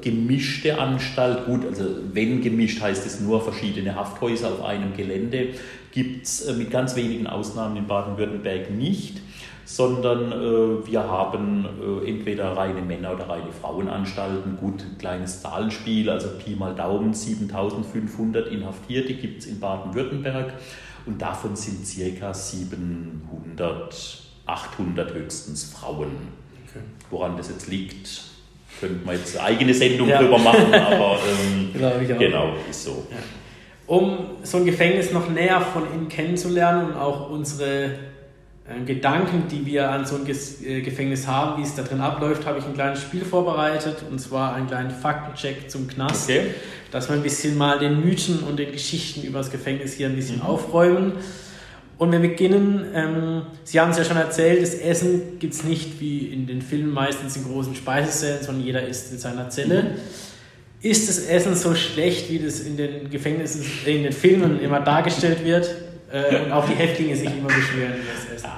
gemischte 0.00 0.78
Anstalt. 0.78 1.44
Gut, 1.44 1.66
also 1.66 1.84
wenn 2.14 2.40
gemischt 2.40 2.80
heißt 2.80 3.04
es 3.04 3.20
nur 3.20 3.42
verschiedene 3.42 3.94
Hafthäuser 3.94 4.48
auf 4.48 4.64
einem 4.64 4.96
Gelände. 4.96 5.48
Gibt 5.90 6.24
es 6.24 6.46
äh, 6.46 6.54
mit 6.54 6.70
ganz 6.70 6.96
wenigen 6.96 7.26
Ausnahmen 7.26 7.76
in 7.76 7.86
Baden-Württemberg 7.86 8.70
nicht 8.70 9.20
sondern 9.64 10.32
äh, 10.32 10.86
wir 10.86 11.02
haben 11.04 11.64
äh, 11.64 12.08
entweder 12.08 12.56
reine 12.56 12.82
Männer- 12.82 13.14
oder 13.14 13.28
reine 13.28 13.52
Frauenanstalten. 13.60 14.56
Gut, 14.56 14.82
ein 14.82 14.98
kleines 14.98 15.42
Zahlenspiel, 15.42 16.10
also 16.10 16.28
Pi 16.38 16.56
mal 16.56 16.74
Daumen, 16.74 17.14
7500 17.14 18.48
Inhaftierte 18.48 19.14
gibt 19.14 19.40
es 19.40 19.46
in 19.46 19.60
Baden-Württemberg 19.60 20.54
und 21.06 21.20
davon 21.20 21.56
sind 21.56 21.86
circa 21.86 22.34
700, 22.34 24.22
800 24.46 25.14
höchstens 25.14 25.72
Frauen. 25.72 26.10
Okay. 26.68 26.84
Woran 27.10 27.36
das 27.36 27.48
jetzt 27.48 27.68
liegt, 27.68 28.22
könnte 28.80 29.04
man 29.04 29.16
jetzt 29.16 29.36
eine 29.36 29.46
eigene 29.46 29.74
Sendung 29.74 30.08
ja. 30.08 30.20
drüber 30.20 30.38
machen, 30.38 30.72
aber 30.74 31.18
ähm, 31.28 31.70
genau, 32.18 32.54
ist 32.68 32.84
so. 32.84 33.06
Ja. 33.10 33.18
Um 33.86 34.18
so 34.42 34.58
ein 34.58 34.64
Gefängnis 34.64 35.12
noch 35.12 35.28
näher 35.28 35.60
von 35.60 35.84
innen 35.92 36.08
kennenzulernen 36.08 36.90
und 36.90 36.96
auch 36.96 37.30
unsere 37.30 38.11
Gedanken, 38.86 39.44
die 39.50 39.64
wir 39.66 39.90
an 39.90 40.04
so 40.04 40.16
ein 40.16 40.26
äh, 40.26 40.80
Gefängnis 40.80 41.26
haben, 41.26 41.60
wie 41.60 41.66
es 41.66 41.74
da 41.74 41.82
drin 41.82 42.00
abläuft, 42.00 42.46
habe 42.46 42.58
ich 42.58 42.64
ein 42.64 42.74
kleines 42.74 43.00
Spiel 43.02 43.24
vorbereitet 43.24 44.04
und 44.10 44.18
zwar 44.18 44.54
einen 44.54 44.66
kleinen 44.66 44.90
Faktencheck 44.90 45.70
zum 45.70 45.86
Knast, 45.86 46.28
okay. 46.28 46.54
dass 46.90 47.08
wir 47.08 47.16
ein 47.16 47.22
bisschen 47.22 47.56
mal 47.56 47.78
den 47.78 48.04
Mythen 48.04 48.40
und 48.40 48.58
den 48.58 48.72
Geschichten 48.72 49.22
über 49.22 49.38
das 49.38 49.50
Gefängnis 49.50 49.94
hier 49.94 50.08
ein 50.08 50.16
bisschen 50.16 50.36
mhm. 50.36 50.42
aufräumen. 50.42 51.12
Und 51.98 52.10
wir 52.10 52.18
beginnen, 52.18 52.84
ähm, 52.94 53.42
Sie 53.64 53.78
haben 53.78 53.90
es 53.90 53.98
ja 53.98 54.04
schon 54.04 54.16
erzählt, 54.16 54.60
das 54.62 54.74
Essen 54.74 55.38
gibt 55.38 55.54
es 55.54 55.62
nicht 55.62 56.00
wie 56.00 56.26
in 56.26 56.46
den 56.46 56.60
Filmen 56.60 56.92
meistens 56.92 57.36
in 57.36 57.44
großen 57.44 57.74
Speisesälen, 57.74 58.42
sondern 58.42 58.64
jeder 58.64 58.86
isst 58.86 59.12
in 59.12 59.18
seiner 59.18 59.50
Zelle. 59.50 59.82
Mhm. 59.82 59.88
Ist 60.80 61.08
das 61.08 61.26
Essen 61.26 61.54
so 61.54 61.76
schlecht, 61.76 62.28
wie 62.28 62.40
das 62.40 62.58
in 62.60 62.76
den 62.76 63.08
Gefängnissen, 63.08 63.64
in 63.86 64.02
den 64.02 64.12
Filmen 64.12 64.60
immer 64.60 64.80
dargestellt 64.80 65.44
wird? 65.44 65.91
Äh, 66.12 66.44
und 66.44 66.52
auch 66.52 66.68
die 66.68 66.74
Häftlinge 66.74 67.16
sich 67.16 67.28
immer 67.28 67.48
beschweren 67.48 67.94
über 67.94 68.12
das 68.14 68.36
Essen. 68.36 68.50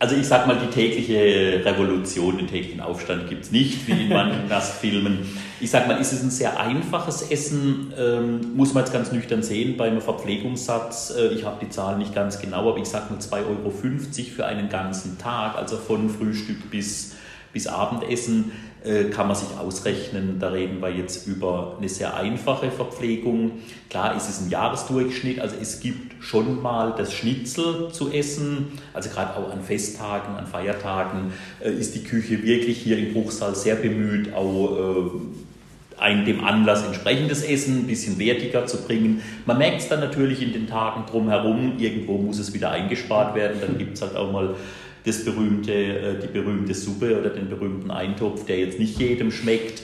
Also 0.00 0.16
ich 0.16 0.26
sag 0.26 0.46
mal, 0.46 0.58
die 0.58 0.66
tägliche 0.66 1.64
Revolution, 1.64 2.36
den 2.36 2.48
täglichen 2.48 2.80
Aufstand 2.80 3.28
gibt 3.28 3.44
es 3.44 3.52
nicht, 3.52 3.86
wie 3.86 3.92
in 3.92 4.08
manchen 4.08 4.48
Gastfilmen. 4.50 5.20
Ich 5.60 5.70
sag 5.70 5.86
mal, 5.86 5.98
ist 5.98 6.12
es 6.12 6.22
ein 6.22 6.30
sehr 6.30 6.58
einfaches 6.60 7.30
Essen, 7.30 7.94
ähm, 7.98 8.54
muss 8.54 8.74
man 8.74 8.84
jetzt 8.84 8.92
ganz 8.92 9.12
nüchtern 9.12 9.42
sehen, 9.42 9.76
beim 9.76 10.00
Verpflegungssatz, 10.00 11.14
äh, 11.16 11.28
ich 11.28 11.44
habe 11.44 11.64
die 11.64 11.70
Zahlen 11.70 11.98
nicht 11.98 12.14
ganz 12.14 12.40
genau, 12.40 12.68
aber 12.68 12.78
ich 12.78 12.86
sag 12.86 13.10
mal 13.10 13.18
2,50 13.18 13.46
Euro 13.46 13.70
für 13.70 14.44
einen 14.44 14.68
ganzen 14.68 15.16
Tag, 15.16 15.56
also 15.56 15.76
von 15.76 16.10
Frühstück 16.10 16.70
bis, 16.70 17.14
bis 17.52 17.66
Abendessen 17.68 18.52
äh, 18.84 19.04
kann 19.04 19.28
man 19.28 19.36
sich 19.36 19.48
ausrechnen. 19.56 20.38
Da 20.38 20.48
reden 20.48 20.82
wir 20.82 20.90
jetzt 20.90 21.26
über 21.26 21.76
eine 21.78 21.88
sehr 21.88 22.14
einfache 22.14 22.70
Verpflegung. 22.70 23.52
Klar 23.88 24.14
ist 24.16 24.28
es 24.28 24.42
ein 24.42 24.50
Jahresdurchschnitt, 24.50 25.40
also 25.40 25.56
es 25.58 25.80
gibt 25.80 26.13
schon 26.20 26.62
mal 26.62 26.94
das 26.96 27.12
Schnitzel 27.12 27.90
zu 27.92 28.10
essen. 28.10 28.78
Also 28.92 29.10
gerade 29.10 29.36
auch 29.36 29.52
an 29.52 29.62
Festtagen, 29.62 30.34
an 30.36 30.46
Feiertagen 30.46 31.32
äh, 31.60 31.70
ist 31.70 31.94
die 31.94 32.04
Küche 32.04 32.42
wirklich 32.42 32.78
hier 32.78 32.98
im 32.98 33.12
Bruchsal 33.12 33.54
sehr 33.54 33.76
bemüht, 33.76 34.32
auch 34.32 34.76
äh, 34.76 36.00
ein 36.00 36.24
dem 36.24 36.42
Anlass 36.44 36.84
entsprechendes 36.84 37.42
Essen 37.42 37.80
ein 37.80 37.86
bisschen 37.86 38.18
wertiger 38.18 38.66
zu 38.66 38.82
bringen. 38.82 39.22
Man 39.46 39.58
merkt 39.58 39.80
es 39.80 39.88
dann 39.88 40.00
natürlich 40.00 40.42
in 40.42 40.52
den 40.52 40.66
Tagen 40.66 41.04
drumherum, 41.06 41.78
irgendwo 41.78 42.18
muss 42.18 42.38
es 42.38 42.52
wieder 42.52 42.70
eingespart 42.70 43.34
werden, 43.34 43.58
dann 43.60 43.78
gibt 43.78 43.94
es 43.94 44.02
halt 44.02 44.16
auch 44.16 44.32
mal 44.32 44.56
das 45.04 45.24
berühmte, 45.24 45.72
äh, 45.72 46.20
die 46.20 46.28
berühmte 46.28 46.74
Suppe 46.74 47.18
oder 47.18 47.30
den 47.30 47.48
berühmten 47.48 47.90
Eintopf, 47.90 48.46
der 48.46 48.58
jetzt 48.58 48.78
nicht 48.78 48.98
jedem 48.98 49.30
schmeckt. 49.30 49.82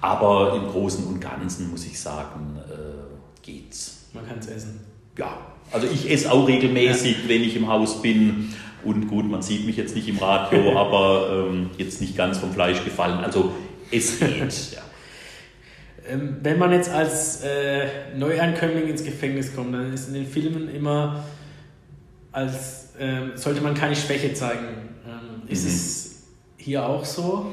Aber 0.00 0.54
im 0.54 0.70
Großen 0.70 1.04
und 1.04 1.20
Ganzen 1.20 1.70
muss 1.70 1.84
ich 1.84 1.98
sagen, 2.00 2.58
äh, 2.70 3.42
geht's. 3.42 4.06
Man 4.14 4.26
kann 4.26 4.38
es 4.38 4.46
essen. 4.46 4.80
Ja, 5.18 5.36
also 5.72 5.86
ich 5.86 6.10
esse 6.10 6.30
auch 6.30 6.46
regelmäßig, 6.46 7.22
ja. 7.22 7.28
wenn 7.28 7.42
ich 7.42 7.56
im 7.56 7.68
Haus 7.68 8.02
bin. 8.02 8.52
Und 8.82 9.08
gut, 9.08 9.28
man 9.30 9.42
sieht 9.42 9.66
mich 9.66 9.76
jetzt 9.76 9.94
nicht 9.94 10.08
im 10.08 10.18
Radio, 10.18 10.76
aber 10.78 11.48
ähm, 11.50 11.70
jetzt 11.76 12.00
nicht 12.00 12.16
ganz 12.16 12.38
vom 12.38 12.52
Fleisch 12.52 12.84
gefallen. 12.84 13.18
Also 13.18 13.52
es 13.90 14.18
geht. 14.20 14.72
ja. 14.74 14.82
Ähm, 16.08 16.38
wenn 16.42 16.58
man 16.58 16.72
jetzt 16.72 16.90
als 16.90 17.42
äh, 17.42 17.86
Neuankömmling 18.16 18.88
ins 18.88 19.04
Gefängnis 19.04 19.54
kommt, 19.54 19.74
dann 19.74 19.92
ist 19.92 20.08
in 20.08 20.14
den 20.14 20.26
Filmen 20.26 20.74
immer 20.74 21.24
als 22.32 22.90
ähm, 22.98 23.32
sollte 23.34 23.60
man 23.60 23.74
keine 23.74 23.96
Schwäche 23.96 24.34
zeigen. 24.34 24.66
Ähm, 25.06 25.48
ist 25.48 25.64
mhm. 25.64 25.68
es 25.70 26.22
hier 26.58 26.86
auch 26.86 27.04
so? 27.04 27.52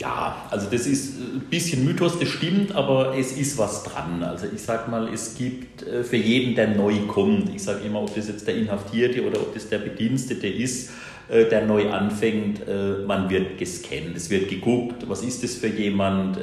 Ja, 0.00 0.46
also 0.50 0.66
das 0.70 0.86
ist 0.86 1.20
ein 1.20 1.40
bisschen 1.50 1.84
Mythos, 1.84 2.18
das 2.18 2.30
stimmt, 2.30 2.74
aber 2.74 3.14
es 3.18 3.32
ist 3.32 3.58
was 3.58 3.84
dran. 3.84 4.22
Also 4.22 4.46
ich 4.52 4.62
sag 4.62 4.88
mal, 4.88 5.12
es 5.12 5.36
gibt 5.36 5.82
äh, 5.86 6.02
für 6.02 6.16
jeden, 6.16 6.54
der 6.54 6.68
neu 6.68 7.00
kommt, 7.06 7.54
ich 7.54 7.62
sage 7.62 7.80
immer, 7.84 8.00
ob 8.00 8.14
das 8.14 8.28
jetzt 8.28 8.48
der 8.48 8.56
Inhaftierte 8.56 9.22
oder 9.22 9.38
ob 9.38 9.52
das 9.52 9.68
der 9.68 9.76
Bedienstete 9.76 10.48
ist, 10.48 10.90
äh, 11.28 11.44
der 11.44 11.66
neu 11.66 11.90
anfängt, 11.90 12.66
äh, 12.66 13.04
man 13.06 13.28
wird 13.28 13.58
gescannt, 13.58 14.16
es 14.16 14.30
wird 14.30 14.48
geguckt, 14.48 15.06
was 15.06 15.22
ist 15.22 15.44
das 15.44 15.56
für 15.56 15.68
jemand, 15.68 16.38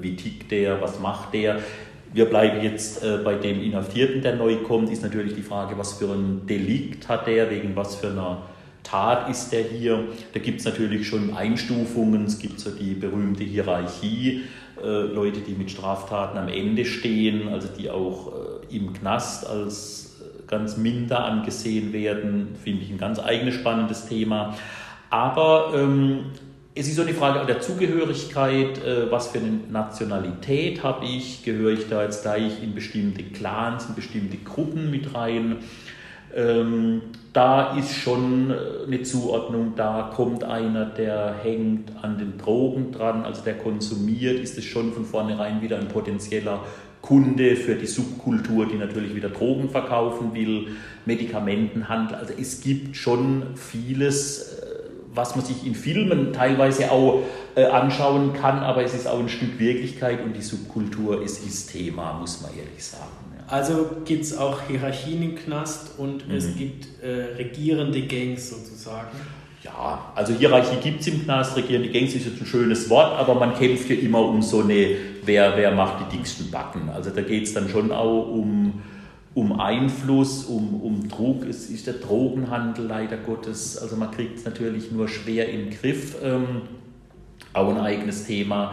wie 0.00 0.16
tickt 0.16 0.50
der, 0.50 0.80
was 0.80 0.98
macht 0.98 1.34
der. 1.34 1.60
Wir 2.14 2.24
bleiben 2.24 2.62
jetzt 2.62 3.04
äh, 3.04 3.18
bei 3.22 3.34
dem 3.34 3.62
Inhaftierten, 3.62 4.22
der 4.22 4.36
neu 4.36 4.56
kommt, 4.56 4.90
ist 4.90 5.02
natürlich 5.02 5.34
die 5.34 5.42
Frage, 5.42 5.76
was 5.76 5.94
für 5.94 6.12
ein 6.12 6.46
Delikt 6.46 7.08
hat 7.08 7.26
der, 7.26 7.50
wegen 7.50 7.76
was 7.76 7.96
für 7.96 8.08
einer 8.08 8.42
Tat 8.82 9.28
ist 9.28 9.50
der 9.52 9.62
hier. 9.64 10.04
Da 10.32 10.40
gibt 10.40 10.60
es 10.60 10.66
natürlich 10.66 11.06
schon 11.06 11.34
Einstufungen, 11.34 12.24
es 12.24 12.38
gibt 12.38 12.60
so 12.60 12.70
die 12.70 12.94
berühmte 12.94 13.44
Hierarchie, 13.44 14.42
äh, 14.82 14.86
Leute, 14.86 15.40
die 15.40 15.52
mit 15.52 15.70
Straftaten 15.70 16.38
am 16.38 16.48
Ende 16.48 16.84
stehen, 16.84 17.48
also 17.48 17.68
die 17.68 17.90
auch 17.90 18.32
äh, 18.70 18.76
im 18.76 18.92
Knast 18.92 19.46
als 19.46 20.20
äh, 20.20 20.46
ganz 20.46 20.76
minder 20.76 21.24
angesehen 21.24 21.92
werden, 21.92 22.56
finde 22.62 22.82
ich 22.82 22.90
ein 22.90 22.98
ganz 22.98 23.18
eigenes 23.18 23.54
spannendes 23.54 24.06
Thema. 24.06 24.56
Aber 25.10 25.72
ähm, 25.74 26.26
es 26.74 26.88
ist 26.88 26.96
so 26.96 27.04
die 27.04 27.12
Frage 27.12 27.44
der 27.46 27.60
Zugehörigkeit, 27.60 28.78
äh, 28.78 29.10
was 29.10 29.28
für 29.28 29.38
eine 29.38 29.60
Nationalität 29.70 30.82
habe 30.82 31.04
ich, 31.04 31.44
gehöre 31.44 31.72
ich 31.72 31.88
da 31.88 32.02
jetzt 32.02 32.22
gleich 32.22 32.62
in 32.62 32.74
bestimmte 32.74 33.22
Clans, 33.22 33.86
in 33.86 33.94
bestimmte 33.94 34.38
Gruppen 34.38 34.90
mit 34.90 35.14
rein. 35.14 35.58
Da 37.32 37.76
ist 37.78 37.94
schon 37.94 38.50
äh, 38.50 38.86
eine 38.86 39.02
Zuordnung, 39.02 39.72
da 39.74 40.10
kommt 40.14 40.44
einer, 40.44 40.84
der 40.84 41.34
hängt 41.42 41.92
an 42.02 42.18
den 42.18 42.36
Drogen 42.36 42.92
dran, 42.92 43.24
also 43.24 43.42
der 43.42 43.56
konsumiert, 43.56 44.38
ist 44.40 44.58
es 44.58 44.64
schon 44.64 44.92
von 44.92 45.04
vornherein 45.04 45.62
wieder 45.62 45.78
ein 45.78 45.88
potenzieller 45.88 46.60
Kunde 47.00 47.56
für 47.56 47.74
die 47.74 47.86
Subkultur, 47.86 48.66
die 48.66 48.76
natürlich 48.76 49.14
wieder 49.14 49.30
Drogen 49.30 49.70
verkaufen 49.70 50.34
will, 50.34 50.76
Medikamentenhandel. 51.04 52.16
Also 52.16 52.34
es 52.38 52.60
gibt 52.60 52.96
schon 52.96 53.56
vieles, 53.56 54.62
was 55.14 55.34
man 55.34 55.44
sich 55.44 55.66
in 55.66 55.74
Filmen 55.74 56.32
teilweise 56.32 56.92
auch 56.92 57.22
äh, 57.54 57.64
anschauen 57.64 58.34
kann, 58.34 58.58
aber 58.58 58.84
es 58.84 58.94
ist 58.94 59.06
auch 59.06 59.18
ein 59.18 59.28
Stück 59.28 59.58
Wirklichkeit 59.58 60.22
und 60.22 60.34
die 60.36 60.42
Subkultur 60.42 61.22
ist, 61.22 61.44
ist 61.44 61.72
Thema, 61.72 62.14
muss 62.14 62.40
man 62.40 62.50
ehrlich 62.56 62.84
sagen. 62.84 63.31
Also 63.52 63.86
gibt 64.06 64.24
es 64.24 64.34
auch 64.34 64.62
Hierarchien 64.66 65.22
im 65.22 65.34
Knast 65.34 65.98
und 65.98 66.26
mhm. 66.26 66.34
es 66.34 66.56
gibt 66.56 66.86
äh, 67.02 67.36
regierende 67.36 68.00
Gangs 68.06 68.48
sozusagen. 68.48 69.10
Ja, 69.62 70.10
also 70.14 70.32
Hierarchie 70.32 70.76
gibt 70.82 71.02
es 71.02 71.08
im 71.08 71.22
Knast, 71.22 71.54
regierende 71.54 71.90
Gangs 71.90 72.14
ist 72.14 72.24
jetzt 72.24 72.40
ein 72.40 72.46
schönes 72.46 72.88
Wort, 72.88 73.12
aber 73.18 73.34
man 73.34 73.54
kämpft 73.54 73.90
ja 73.90 73.96
immer 73.96 74.20
um 74.20 74.40
so 74.40 74.62
eine, 74.62 74.96
wer, 75.26 75.54
wer 75.54 75.70
macht 75.72 75.96
die 76.00 76.16
dicksten 76.16 76.50
Backen. 76.50 76.88
Also 76.88 77.10
da 77.10 77.20
geht 77.20 77.42
es 77.42 77.52
dann 77.52 77.68
schon 77.68 77.92
auch 77.92 78.26
um 78.26 78.82
um 79.34 79.60
Einfluss, 79.60 80.44
um, 80.44 80.80
um 80.82 81.08
Druck. 81.08 81.46
Es 81.46 81.70
ist 81.70 81.86
der 81.86 81.94
Drogenhandel 81.94 82.86
leider 82.86 83.16
Gottes, 83.16 83.78
also 83.78 83.96
man 83.96 84.10
kriegt 84.10 84.38
es 84.38 84.44
natürlich 84.44 84.90
nur 84.92 85.08
schwer 85.08 85.48
in 85.48 85.70
den 85.70 85.78
Griff, 85.78 86.16
ähm, 86.22 86.62
auch 87.52 87.68
ein 87.70 87.78
eigenes 87.78 88.24
Thema. 88.24 88.72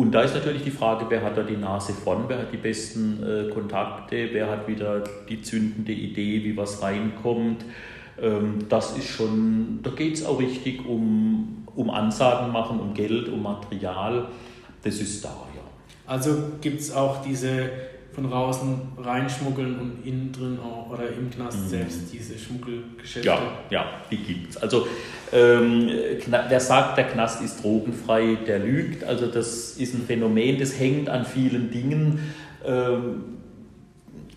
Und 0.00 0.12
da 0.12 0.22
ist 0.22 0.34
natürlich 0.34 0.62
die 0.62 0.70
Frage, 0.70 1.04
wer 1.10 1.22
hat 1.22 1.36
da 1.36 1.42
die 1.42 1.58
Nase 1.58 1.92
vorn, 1.92 2.24
wer 2.26 2.38
hat 2.38 2.52
die 2.54 2.56
besten 2.56 3.22
äh, 3.22 3.52
Kontakte, 3.52 4.30
wer 4.32 4.48
hat 4.48 4.66
wieder 4.66 5.04
die 5.28 5.42
zündende 5.42 5.92
Idee, 5.92 6.42
wie 6.42 6.56
was 6.56 6.82
reinkommt. 6.82 7.66
Ähm, 8.18 8.60
das 8.70 8.96
ist 8.96 9.08
schon, 9.08 9.80
da 9.82 9.90
geht 9.90 10.14
es 10.14 10.24
auch 10.24 10.40
richtig 10.40 10.86
um, 10.86 11.66
um 11.76 11.90
Ansagen 11.90 12.50
machen, 12.50 12.80
um 12.80 12.94
Geld, 12.94 13.28
um 13.28 13.42
Material. 13.42 14.28
Das 14.82 15.02
ist 15.02 15.22
da, 15.22 15.28
ja. 15.54 15.60
Also 16.06 16.34
gibt 16.62 16.80
es 16.80 16.94
auch 16.94 17.20
diese 17.22 17.68
von 18.12 18.28
draußen 18.28 18.80
reinschmuggeln 18.98 19.78
und 19.78 20.06
innen 20.06 20.32
drin 20.32 20.58
auch, 20.58 20.90
oder 20.90 21.08
im 21.08 21.30
Knast 21.30 21.58
mhm. 21.64 21.68
selbst 21.68 22.12
diese 22.12 22.38
Schmuggelgeschäfte? 22.38 23.28
Ja, 23.28 23.40
ja, 23.70 23.84
die 24.10 24.16
gibt 24.16 24.50
es. 24.50 24.56
Also 24.56 24.86
ähm, 25.32 25.88
wer 26.26 26.60
sagt, 26.60 26.98
der 26.98 27.04
Knast 27.04 27.42
ist 27.42 27.62
drogenfrei, 27.62 28.36
der 28.46 28.58
lügt. 28.58 29.04
Also 29.04 29.26
das 29.26 29.76
ist 29.76 29.94
ein 29.94 30.04
Phänomen, 30.06 30.58
das 30.58 30.78
hängt 30.78 31.08
an 31.08 31.24
vielen 31.24 31.70
Dingen. 31.70 32.20
Ähm, 32.64 33.24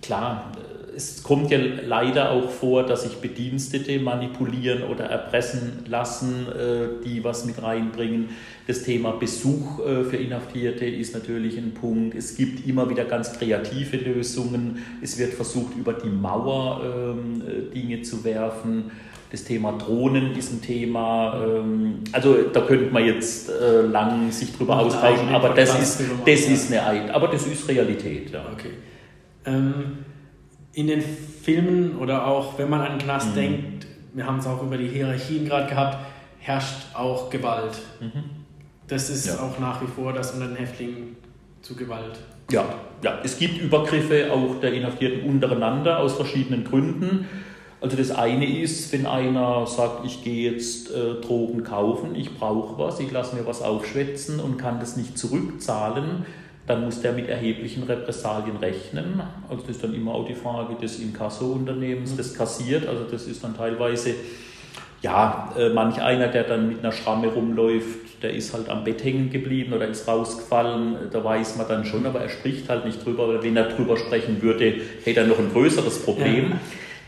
klar, 0.02 0.52
es 0.96 1.24
kommt 1.24 1.52
ja 1.52 1.60
leider 1.86 2.32
auch 2.32 2.50
vor, 2.50 2.84
dass 2.84 3.04
sich 3.04 3.18
Bedienstete 3.18 4.00
manipulieren 4.00 4.84
oder 4.84 5.06
erpressen 5.06 5.84
lassen, 5.88 6.48
äh, 6.48 7.04
die 7.06 7.24
was 7.24 7.46
mit 7.46 7.62
reinbringen. 7.62 8.30
Das 8.68 8.84
Thema 8.84 9.12
Besuch 9.12 9.80
äh, 9.80 10.04
für 10.04 10.18
Inhaftierte 10.18 10.86
ist 10.86 11.14
natürlich 11.14 11.58
ein 11.58 11.74
Punkt. 11.74 12.16
Es 12.16 12.36
gibt 12.36 12.68
immer 12.68 12.90
wieder 12.90 13.06
ganz 13.06 13.34
kreative 13.34 13.98
Lösungen. 13.98 14.84
Es 15.02 15.18
wird 15.18 15.34
versucht, 15.34 15.76
über 15.76 15.94
die 15.94 16.10
Mauer 16.10 16.82
ähm, 16.84 17.42
äh, 17.42 17.74
Dinge 17.74 18.02
zu 18.02 18.24
werfen. 18.24 18.92
Das 19.32 19.44
Thema 19.44 19.72
Drohnen 19.74 20.36
ist 20.38 20.54
ein 20.54 20.62
Thema. 20.62 21.44
Ähm, 21.44 22.00
also 22.12 22.38
da 22.54 22.62
könnte 22.62 22.94
man 22.94 23.04
jetzt 23.04 23.50
lang 23.92 24.32
sich 24.32 24.56
drüber 24.56 24.78
austauschen, 24.78 25.30
aber 25.30 25.50
das 25.50 25.80
ist, 25.80 26.02
das 26.26 26.42
ist 26.42 26.72
eine, 26.72 27.14
aber 27.14 27.30
das 27.30 27.48
ist 27.48 27.68
Realität. 27.68 28.30
Ja. 28.32 28.46
Okay. 28.54 28.70
Ähm 29.46 30.13
in 30.74 30.88
den 30.88 31.02
Filmen 31.02 31.98
oder 31.98 32.28
auch 32.28 32.58
wenn 32.58 32.70
man 32.70 32.82
an 32.82 32.98
den 32.98 33.06
Knast 33.06 33.32
mhm. 33.32 33.36
denkt, 33.36 33.88
wir 34.14 34.26
haben 34.26 34.40
es 34.40 34.48
auch 34.48 34.62
über 34.62 34.78
die 34.78 34.88
Hierarchien 34.88 35.46
gerade 35.46 35.70
gehabt, 35.70 35.98
herrscht 36.40 36.96
auch 36.96 37.30
Gewalt. 37.30 37.80
Mhm. 38.00 38.24
Das 38.88 39.10
ist 39.10 39.28
ja. 39.28 39.40
auch 39.40 39.60
nach 39.60 39.82
wie 39.82 39.88
vor 39.88 40.14
das 40.14 40.32
unter 40.32 40.48
den 40.48 40.58
Häftlingen 40.58 41.16
zu 41.62 41.76
Gewalt. 41.76 42.20
Ja, 42.52 42.66
ja, 43.02 43.20
es 43.24 43.38
gibt 43.38 43.62
Übergriffe 43.62 44.32
auch 44.32 44.60
der 44.60 44.74
Inhaftierten 44.74 45.28
untereinander 45.30 46.00
aus 46.00 46.14
verschiedenen 46.14 46.64
Gründen. 46.64 47.28
Also 47.82 47.98
das 47.98 48.12
eine 48.12 48.46
ist, 48.46 48.94
wenn 48.94 49.06
einer 49.06 49.66
sagt, 49.68 50.06
ich 50.06 50.24
gehe 50.24 50.52
jetzt 50.52 50.90
äh, 50.92 51.16
Drogen 51.22 51.64
kaufen, 51.64 52.16
ich 52.16 52.38
brauche 52.38 52.78
was, 52.78 53.00
ich 53.00 53.12
lasse 53.12 53.36
mir 53.36 53.46
was 53.46 53.62
aufschwätzen 53.62 54.40
und 54.40 54.58
kann 54.58 54.80
das 54.80 54.96
nicht 54.96 55.18
zurückzahlen, 55.18 56.26
dann 56.66 56.86
muss 56.86 57.02
der 57.02 57.12
mit 57.12 57.28
erheblichen 57.28 57.84
Repressalien 57.84 58.58
rechnen. 58.58 59.22
Also 59.50 59.64
das 59.64 59.76
ist 59.76 59.84
dann 59.84 59.94
immer 59.94 60.14
auch 60.14 60.26
die 60.26 60.36
Frage 60.36 60.76
des 60.76 61.00
Inkasso-Unternehmens, 61.00 62.16
das 62.16 62.34
kassiert. 62.34 62.88
Also 62.88 63.04
das 63.04 63.28
ist 63.28 63.44
dann 63.44 63.56
teilweise, 63.56 64.16
ja, 65.02 65.54
äh, 65.58 65.70
manch 65.70 66.02
einer, 66.02 66.30
der 66.30 66.44
dann 66.44 66.70
mit 66.70 66.80
einer 66.80 66.94
Schramme 66.94 67.28
rumläuft, 67.28 68.24
der 68.24 68.34
ist 68.34 68.54
halt 68.54 68.70
am 68.70 68.86
Bett 68.86 69.04
hängen 69.04 69.30
geblieben 69.30 69.74
oder 69.74 69.90
ist 69.90 70.08
rausgefallen. 70.08 70.96
Da 71.12 71.22
weiß 71.22 71.58
man 71.58 71.68
dann 71.68 71.86
schon, 71.86 72.06
aber 72.06 72.22
er 72.22 72.30
spricht 72.30 72.70
halt 72.70 72.86
nicht 72.86 73.06
drüber. 73.06 73.28
Weil 73.28 73.44
wenn 73.44 73.58
er 73.58 73.68
drüber 73.68 73.98
sprechen 73.98 74.42
würde, 74.42 74.76
hätte 75.04 75.20
er 75.20 75.28
noch 75.28 75.40
ein 75.40 75.52
größeres 75.52 76.04
Problem. 76.04 76.52
Ja. 76.52 76.60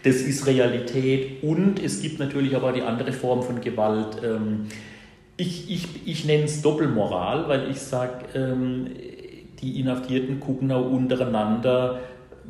Das 0.03 0.17
ist 0.17 0.45
Realität. 0.45 1.41
Und 1.41 1.81
es 1.81 2.01
gibt 2.01 2.19
natürlich 2.19 2.53
aber 2.57 2.73
die 2.73 2.81
andere 2.81 3.13
Form 3.13 3.41
von 3.41 3.61
Gewalt. 3.61 4.21
Ähm, 4.21 4.67
ich, 5.37 5.71
ich, 5.71 5.87
ich 6.05 6.25
nenne 6.25 6.43
es 6.43 6.61
Doppelmoral, 6.61 7.47
weil 7.47 7.71
ich 7.71 7.79
sage, 7.79 8.25
ähm, 8.35 8.87
die 9.61 9.79
Inhaftierten 9.79 10.39
gucken 10.39 10.71
auch 10.71 10.89
untereinander, 10.89 11.99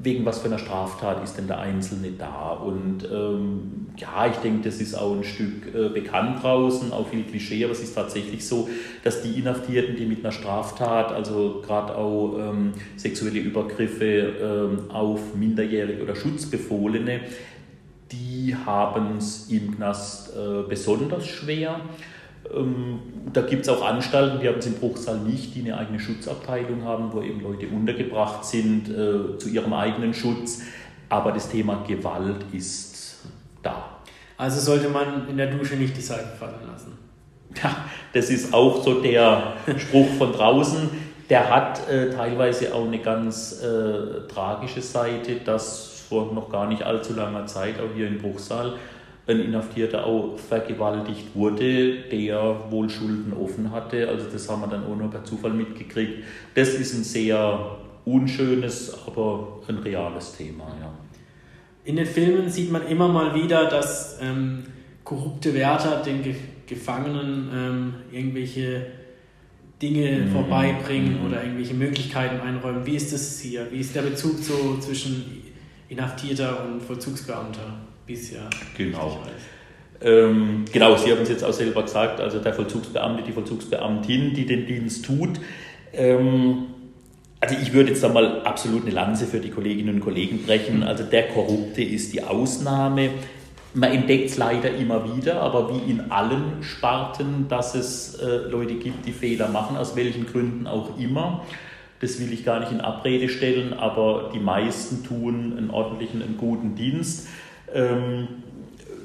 wegen 0.01 0.25
was 0.25 0.39
für 0.39 0.47
einer 0.47 0.59
Straftat 0.59 1.23
ist 1.23 1.37
denn 1.37 1.47
der 1.47 1.59
Einzelne 1.59 2.11
da. 2.11 2.51
Und 2.51 3.07
ähm, 3.11 3.87
ja, 3.97 4.27
ich 4.27 4.35
denke, 4.37 4.63
das 4.63 4.81
ist 4.81 4.93
auch 4.93 5.15
ein 5.15 5.23
Stück 5.23 5.73
äh, 5.73 5.89
bekannt 5.89 6.43
draußen, 6.43 6.91
auch 6.91 7.07
viel 7.07 7.23
Klischee, 7.23 7.63
aber 7.63 7.71
es 7.71 7.81
ist 7.81 7.95
tatsächlich 7.95 8.45
so, 8.45 8.69
dass 9.03 9.21
die 9.21 9.39
Inhaftierten, 9.39 9.95
die 9.95 10.05
mit 10.05 10.19
einer 10.19 10.33
Straftat, 10.33 11.11
also 11.11 11.61
gerade 11.65 11.95
auch 11.95 12.37
ähm, 12.37 12.73
sexuelle 12.97 13.39
Übergriffe 13.39 14.05
ähm, 14.05 14.91
auf 14.91 15.35
Minderjährige 15.35 16.03
oder 16.03 16.15
Schutzbefohlene, 16.15 17.21
die 18.11 18.55
haben 18.65 19.17
es 19.17 19.49
im 19.49 19.75
Knast 19.75 20.35
äh, 20.35 20.67
besonders 20.67 21.25
schwer. 21.25 21.79
Ähm, 22.53 22.99
da 23.33 23.41
gibt 23.41 23.63
es 23.63 23.69
auch 23.69 23.85
Anstalten, 23.85 24.39
die 24.39 24.47
haben 24.47 24.59
es 24.59 24.65
im 24.67 24.75
Bruchsal 24.75 25.17
nicht, 25.19 25.55
die 25.55 25.61
eine 25.61 25.77
eigene 25.77 25.99
Schutzabteilung 25.99 26.83
haben, 26.83 27.11
wo 27.13 27.21
eben 27.21 27.41
Leute 27.41 27.67
untergebracht 27.67 28.45
sind 28.45 28.89
äh, 28.89 29.37
zu 29.37 29.49
ihrem 29.49 29.73
eigenen 29.73 30.13
Schutz. 30.13 30.61
Aber 31.09 31.31
das 31.31 31.49
Thema 31.49 31.83
Gewalt 31.87 32.45
ist 32.51 33.19
da. 33.61 33.99
Also 34.37 34.59
sollte 34.59 34.89
man 34.89 35.27
in 35.29 35.37
der 35.37 35.47
Dusche 35.47 35.75
nicht 35.75 35.95
die 35.95 36.01
Seife 36.01 36.35
fallen 36.37 36.67
lassen. 36.71 36.97
Ja, 37.63 37.85
das 38.13 38.29
ist 38.29 38.53
auch 38.53 38.83
so 38.83 39.01
der 39.01 39.53
Spruch 39.77 40.09
von 40.17 40.33
draußen. 40.33 40.89
Der 41.29 41.49
hat 41.49 41.89
äh, 41.89 42.09
teilweise 42.09 42.73
auch 42.73 42.85
eine 42.85 42.99
ganz 42.99 43.61
äh, 43.61 44.27
tragische 44.27 44.81
Seite, 44.81 45.37
dass 45.37 46.05
vor 46.07 46.31
noch 46.33 46.49
gar 46.49 46.67
nicht 46.67 46.83
allzu 46.83 47.13
langer 47.13 47.45
Zeit, 47.47 47.79
auch 47.79 47.95
hier 47.95 48.07
in 48.07 48.19
Bruchsal, 48.19 48.73
ein 49.27 49.39
Inhaftierter 49.39 50.05
auch 50.05 50.37
vergewaltigt 50.37 51.35
wurde, 51.35 52.01
der 52.11 52.65
wohl 52.69 52.89
Schulden 52.89 53.33
offen 53.33 53.71
hatte. 53.71 54.07
Also 54.07 54.27
das 54.31 54.47
haben 54.49 54.61
wir 54.61 54.67
dann 54.67 54.85
auch 54.85 54.95
noch 54.95 55.09
per 55.09 55.23
Zufall 55.23 55.51
mitgekriegt. 55.51 56.23
Das 56.53 56.69
ist 56.69 56.93
ein 56.93 57.03
sehr 57.03 57.77
unschönes, 58.05 58.95
aber 59.07 59.61
ein 59.67 59.77
reales 59.77 60.37
Thema. 60.37 60.65
Ja. 60.79 60.93
In 61.85 61.95
den 61.95 62.05
Filmen 62.05 62.49
sieht 62.49 62.71
man 62.71 62.87
immer 62.87 63.07
mal 63.07 63.33
wieder, 63.33 63.65
dass 63.67 64.19
ähm, 64.21 64.63
korrupte 65.03 65.53
Wärter 65.53 66.01
den 66.03 66.23
Ge 66.23 66.35
Gefangenen 66.67 67.49
ähm, 67.53 67.93
irgendwelche 68.11 68.87
Dinge 69.79 70.25
mhm. 70.25 70.31
vorbeibringen 70.31 71.19
mhm. 71.19 71.27
oder 71.27 71.43
irgendwelche 71.43 71.75
Möglichkeiten 71.75 72.39
einräumen. 72.39 72.87
Wie 72.87 72.95
ist 72.95 73.13
das 73.13 73.39
hier? 73.39 73.67
Wie 73.71 73.81
ist 73.81 73.93
der 73.95 74.01
Bezug 74.01 74.39
so 74.39 74.79
zwischen 74.79 75.43
Inhaftierter 75.89 76.65
und 76.65 76.81
Vollzugsbeamter? 76.81 77.85
Bisher. 78.05 78.49
Genau. 78.77 79.19
Ähm, 80.01 80.65
genau, 80.71 80.97
Sie 80.97 81.11
haben 81.11 81.21
es 81.21 81.29
jetzt 81.29 81.43
auch 81.43 81.53
selber 81.53 81.83
gesagt, 81.83 82.19
also 82.19 82.39
der 82.39 82.53
Vollzugsbeamte, 82.53 83.23
die 83.23 83.31
Vollzugsbeamtin, 83.31 84.33
die 84.33 84.45
den 84.45 84.67
Dienst 84.67 85.05
tut. 85.05 85.39
Ähm, 85.93 86.65
also 87.39 87.55
ich 87.61 87.73
würde 87.73 87.89
jetzt 87.91 88.03
da 88.03 88.09
mal 88.09 88.41
absolut 88.41 88.83
eine 88.83 88.91
Lanze 88.91 89.25
für 89.25 89.39
die 89.39 89.49
Kolleginnen 89.49 89.95
und 89.95 90.01
Kollegen 90.01 90.43
brechen. 90.43 90.83
Also 90.83 91.03
der 91.03 91.27
Korrupte 91.27 91.83
ist 91.83 92.13
die 92.13 92.23
Ausnahme. 92.23 93.11
Man 93.73 93.91
entdeckt 93.91 94.29
es 94.29 94.37
leider 94.37 94.73
immer 94.75 95.15
wieder, 95.17 95.41
aber 95.41 95.69
wie 95.69 95.91
in 95.91 96.11
allen 96.11 96.63
Sparten, 96.63 97.47
dass 97.49 97.75
es 97.75 98.15
äh, 98.15 98.49
Leute 98.49 98.75
gibt, 98.75 99.05
die 99.05 99.11
Fehler 99.11 99.49
machen, 99.49 99.75
aus 99.75 99.95
welchen 99.95 100.25
Gründen 100.25 100.65
auch 100.65 100.97
immer. 100.97 101.43
Das 101.99 102.19
will 102.19 102.31
ich 102.31 102.45
gar 102.45 102.59
nicht 102.59 102.71
in 102.71 102.81
Abrede 102.81 103.29
stellen, 103.29 103.73
aber 103.73 104.31
die 104.33 104.39
meisten 104.39 105.03
tun 105.03 105.55
einen 105.57 105.69
ordentlichen, 105.69 106.21
einen 106.21 106.37
guten 106.37 106.75
Dienst. 106.75 107.27
Ähm, 107.75 108.27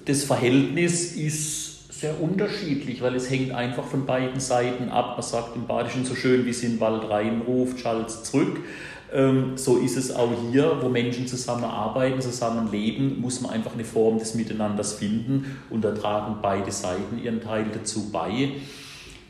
das 0.06 0.24
Verhältnis 0.24 1.14
ist 1.14 1.92
sehr 2.00 2.18
unterschiedlich, 2.20 3.02
weil 3.02 3.14
es 3.14 3.28
hängt 3.28 3.52
einfach 3.52 3.85
von 3.85 4.06
beiden 4.06 4.40
Seiten 4.40 4.88
ab. 4.88 5.16
Man 5.16 5.22
sagt 5.22 5.54
im 5.56 5.66
Badischen 5.66 6.06
so 6.06 6.14
schön, 6.14 6.46
wie 6.46 6.50
es 6.50 6.62
in 6.62 6.74
den 6.74 6.80
Wald 6.80 7.11
reinruft, 7.11 7.80
schallt 7.80 8.11
zurück. 8.11 8.61
Ähm, 9.12 9.52
so 9.56 9.76
ist 9.78 9.96
es 9.96 10.14
auch 10.14 10.30
hier, 10.50 10.78
wo 10.80 10.88
Menschen 10.88 11.26
zusammenarbeiten, 11.26 12.20
zusammenleben, 12.20 13.20
muss 13.20 13.40
man 13.40 13.50
einfach 13.50 13.74
eine 13.74 13.85
Form 13.85 14.18
des 14.18 14.35
Miteinanders 14.35 14.94
finden 14.94 15.59
und 15.68 15.85
da 15.85 15.92
tragen 15.92 16.37
beide 16.40 16.70
Seiten 16.70 17.20
ihren 17.22 17.42
Teil 17.42 17.66
dazu 17.72 18.11
bei. 18.11 18.50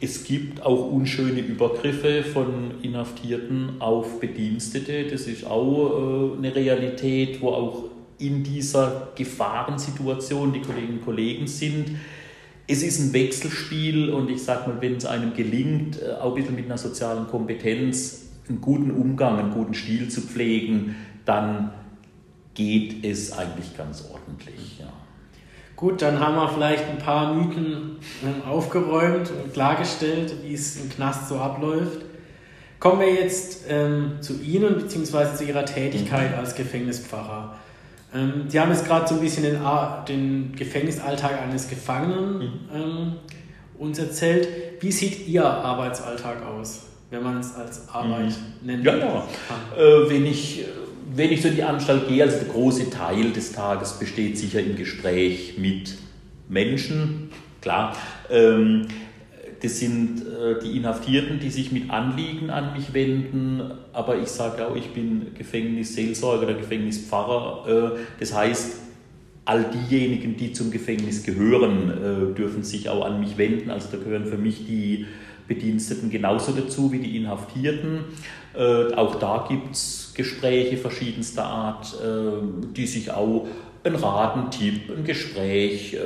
Es 0.03 0.25
gibt 0.25 0.63
auch 0.63 0.91
unschöne 0.91 1.41
Übergriffe 1.41 2.23
von 2.23 2.73
Inhaftierten 2.83 3.81
auf 3.81 4.21
Bedienstete. 4.21 5.05
Das 5.05 5.23
ist 5.23 5.47
auch 5.47 6.35
äh, 6.35 6.39
eine 6.39 6.55
Realität, 6.55 7.41
wo 7.43 7.49
auch 7.49 7.85
in 8.21 8.45
dieser 8.45 9.09
Gefahrensituation 9.15 10.53
die 10.53 10.61
Kolleginnen 10.61 10.99
und 10.99 11.05
Kollegen 11.05 11.47
sind. 11.47 11.97
Es 12.67 12.83
ist 12.83 13.01
ein 13.01 13.13
Wechselspiel 13.13 14.11
und 14.11 14.31
ich 14.31 14.43
sage 14.43 14.69
mal, 14.69 14.81
wenn 14.81 14.97
es 14.97 15.07
einem 15.07 15.35
gelingt, 15.35 16.01
äh, 16.01 16.13
auch 16.21 16.29
ein 16.29 16.35
bisschen 16.35 16.55
mit 16.55 16.67
einer 16.67 16.79
sozialen 16.79 17.27
Kompetenz 17.27 18.27
einen 18.49 18.61
guten 18.61 18.91
Umgang, 18.91 19.39
einen 19.39 19.53
guten 19.53 19.75
Stil 19.75 20.09
zu 20.09 20.21
pflegen, 20.21 20.97
dann 21.25 21.73
geht 22.55 23.05
es 23.05 23.33
eigentlich 23.33 23.77
ganz 23.77 24.09
ordentlich. 24.13 24.79
Ja. 24.81 24.93
Gut, 25.77 26.03
dann 26.03 26.21
haben 26.21 26.35
wir 26.35 26.49
vielleicht 26.49 26.85
ein 26.91 26.99
paar 26.99 27.35
Mythen 27.35 27.97
ähm, 28.23 28.43
aufgeräumt 28.47 29.31
und 29.31 29.53
klargestellt, 29.53 30.35
wie 30.45 30.53
es 30.53 30.77
im 30.77 30.91
Knast 30.91 31.29
so 31.29 31.39
abläuft. 31.39 32.03
Kommen 32.79 33.01
wir 33.01 33.15
jetzt 33.15 33.65
ähm, 33.69 34.19
zu 34.21 34.41
Ihnen 34.43 34.75
bzw. 34.75 35.37
zu 35.37 35.45
Ihrer 35.45 35.65
Tätigkeit 35.65 36.33
mhm. 36.33 36.39
als 36.39 36.55
Gefängnispfarrer. 36.55 37.57
Ähm, 38.15 38.47
die 38.53 38.59
haben 38.59 38.71
jetzt 38.71 38.87
gerade 38.87 39.07
so 39.09 39.15
ein 39.15 39.21
bisschen 39.21 39.45
den, 39.45 39.61
den 40.09 40.53
Gefängnisalltag 40.57 41.41
eines 41.43 41.69
Gefangenen 41.69 42.39
mhm. 42.39 42.53
ähm, 42.75 43.13
uns 43.79 43.99
erzählt. 43.99 44.49
Wie 44.81 44.91
sieht 44.91 45.29
Ihr 45.29 45.45
Arbeitsalltag 45.45 46.45
aus, 46.45 46.87
wenn 47.11 47.23
man 47.23 47.41
es 47.41 47.55
als 47.55 47.89
Arbeit 47.89 48.31
mhm. 48.31 48.67
nennen 48.67 48.85
ja, 48.85 48.97
ja. 48.97 49.25
Äh, 49.77 50.11
wenn, 50.11 50.27
ich, 50.27 50.65
wenn 51.15 51.31
ich 51.31 51.43
so 51.43 51.49
in 51.49 51.57
die 51.57 51.63
Anstalt 51.63 52.09
gehe, 52.09 52.23
also 52.23 52.39
der 52.39 52.49
große 52.49 52.91
Teil 52.91 53.31
des 53.33 53.53
Tages 53.53 53.93
besteht 53.99 54.39
sicher 54.39 54.61
im 54.61 54.77
Gespräch 54.77 55.57
mit 55.59 55.97
Menschen, 56.49 57.31
klar. 57.61 57.95
Ähm, 58.29 58.87
das 59.63 59.79
sind 59.79 60.23
äh, 60.23 60.59
die 60.63 60.77
Inhaftierten, 60.77 61.39
die 61.39 61.51
sich 61.51 61.71
mit 61.71 61.91
Anliegen 61.91 62.51
an 62.51 62.73
mich 62.73 62.95
wenden, 62.95 63.61
aber 63.93 64.17
ich 64.19 64.29
sage 64.29 64.67
auch, 64.67 64.75
ich 64.75 64.91
bin 64.91 65.35
Gefängnisseelsorger 65.37 66.45
oder 66.45 66.55
Gefängnispfarrer. 66.55 67.95
Äh, 67.95 67.99
das 68.19 68.35
heißt, 68.35 68.79
all 69.45 69.65
diejenigen, 69.65 70.37
die 70.37 70.53
zum 70.53 70.71
Gefängnis 70.71 71.25
gehören, 71.25 71.91
äh, 71.91 72.35
dürfen 72.35 72.63
sich 72.63 72.89
auch 72.89 73.05
an 73.05 73.21
mich 73.21 73.37
wenden. 73.37 73.71
Also 73.71 73.89
da 73.93 74.03
gehören 74.03 74.25
für 74.25 74.39
mich 74.39 74.67
die 74.67 75.07
Bediensteten 75.47 76.11
genauso 76.11 76.53
dazu 76.53 76.93
wie 76.93 77.01
die 77.01 77.17
Inhaftierten. 77.17 78.05
Auch 78.95 79.17
da 79.17 79.47
gibt 79.49 79.75
es 79.75 80.13
Gespräche 80.15 80.77
verschiedenster 80.77 81.45
Art, 81.45 81.93
die 82.77 82.87
sich 82.87 83.11
auch 83.11 83.49
ein 83.83 83.97
Rat, 83.97 84.37
ein 84.37 84.51
Tipp, 84.53 84.97
ein 84.97 85.03
Gespräch, 85.03 85.97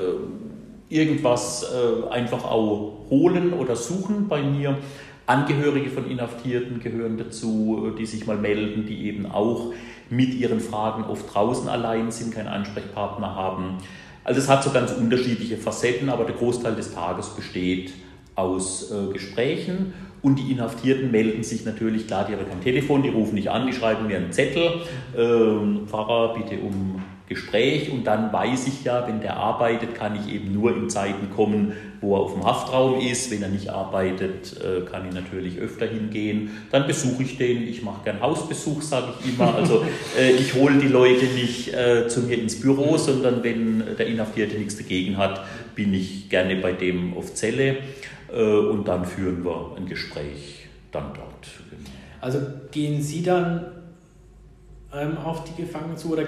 irgendwas 0.94 1.66
einfach 2.10 2.44
auch 2.44 2.92
holen 3.10 3.52
oder 3.52 3.76
suchen 3.76 4.28
bei 4.28 4.42
mir. 4.42 4.78
Angehörige 5.26 5.90
von 5.90 6.10
Inhaftierten 6.10 6.80
gehören 6.80 7.16
dazu, 7.16 7.92
die 7.98 8.06
sich 8.06 8.26
mal 8.26 8.36
melden, 8.36 8.86
die 8.86 9.06
eben 9.06 9.26
auch 9.26 9.72
mit 10.10 10.34
ihren 10.34 10.60
Fragen 10.60 11.04
oft 11.04 11.34
draußen 11.34 11.68
allein 11.68 12.10
sind, 12.10 12.34
keinen 12.34 12.48
Ansprechpartner 12.48 13.34
haben. 13.34 13.78
Also 14.22 14.40
es 14.40 14.48
hat 14.48 14.62
so 14.62 14.70
ganz 14.70 14.92
unterschiedliche 14.92 15.56
Facetten, 15.56 16.08
aber 16.08 16.24
der 16.24 16.34
Großteil 16.34 16.74
des 16.74 16.94
Tages 16.94 17.30
besteht 17.30 17.92
aus 18.34 18.90
äh, 18.90 19.12
Gesprächen 19.12 19.92
und 20.22 20.38
die 20.38 20.50
Inhaftierten 20.50 21.10
melden 21.10 21.42
sich 21.42 21.64
natürlich, 21.66 22.06
klar, 22.06 22.26
die 22.26 22.32
haben 22.32 22.48
kein 22.48 22.62
Telefon, 22.62 23.02
die 23.02 23.10
rufen 23.10 23.34
nicht 23.34 23.50
an, 23.50 23.66
die 23.66 23.72
schreiben 23.72 24.06
mir 24.06 24.16
einen 24.16 24.32
Zettel, 24.32 24.80
äh, 25.14 25.86
Pfarrer, 25.86 26.34
bitte 26.34 26.58
um 26.60 26.93
Gespräch 27.26 27.90
und 27.90 28.04
dann 28.04 28.30
weiß 28.32 28.66
ich 28.66 28.84
ja, 28.84 29.08
wenn 29.08 29.22
der 29.22 29.38
arbeitet, 29.38 29.94
kann 29.94 30.14
ich 30.14 30.32
eben 30.32 30.52
nur 30.52 30.76
in 30.76 30.90
Zeiten 30.90 31.30
kommen, 31.34 31.72
wo 32.02 32.16
er 32.16 32.20
auf 32.20 32.34
dem 32.34 32.44
Haftraum 32.44 33.00
ist. 33.00 33.30
Wenn 33.30 33.42
er 33.42 33.48
nicht 33.48 33.70
arbeitet, 33.70 34.54
äh, 34.60 34.82
kann 34.82 35.08
ich 35.08 35.14
natürlich 35.14 35.58
öfter 35.58 35.86
hingehen. 35.86 36.50
Dann 36.70 36.86
besuche 36.86 37.22
ich 37.22 37.38
den. 37.38 37.66
Ich 37.66 37.82
mache 37.82 38.04
gern 38.04 38.20
Hausbesuch, 38.20 38.82
sage 38.82 39.14
ich 39.20 39.32
immer. 39.32 39.54
Also 39.54 39.82
äh, 40.18 40.32
ich 40.32 40.52
hole 40.54 40.76
die 40.78 40.88
Leute 40.88 41.24
nicht 41.24 41.72
äh, 41.72 42.08
zu 42.08 42.20
mir 42.20 42.38
ins 42.38 42.60
Büro, 42.60 42.98
sondern 42.98 43.42
wenn 43.42 43.96
der 43.96 44.06
Inhaftierte 44.06 44.56
nichts 44.56 44.76
dagegen 44.76 45.16
hat, 45.16 45.46
bin 45.74 45.94
ich 45.94 46.28
gerne 46.28 46.56
bei 46.56 46.72
dem 46.72 47.16
auf 47.16 47.34
Zelle 47.34 47.78
und 48.30 48.88
dann 48.88 49.04
führen 49.04 49.44
wir 49.44 49.76
ein 49.76 49.86
Gespräch 49.86 50.66
dann 50.90 51.12
dort. 51.14 51.48
Also 52.20 52.38
gehen 52.72 53.00
Sie 53.00 53.22
dann 53.22 53.66
ähm, 54.92 55.18
auf 55.18 55.44
die 55.44 55.62
Gefangenen 55.62 55.96
zu 55.96 56.12
oder 56.12 56.24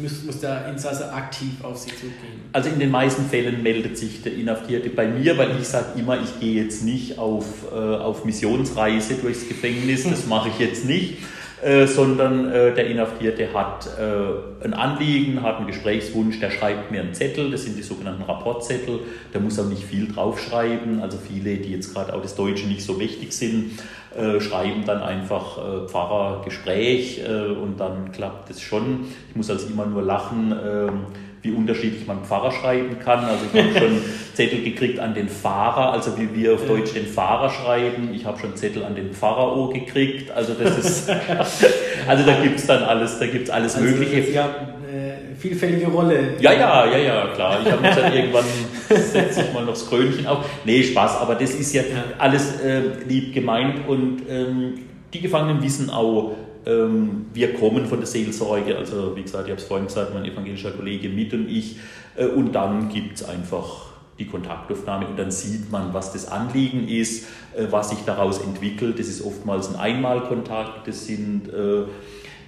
muss, 0.00 0.22
muss 0.24 0.40
der 0.40 0.68
Insasse 0.68 1.12
aktiv 1.12 1.62
auf 1.62 1.78
Sie 1.78 1.90
zugehen? 1.90 2.40
Also 2.52 2.70
in 2.70 2.78
den 2.78 2.90
meisten 2.90 3.24
Fällen 3.26 3.62
meldet 3.62 3.98
sich 3.98 4.22
der 4.22 4.34
Inhaftierte 4.34 4.90
bei 4.90 5.06
mir, 5.06 5.36
weil 5.38 5.58
ich 5.60 5.68
sage 5.68 5.98
immer, 5.98 6.20
ich 6.20 6.40
gehe 6.40 6.62
jetzt 6.62 6.84
nicht 6.84 7.18
auf, 7.18 7.44
äh, 7.72 7.76
auf 7.76 8.24
Missionsreise 8.24 9.14
durchs 9.14 9.48
Gefängnis, 9.48 10.04
das 10.04 10.26
mache 10.26 10.48
ich 10.48 10.58
jetzt 10.58 10.84
nicht. 10.84 11.18
Äh, 11.62 11.86
sondern 11.86 12.50
äh, 12.50 12.74
der 12.74 12.88
Inhaftierte 12.88 13.54
hat 13.54 13.86
äh, 13.96 14.64
ein 14.64 14.74
Anliegen, 14.74 15.42
hat 15.42 15.58
einen 15.58 15.68
Gesprächswunsch, 15.68 16.40
der 16.40 16.50
schreibt 16.50 16.90
mir 16.90 17.00
einen 17.00 17.14
Zettel, 17.14 17.52
das 17.52 17.62
sind 17.62 17.78
die 17.78 17.82
sogenannten 17.82 18.24
Rapportzettel, 18.24 18.98
der 19.32 19.40
muss 19.40 19.60
auch 19.60 19.68
nicht 19.68 19.84
viel 19.84 20.12
draufschreiben, 20.12 21.00
also 21.00 21.18
viele, 21.18 21.58
die 21.58 21.70
jetzt 21.70 21.94
gerade 21.94 22.14
auch 22.14 22.20
das 22.20 22.34
Deutsche 22.34 22.66
nicht 22.66 22.82
so 22.82 22.94
mächtig 22.94 23.32
sind, 23.32 23.78
äh, 24.16 24.40
schreiben 24.40 24.82
dann 24.86 25.02
einfach 25.02 25.58
äh, 25.58 25.88
Pfarrer 25.88 26.42
Gespräch 26.44 27.20
und 27.22 27.78
dann 27.78 28.10
klappt 28.10 28.50
es 28.50 28.60
schon. 28.60 29.06
Ich 29.30 29.36
muss 29.36 29.48
also 29.48 29.68
immer 29.68 29.86
nur 29.86 30.02
lachen 30.02 30.52
ähm, 30.52 31.06
wie 31.42 31.50
unterschiedlich 31.50 32.06
man 32.06 32.24
Pfarrer 32.24 32.52
schreiben 32.52 32.98
kann. 33.04 33.24
Also 33.24 33.44
ich 33.52 33.60
habe 33.60 33.78
schon 33.78 34.02
Zettel 34.34 34.62
gekriegt 34.62 35.00
an 35.00 35.14
den 35.14 35.28
Fahrer, 35.28 35.92
also 35.92 36.16
wie 36.18 36.34
wir 36.34 36.54
auf 36.54 36.66
Deutsch 36.66 36.94
den 36.94 37.06
Fahrer 37.06 37.50
schreiben. 37.50 38.10
Ich 38.14 38.24
habe 38.24 38.38
schon 38.38 38.56
Zettel 38.56 38.84
an 38.84 38.94
den 38.94 39.12
Pharao 39.12 39.68
gekriegt. 39.68 40.30
Also 40.30 40.54
das 40.54 40.78
ist, 40.78 41.10
also 42.06 42.24
da 42.24 42.40
gibt 42.40 42.60
es 42.60 42.66
dann 42.66 42.84
alles, 42.84 43.18
da 43.18 43.26
gibt 43.26 43.48
es 43.48 43.50
alles 43.50 43.74
also 43.74 43.86
Mögliche. 43.86 44.22
Sie 44.22 44.38
haben 44.38 44.54
eine 44.88 45.36
vielfältige 45.36 45.88
Rolle. 45.88 46.34
Ja, 46.38 46.52
ja, 46.52 46.86
ja, 46.86 46.98
ja, 46.98 47.26
klar. 47.34 47.58
Ich 47.64 47.72
habe 47.72 47.84
jetzt 47.84 47.98
dann 47.98 48.12
irgendwann 48.12 48.44
setze 48.88 49.42
ich 49.42 49.52
mal 49.52 49.64
noch 49.64 49.72
das 49.72 49.88
Krönchen 49.88 50.26
auf. 50.26 50.44
Nee, 50.64 50.82
Spaß, 50.84 51.20
aber 51.20 51.34
das 51.34 51.54
ist 51.54 51.72
ja 51.74 51.82
alles 52.18 52.60
äh, 52.60 52.82
lieb 53.08 53.34
gemeint 53.34 53.88
und 53.88 54.22
ähm, 54.28 54.74
die 55.12 55.20
Gefangenen 55.20 55.62
wissen 55.62 55.90
auch, 55.90 56.36
wir 56.64 57.54
kommen 57.54 57.86
von 57.86 57.98
der 57.98 58.06
Seelsorge, 58.06 58.76
also 58.76 59.16
wie 59.16 59.22
gesagt, 59.22 59.46
ich 59.46 59.50
habe 59.50 59.60
es 59.60 59.66
vorhin 59.66 59.86
gesagt, 59.86 60.14
mein 60.14 60.24
evangelischer 60.24 60.70
Kollege 60.70 61.08
mit 61.08 61.32
und 61.34 61.48
ich. 61.48 61.76
Äh, 62.16 62.26
und 62.26 62.52
dann 62.52 62.88
gibt 62.88 63.16
es 63.16 63.28
einfach 63.28 63.86
die 64.18 64.26
Kontaktaufnahme 64.26 65.08
und 65.08 65.18
dann 65.18 65.30
sieht 65.30 65.72
man, 65.72 65.92
was 65.94 66.12
das 66.12 66.30
Anliegen 66.30 66.86
ist, 66.86 67.26
äh, 67.56 67.66
was 67.70 67.90
sich 67.90 68.00
daraus 68.04 68.38
entwickelt. 68.38 68.98
Das 68.98 69.08
ist 69.08 69.24
oftmals 69.24 69.74
ein 69.74 69.76
Einmalkontakt, 69.80 70.86
das 70.86 71.06
sind 71.06 71.48
äh, 71.48 71.84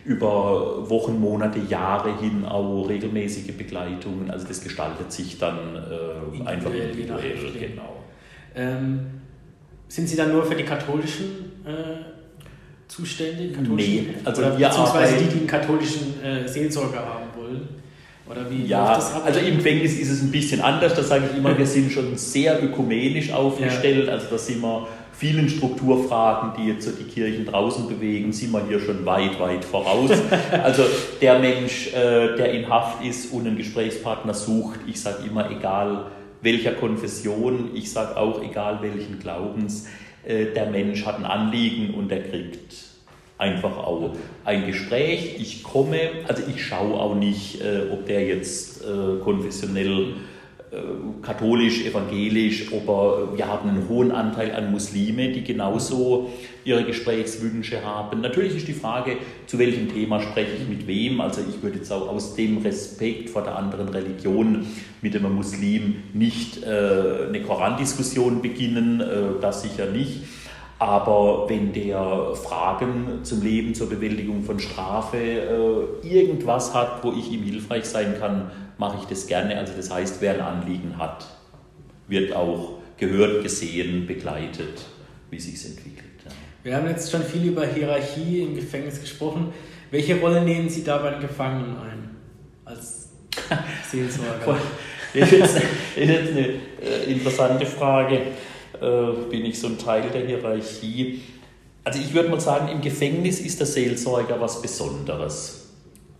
über 0.04 0.88
Wochen, 0.88 1.18
Monate, 1.18 1.58
Jahre 1.68 2.16
hin 2.18 2.44
auch 2.44 2.88
regelmäßige 2.88 3.56
Begleitungen. 3.56 4.30
Also 4.30 4.46
das 4.46 4.62
gestaltet 4.62 5.10
sich 5.10 5.38
dann 5.38 5.76
äh, 5.76 6.46
einfach 6.46 6.70
individuell. 6.72 7.36
Genau. 7.58 8.04
Ähm, 8.54 9.06
sind 9.88 10.08
Sie 10.08 10.16
dann 10.16 10.30
nur 10.30 10.44
für 10.44 10.54
die 10.54 10.64
katholischen 10.64 11.52
äh 11.64 12.13
zuständig? 12.94 13.56
Nee, 13.60 14.06
also 14.24 14.42
Oder 14.42 14.58
wir 14.58 14.68
beziehungsweise 14.68 15.16
die, 15.16 15.24
die 15.24 15.38
einen 15.38 15.46
katholischen 15.46 16.22
äh, 16.22 16.46
Seelsorger 16.48 17.00
haben 17.00 17.26
wollen? 17.36 17.68
Oder 18.30 18.50
wie 18.50 18.64
ja, 18.64 18.98
also 19.24 19.40
im 19.40 19.56
Gefängnis 19.58 19.98
ist 19.98 20.10
es 20.10 20.22
ein 20.22 20.30
bisschen 20.30 20.60
anders. 20.60 20.94
Da 20.94 21.02
sage 21.02 21.24
ich 21.30 21.36
immer, 21.36 21.56
wir 21.58 21.66
sind 21.66 21.92
schon 21.92 22.16
sehr 22.16 22.62
ökumenisch 22.62 23.32
aufgestellt. 23.32 24.06
Ja. 24.06 24.14
Also 24.14 24.26
da 24.30 24.38
sind 24.38 24.62
wir 24.62 24.88
vielen 25.12 25.48
Strukturfragen, 25.48 26.52
die 26.58 26.70
jetzt 26.70 26.84
so 26.84 26.90
die 26.90 27.04
Kirchen 27.04 27.46
draußen 27.46 27.86
bewegen, 27.88 28.32
sind 28.32 28.52
wir 28.52 28.66
hier 28.66 28.80
schon 28.80 29.04
weit, 29.04 29.38
weit 29.38 29.64
voraus. 29.64 30.10
Also 30.62 30.84
der 31.20 31.38
Mensch, 31.38 31.88
äh, 31.88 32.36
der 32.36 32.52
in 32.52 32.68
Haft 32.68 33.04
ist 33.04 33.32
und 33.32 33.46
einen 33.46 33.56
Gesprächspartner 33.56 34.34
sucht, 34.34 34.80
ich 34.86 35.00
sage 35.00 35.18
immer, 35.28 35.50
egal 35.50 36.06
welcher 36.42 36.72
Konfession, 36.72 37.70
ich 37.74 37.90
sage 37.90 38.16
auch, 38.16 38.42
egal 38.42 38.80
welchen 38.82 39.18
Glaubens, 39.18 39.86
der 40.26 40.66
Mensch 40.70 41.04
hat 41.04 41.18
ein 41.18 41.24
Anliegen 41.24 41.94
und 41.94 42.10
er 42.10 42.22
kriegt 42.22 42.94
einfach 43.38 43.76
auch 43.78 44.14
ein 44.44 44.66
Gespräch. 44.66 45.36
Ich 45.38 45.62
komme, 45.62 45.98
also 46.28 46.42
ich 46.48 46.64
schaue 46.64 46.94
auch 46.94 47.14
nicht, 47.14 47.60
äh, 47.60 47.90
ob 47.92 48.06
der 48.06 48.24
jetzt 48.26 48.82
äh, 48.82 49.20
konfessionell 49.22 50.08
äh, 50.08 50.12
katholisch, 51.22 51.84
evangelisch, 51.84 52.72
aber 52.72 53.36
wir 53.36 53.46
haben 53.46 53.68
einen 53.68 53.88
hohen 53.88 54.12
Anteil 54.12 54.54
an 54.54 54.70
Muslime, 54.70 55.30
die 55.32 55.42
genauso 55.42 56.30
ihre 56.64 56.84
Gesprächswünsche 56.84 57.84
haben. 57.84 58.20
Natürlich 58.20 58.56
ist 58.56 58.68
die 58.68 58.74
Frage, 58.74 59.16
zu 59.46 59.58
welchem 59.58 59.92
Thema 59.92 60.20
spreche 60.20 60.52
ich 60.60 60.68
mit 60.68 60.86
wem. 60.86 61.20
Also 61.20 61.42
ich 61.48 61.62
würde 61.62 61.78
jetzt 61.78 61.92
auch 61.92 62.08
aus 62.08 62.34
dem 62.34 62.58
Respekt 62.58 63.30
vor 63.30 63.42
der 63.42 63.56
anderen 63.56 63.88
Religion 63.88 64.66
mit 65.02 65.14
einem 65.16 65.34
Muslim 65.34 65.96
nicht 66.12 66.62
äh, 66.62 67.28
eine 67.28 67.42
Korandiskussion 67.42 68.42
beginnen, 68.42 69.00
äh, 69.00 69.40
das 69.40 69.62
sicher 69.62 69.86
nicht. 69.86 70.22
Aber 70.78 71.48
wenn 71.48 71.72
der 71.72 72.34
Fragen 72.34 73.20
zum 73.22 73.42
Leben, 73.42 73.74
zur 73.74 73.88
Bewältigung 73.88 74.42
von 74.42 74.58
Strafe, 74.58 75.16
äh, 75.16 76.06
irgendwas 76.06 76.74
hat, 76.74 77.04
wo 77.04 77.12
ich 77.12 77.30
ihm 77.30 77.42
hilfreich 77.42 77.84
sein 77.84 78.16
kann, 78.18 78.50
mache 78.78 78.98
ich 79.00 79.06
das 79.06 79.26
gerne. 79.26 79.56
Also 79.58 79.72
das 79.76 79.90
heißt, 79.90 80.20
wer 80.20 80.34
ein 80.34 80.40
Anliegen 80.40 80.98
hat, 80.98 81.26
wird 82.08 82.34
auch 82.34 82.78
gehört, 82.96 83.42
gesehen, 83.42 84.06
begleitet, 84.06 84.84
wie 85.30 85.40
sich 85.40 85.54
es 85.54 85.66
entwickelt. 85.66 86.04
Ja. 86.24 86.30
Wir 86.62 86.76
haben 86.76 86.88
jetzt 86.88 87.10
schon 87.10 87.22
viel 87.22 87.44
über 87.44 87.66
Hierarchie 87.66 88.42
im 88.42 88.54
Gefängnis 88.54 89.00
gesprochen. 89.00 89.52
Welche 89.90 90.20
Rolle 90.20 90.42
nehmen 90.42 90.68
Sie 90.68 90.84
da 90.84 90.98
bei 90.98 91.10
den 91.10 91.20
Gefangenen 91.20 91.76
ein? 91.78 92.10
Als 92.64 93.10
Seelsorger? 93.90 94.58
das 95.14 95.32
ist 95.32 95.56
jetzt 95.96 96.30
eine 96.30 96.48
äh, 96.82 97.12
interessante 97.12 97.66
Frage. 97.66 98.20
Äh, 98.80 99.30
bin 99.30 99.44
ich 99.44 99.58
so 99.58 99.68
ein 99.68 99.78
Teil 99.78 100.08
der 100.10 100.26
Hierarchie? 100.26 101.22
Also 101.84 102.00
ich 102.00 102.12
würde 102.14 102.30
mal 102.30 102.40
sagen, 102.40 102.68
im 102.68 102.80
Gefängnis 102.80 103.40
ist 103.40 103.60
der 103.60 103.66
Seelsorger 103.66 104.40
was 104.40 104.62
Besonderes 104.62 105.63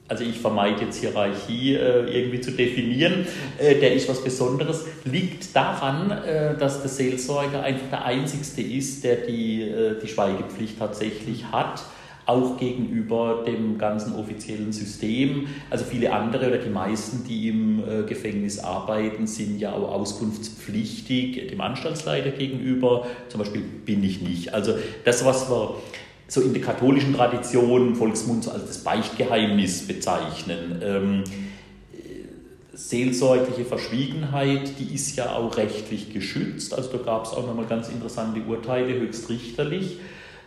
also 0.09 0.25
ich 0.25 0.38
vermeide 0.38 0.85
jetzt 0.85 1.01
Hierarchie 1.01 1.75
äh, 1.75 2.05
irgendwie 2.11 2.40
zu 2.40 2.51
definieren, 2.51 3.27
äh, 3.59 3.77
der 3.77 3.95
ist 3.95 4.09
was 4.09 4.23
Besonderes, 4.23 4.85
liegt 5.05 5.57
daran, 5.57 6.11
äh, 6.11 6.57
dass 6.59 6.83
der 6.83 6.90
Seelsorger 6.90 7.63
einfach 7.63 7.88
der 7.90 8.05
Einzigste 8.05 8.61
ist, 8.61 9.02
der 9.02 9.17
die, 9.17 9.63
äh, 9.63 9.98
die 10.02 10.09
Schweigepflicht 10.09 10.79
tatsächlich 10.79 11.46
hat, 11.50 11.83
auch 12.27 12.57
gegenüber 12.59 13.44
dem 13.46 13.77
ganzen 13.79 14.15
offiziellen 14.15 14.73
System. 14.73 15.48
Also 15.71 15.85
viele 15.85 16.13
andere 16.13 16.48
oder 16.48 16.59
die 16.59 16.71
meisten, 16.71 17.27
die 17.27 17.48
im 17.48 17.81
äh, 17.81 18.02
Gefängnis 18.05 18.59
arbeiten, 18.59 19.27
sind 19.27 19.59
ja 19.59 19.73
auch 19.73 19.90
auskunftspflichtig 19.90 21.48
dem 21.48 21.61
Anstaltsleiter 21.61 22.31
gegenüber. 22.31 23.07
Zum 23.29 23.40
Beispiel 23.40 23.63
bin 23.63 24.02
ich 24.05 24.23
nicht. 24.23 24.55
Also 24.55 24.75
das, 25.05 25.25
was 25.25 25.50
wir 25.50 25.77
so 26.35 26.40
in 26.40 26.52
der 26.52 26.62
katholischen 26.62 27.14
Tradition, 27.14 27.94
Volksmund, 27.94 28.42
so 28.42 28.50
als 28.50 28.66
das 28.66 28.78
Beichtgeheimnis 28.78 29.87
bezeichnen. 29.87 30.80
Ähm, 30.82 31.24
seelsorgliche 32.72 33.64
Verschwiegenheit, 33.64 34.72
die 34.80 34.92
ist 34.92 35.14
ja 35.14 35.32
auch 35.37 35.56
rechtlich 35.56 36.12
geschützt. 36.12 36.74
Also 36.74 36.90
da 36.90 36.98
gab 36.98 37.26
es 37.26 37.30
auch 37.30 37.46
nochmal 37.46 37.66
ganz 37.66 37.88
interessante 37.88 38.40
Urteile, 38.40 38.98
höchstrichterlich. 38.98 39.98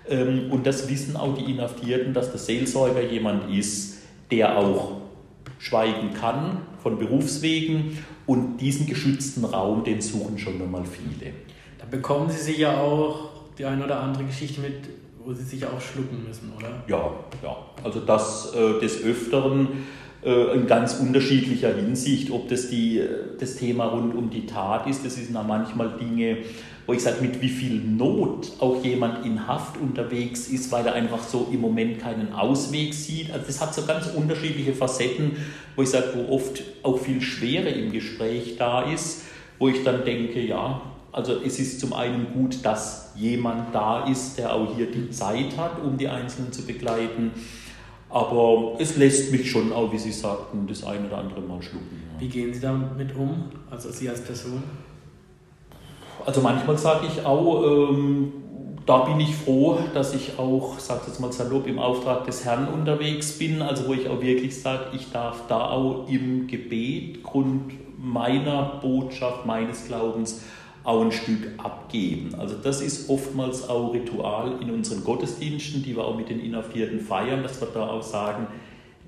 Ähm, 0.09 0.51
und 0.51 0.67
das 0.67 0.89
wissen 0.89 1.15
auch 1.15 1.37
die 1.37 1.49
Inhaftierten, 1.49 2.13
dass 2.13 2.31
der 2.31 2.39
Seelsorger 2.39 3.01
jemand 3.01 3.49
ist, 3.55 3.99
der 4.29 4.57
auch 4.57 4.97
schweigen 5.57 6.13
kann 6.13 6.63
von 6.83 6.99
Berufswegen 6.99 7.97
und 8.25 8.57
diesen 8.57 8.87
geschützten 8.87 9.45
Raum, 9.45 9.85
den 9.85 10.01
suchen 10.01 10.37
schon 10.37 10.59
nochmal 10.59 10.83
viele. 10.83 11.31
Da 11.79 11.85
bekommen 11.89 12.29
Sie 12.29 12.39
sich 12.39 12.57
ja 12.57 12.77
auch 12.77 13.29
die 13.57 13.63
eine 13.65 13.85
oder 13.85 14.01
andere 14.01 14.25
Geschichte 14.25 14.59
mit, 14.59 14.75
wo 15.27 15.33
Sie 15.33 15.43
sich 15.43 15.65
auch 15.65 15.81
schlucken 15.81 16.23
müssen, 16.25 16.53
oder? 16.57 16.83
Ja, 16.87 17.11
ja. 17.43 17.57
Also 17.83 17.99
das 17.99 18.53
äh, 18.55 18.79
des 18.79 19.03
Öfteren 19.03 19.67
äh, 20.23 20.55
in 20.55 20.67
ganz 20.67 21.01
unterschiedlicher 21.01 21.75
Hinsicht, 21.75 22.31
ob 22.31 22.47
das 22.47 22.69
die, 22.69 22.99
äh, 22.99 23.09
das 23.37 23.57
Thema 23.57 23.87
rund 23.87 24.15
um 24.15 24.29
die 24.29 24.45
Tat 24.45 24.87
ist, 24.87 25.05
das 25.05 25.15
sind 25.15 25.35
auch 25.35 25.45
manchmal 25.45 25.97
Dinge, 25.99 26.37
wo 26.85 26.93
ich 26.93 27.03
sage, 27.03 27.17
mit 27.21 27.41
wie 27.41 27.49
viel 27.49 27.75
Not 27.77 28.53
auch 28.59 28.81
jemand 28.85 29.25
in 29.25 29.45
Haft 29.45 29.75
unterwegs 29.75 30.47
ist, 30.47 30.71
weil 30.71 30.85
er 30.85 30.93
einfach 30.93 31.21
so 31.21 31.49
im 31.51 31.59
Moment 31.59 31.99
keinen 31.99 32.31
Ausweg 32.31 32.93
sieht. 32.93 33.29
Also 33.29 33.47
das 33.47 33.59
hat 33.59 33.75
so 33.75 33.85
ganz 33.85 34.07
unterschiedliche 34.07 34.71
Facetten, 34.71 35.35
wo 35.75 35.81
ich 35.81 35.89
sage, 35.89 36.07
wo 36.15 36.33
oft 36.33 36.63
auch 36.83 36.99
viel 36.99 37.19
Schwere 37.19 37.67
im 37.67 37.91
Gespräch 37.91 38.55
da 38.57 38.89
ist, 38.89 39.25
wo 39.59 39.67
ich 39.67 39.83
dann 39.83 40.05
denke, 40.05 40.39
ja, 40.39 40.81
also 41.11 41.41
es 41.43 41.59
ist 41.59 41.79
zum 41.79 41.93
einen 41.93 42.33
gut, 42.33 42.63
dass 42.63 43.13
jemand 43.15 43.73
da 43.73 44.05
ist, 44.05 44.37
der 44.37 44.53
auch 44.53 44.75
hier 44.75 44.91
die 44.91 45.09
Zeit 45.09 45.57
hat, 45.57 45.81
um 45.83 45.97
die 45.97 46.07
Einzelnen 46.07 46.51
zu 46.51 46.65
begleiten. 46.65 47.31
Aber 48.09 48.75
es 48.79 48.95
lässt 48.95 49.31
mich 49.31 49.49
schon 49.49 49.73
auch, 49.73 49.91
wie 49.91 49.97
Sie 49.97 50.11
sagten, 50.11 50.65
das 50.67 50.83
ein 50.83 51.05
oder 51.05 51.17
andere 51.17 51.41
Mal 51.41 51.61
schlucken. 51.61 52.01
Ja. 52.13 52.21
Wie 52.21 52.29
gehen 52.29 52.53
Sie 52.53 52.61
damit 52.61 53.15
um, 53.15 53.45
also 53.69 53.91
Sie 53.91 54.07
als 54.09 54.21
Person? 54.21 54.63
Also 56.25 56.41
manchmal 56.41 56.77
sage 56.77 57.07
ich 57.07 57.25
auch, 57.25 57.63
ähm, 57.63 58.31
da 58.85 58.99
bin 58.99 59.19
ich 59.19 59.35
froh, 59.35 59.77
dass 59.93 60.13
ich 60.13 60.39
auch, 60.39 60.79
sage 60.79 61.01
jetzt 61.07 61.19
mal 61.19 61.31
salopp, 61.31 61.67
im 61.67 61.77
Auftrag 61.77 62.25
des 62.25 62.45
Herrn 62.45 62.67
unterwegs 62.69 63.37
bin. 63.37 63.61
Also 63.61 63.87
wo 63.87 63.93
ich 63.93 64.07
auch 64.07 64.21
wirklich 64.21 64.59
sage, 64.61 64.85
ich 64.93 65.11
darf 65.11 65.47
da 65.47 65.69
auch 65.71 66.07
im 66.09 66.47
Gebet, 66.47 67.21
Grund 67.23 67.73
meiner 67.97 68.79
Botschaft, 68.81 69.45
meines 69.45 69.87
Glaubens, 69.87 70.41
auch 70.87 71.01
ein 71.01 71.11
Stück 71.11 71.49
abgeben. 71.57 72.33
Also 72.39 72.55
das 72.55 72.79
ist 72.79 73.09
oftmals 73.09 73.67
auch 73.67 73.93
Ritual 73.93 74.53
in 74.61 74.71
unseren 74.71 75.03
Gottesdiensten, 75.03 75.83
die 75.83 75.97
wir 75.97 76.05
auch 76.05 76.15
mit 76.15 76.29
den 76.29 76.39
Inhaftierten 76.39 77.01
feiern, 77.01 77.43
dass 77.43 77.59
wir 77.59 77.67
da 77.73 77.87
auch 77.87 78.01
sagen, 78.01 78.47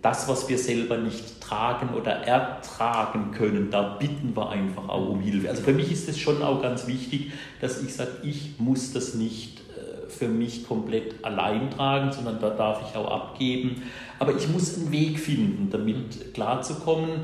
das, 0.02 0.28
was 0.28 0.50
wir 0.50 0.58
selber 0.58 0.98
nicht 0.98 1.40
tragen 1.40 1.94
oder 1.96 2.12
ertragen 2.12 3.32
können, 3.32 3.72
da 3.72 3.96
bitten 3.98 4.36
wir 4.36 4.50
einfach 4.50 4.90
auch 4.90 5.08
um 5.08 5.22
Hilfe. 5.22 5.50
Also 5.50 5.64
für 5.64 5.72
mich 5.72 5.90
ist 5.90 6.10
es 6.10 6.18
schon 6.18 6.44
auch 6.44 6.62
ganz 6.62 6.86
wichtig, 6.86 7.32
dass 7.62 7.82
ich 7.82 7.94
sage, 7.94 8.12
ich 8.24 8.60
muss 8.60 8.92
das 8.92 9.14
nicht 9.14 9.60
äh, 9.60 10.10
für 10.10 10.28
mich 10.28 10.68
komplett 10.68 11.24
allein 11.24 11.72
tragen, 11.72 12.12
sondern 12.12 12.42
da 12.42 12.50
darf 12.50 12.90
ich 12.90 12.98
auch 12.98 13.10
abgeben. 13.10 13.84
Aber 14.20 14.36
ich 14.36 14.50
muss 14.50 14.78
einen 14.78 14.92
Weg 14.92 15.18
finden, 15.18 15.70
damit 15.70 16.34
klarzukommen. 16.34 17.22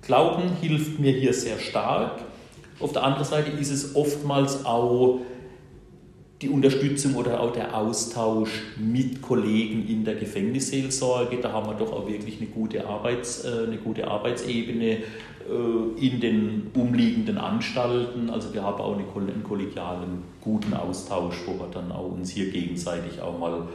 Glauben 0.00 0.52
hilft 0.60 1.00
mir 1.00 1.12
hier 1.12 1.34
sehr 1.34 1.58
stark. 1.58 2.29
Auf 2.80 2.92
der 2.92 3.04
anderen 3.04 3.24
Seite 3.24 3.50
ist 3.50 3.70
es 3.70 3.94
oftmals 3.94 4.64
auch 4.64 5.20
die 6.40 6.48
Unterstützung 6.48 7.16
oder 7.16 7.40
auch 7.40 7.52
der 7.52 7.76
Austausch 7.76 8.62
mit 8.78 9.20
Kollegen 9.20 9.86
in 9.86 10.04
der 10.04 10.14
Gefängnisseelsorge. 10.14 11.36
Da 11.36 11.52
haben 11.52 11.66
wir 11.66 11.74
doch 11.74 11.92
auch 11.92 12.08
wirklich 12.08 12.40
eine 12.40 12.48
gute, 12.48 12.86
Arbeits, 12.86 13.44
äh, 13.44 13.66
eine 13.66 13.76
gute 13.76 14.08
Arbeitsebene 14.08 14.90
äh, 14.90 15.02
in 15.98 16.20
den 16.20 16.70
umliegenden 16.74 17.36
Anstalten. 17.36 18.30
Also 18.30 18.54
wir 18.54 18.62
haben 18.62 18.80
auch 18.80 18.96
einen 18.96 19.42
kollegialen, 19.44 20.22
guten 20.40 20.72
Austausch, 20.72 21.42
wo 21.44 21.52
wir 21.52 21.68
dann 21.70 21.92
auch 21.92 22.10
uns 22.10 22.30
hier 22.30 22.50
gegenseitig 22.50 23.20
auch 23.20 23.38
mal 23.38 23.68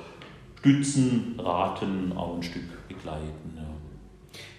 stützen, 0.60 1.36
raten, 1.38 2.14
auch 2.16 2.36
ein 2.36 2.43
Stück 2.43 2.88
begleiten. 2.88 3.53
Ja. 3.56 3.68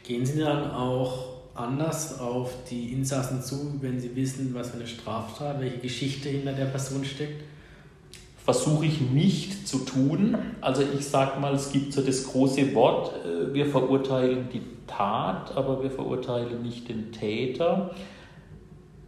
Gehen 0.04 0.24
Sie 0.24 0.38
dann 0.38 0.70
auch 0.70 1.35
anders 1.56 2.20
auf 2.20 2.52
die 2.70 2.92
Insassen 2.92 3.42
zu, 3.42 3.76
wenn 3.80 4.00
sie 4.00 4.14
wissen, 4.14 4.54
was 4.54 4.70
für 4.70 4.76
eine 4.76 4.86
Straftat, 4.86 5.60
welche 5.60 5.78
Geschichte 5.78 6.28
hinter 6.28 6.52
der 6.52 6.66
Person 6.66 7.04
steckt? 7.04 7.44
Versuche 8.44 8.86
ich 8.86 9.00
nicht 9.00 9.66
zu 9.66 9.78
tun. 9.78 10.36
Also 10.60 10.82
ich 10.82 11.06
sage 11.06 11.40
mal, 11.40 11.54
es 11.54 11.72
gibt 11.72 11.92
so 11.92 12.02
das 12.02 12.24
große 12.24 12.74
Wort, 12.74 13.12
äh, 13.24 13.52
wir 13.52 13.66
verurteilen 13.66 14.48
die 14.52 14.62
Tat, 14.86 15.56
aber 15.56 15.82
wir 15.82 15.90
verurteilen 15.90 16.62
nicht 16.62 16.88
den 16.88 17.10
Täter. 17.10 17.94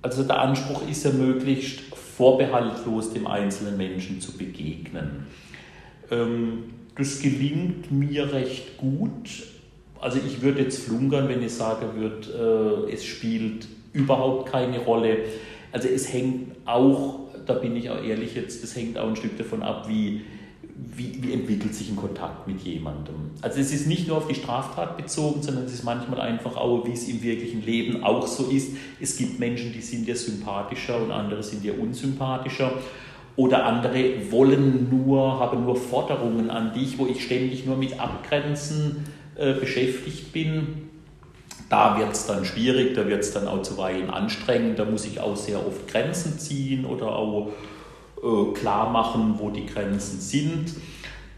Also 0.03 0.25
der 0.25 0.41
Anspruch 0.41 0.89
ist 0.89 1.05
ja 1.05 1.13
möglichst 1.13 1.81
vorbehaltlos 1.95 3.13
dem 3.13 3.27
einzelnen 3.27 3.77
Menschen 3.77 4.21
zu 4.21 4.37
begegnen. 4.37 5.27
Ähm, 6.11 6.65
das 6.97 7.21
gelingt 7.21 7.93
mir 7.93 8.33
recht 8.33 8.77
gut 8.77 9.29
also 10.01 10.19
ich 10.25 10.43
würde 10.43 10.63
jetzt 10.63 10.85
flunkern, 10.85 11.29
wenn 11.29 11.43
ich 11.43 11.53
sagen 11.53 12.01
würde, 12.01 12.87
äh, 12.89 12.93
es 12.93 13.05
spielt 13.05 13.67
überhaupt 13.93 14.51
keine 14.51 14.79
Rolle. 14.79 15.19
Also 15.73 15.89
es 15.89 16.13
hängt 16.13 16.53
auch, 16.67 17.31
da 17.47 17.55
bin 17.55 17.77
ich 17.77 17.91
auch 17.91 18.03
ehrlich 18.03 18.35
jetzt, 18.35 18.63
das 18.63 18.77
hängt 18.77 18.99
auch 18.99 19.09
ein 19.09 19.17
Stück 19.17 19.37
davon 19.37 19.63
ab, 19.63 19.89
wie, 19.89 20.23
wie, 20.95 21.23
wie, 21.23 21.33
entwickelt 21.33 21.75
sich 21.75 21.91
ein 21.91 21.97
Kontakt 21.97 22.47
mit 22.47 22.61
jemandem. 22.61 23.15
Also 23.43 23.61
es 23.61 23.73
ist 23.73 23.87
nicht 23.87 24.07
nur 24.09 24.19
auf 24.19 24.29
die 24.29 24.35
Straftat 24.35 24.97
bezogen, 24.97 25.43
sondern 25.43 25.65
es 25.65 25.73
ist 25.73 25.85
manchmal 25.85 26.21
einfach 26.21 26.57
auch, 26.57 26.87
wie 26.87 26.93
es 26.93 27.09
im 27.09 27.23
wirklichen 27.23 27.65
Leben 27.65 28.05
auch 28.05 28.27
so 28.27 28.45
ist. 28.45 28.77
Es 29.01 29.17
gibt 29.17 29.39
Menschen, 29.39 29.73
die 29.73 29.81
sind 29.81 30.07
dir 30.07 30.17
sympathischer 30.17 31.03
und 31.03 31.11
andere 31.11 31.43
sind 31.43 31.65
dir 31.65 31.81
unsympathischer. 31.81 32.73
Oder 33.37 33.67
andere 33.67 34.33
wollen 34.33 34.89
nur, 34.91 35.39
haben 35.39 35.65
nur 35.65 35.77
Forderungen 35.77 36.51
an 36.51 36.75
dich, 36.75 36.99
wo 36.99 37.07
ich 37.07 37.23
ständig 37.23 37.67
nur 37.67 37.77
mit 37.77 38.01
Abgrenzen 38.01 39.05
äh, 39.39 39.55
beschäftigt 39.55 40.33
bin. 40.33 40.91
Da 41.71 41.99
wird 41.99 42.13
es 42.13 42.27
dann 42.27 42.45
schwierig, 42.45 42.95
da 42.95 43.07
wird 43.07 43.21
es 43.21 43.33
dann 43.33 43.47
auch 43.47 43.63
zuweilen 43.63 44.11
anstrengend, 44.11 44.79
da 44.79 44.85
muss 44.85 45.05
ich 45.05 45.21
auch 45.21 45.37
sehr 45.37 45.65
oft 45.67 45.87
Grenzen 45.87 46.39
ziehen 46.39 46.85
oder 46.85 47.13
auch 47.13 47.53
äh, 48.23 48.53
klar 48.55 48.91
machen, 48.91 49.35
wo 49.39 49.51
die 49.51 49.67
Grenzen 49.67 50.21
sind. 50.21 50.75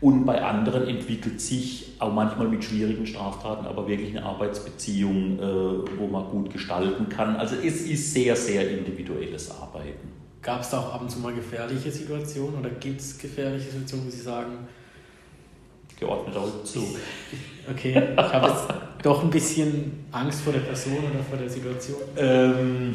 Und 0.00 0.24
bei 0.24 0.42
anderen 0.42 0.88
entwickelt 0.88 1.42
sich 1.42 1.92
auch 1.98 2.12
manchmal 2.12 2.48
mit 2.48 2.64
schwierigen 2.64 3.06
Straftaten 3.06 3.66
aber 3.66 3.86
wirklich 3.86 4.16
eine 4.16 4.24
Arbeitsbeziehung, 4.24 5.38
äh, 5.38 5.98
wo 5.98 6.06
man 6.06 6.24
gut 6.30 6.50
gestalten 6.50 7.10
kann. 7.10 7.36
Also 7.36 7.56
es 7.56 7.82
ist 7.82 8.14
sehr, 8.14 8.34
sehr 8.34 8.70
individuelles 8.70 9.50
Arbeiten. 9.50 10.08
Gab 10.40 10.62
es 10.62 10.70
da 10.70 10.78
auch 10.80 10.94
ab 10.94 11.02
und 11.02 11.10
zu 11.10 11.18
mal 11.18 11.34
gefährliche 11.34 11.90
Situationen 11.90 12.60
oder 12.60 12.70
gibt 12.70 13.02
es 13.02 13.18
gefährliche 13.18 13.66
Situationen, 13.66 14.06
wo 14.06 14.10
Sie 14.10 14.22
sagen, 14.22 14.68
geordneter 16.00 16.42
Rückzug. 16.42 16.96
Okay, 17.70 18.02
ich 18.12 18.18
habe 18.18 18.46
jetzt 18.48 18.66
doch 19.02 19.22
ein 19.22 19.30
bisschen 19.30 20.06
Angst 20.10 20.40
vor 20.40 20.52
der 20.52 20.60
Person 20.60 20.98
oder 20.98 21.22
vor 21.28 21.38
der 21.38 21.48
Situation. 21.48 21.98
Ähm, 22.16 22.94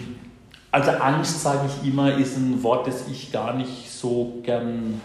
also 0.72 0.92
Angst, 0.92 1.42
sage 1.42 1.70
ich 1.70 1.88
immer, 1.88 2.18
ist 2.18 2.36
ein 2.36 2.62
Wort, 2.62 2.88
das 2.88 3.08
ich 3.08 3.32
gar 3.32 3.56
nicht 3.56 3.90
so 3.90 4.42
gern 4.44 5.00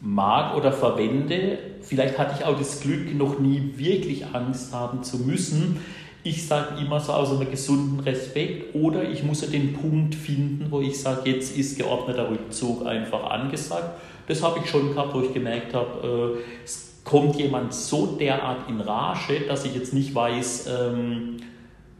mag 0.00 0.54
oder 0.56 0.72
verwende. 0.72 1.58
Vielleicht 1.80 2.18
hatte 2.18 2.34
ich 2.38 2.44
auch 2.44 2.58
das 2.58 2.80
Glück, 2.80 3.14
noch 3.14 3.38
nie 3.38 3.72
wirklich 3.76 4.26
Angst 4.26 4.74
haben 4.74 5.02
zu 5.02 5.18
müssen. 5.18 5.80
Ich 6.22 6.46
sage 6.46 6.80
immer 6.80 6.98
so 7.00 7.12
aus 7.12 7.30
einem 7.30 7.48
gesunden 7.50 8.00
Respekt 8.00 8.74
oder 8.74 9.08
ich 9.08 9.22
muss 9.22 9.42
ja 9.42 9.48
den 9.48 9.74
Punkt 9.74 10.14
finden, 10.14 10.66
wo 10.70 10.80
ich 10.80 11.00
sage, 11.00 11.30
jetzt 11.30 11.56
ist 11.56 11.78
geordneter 11.78 12.28
Rückzug 12.28 12.84
einfach 12.84 13.30
angesagt. 13.30 14.00
Das 14.26 14.42
habe 14.42 14.58
ich 14.58 14.68
schon 14.68 14.92
gehabt, 14.92 15.14
wo 15.14 15.20
ich 15.20 15.32
gemerkt 15.32 15.72
habe, 15.72 16.36
äh, 16.36 16.64
es 16.64 16.85
kommt 17.06 17.36
jemand 17.36 17.72
so 17.72 18.16
derart 18.18 18.68
in 18.68 18.80
Rage, 18.80 19.40
dass 19.46 19.64
ich 19.64 19.74
jetzt 19.74 19.94
nicht 19.94 20.12
weiß, 20.14 20.66
ähm, 20.66 21.36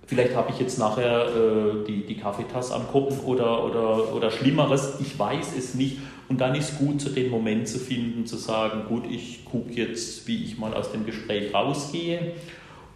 vielleicht 0.05 0.35
habe 0.35 0.51
ich 0.51 0.59
jetzt 0.59 0.79
nachher 0.79 1.29
äh, 1.29 1.87
die, 1.87 2.05
die 2.05 2.17
Kaffeetasse 2.17 2.75
am 2.75 2.89
Kopf 2.89 3.25
oder, 3.25 3.65
oder, 3.65 4.13
oder 4.13 4.31
Schlimmeres, 4.33 4.95
ich 5.01 5.17
weiß 5.17 5.57
es 5.57 5.75
nicht. 5.75 5.99
Und 6.29 6.41
dann 6.41 6.57
ist 6.57 6.79
gut, 6.79 7.01
so 7.01 7.11
den 7.11 7.31
Moment 7.31 7.69
zu 7.69 7.79
finden, 7.79 8.27
zu 8.27 8.37
sagen, 8.37 8.83
gut, 8.89 9.05
ich 9.09 9.45
gucke 9.45 9.73
jetzt, 9.75 10.27
wie 10.27 10.43
ich 10.43 10.59
mal 10.59 10.75
aus 10.75 10.91
dem 10.91 11.07
Gespräch 11.07 11.55
rausgehe 11.55 12.33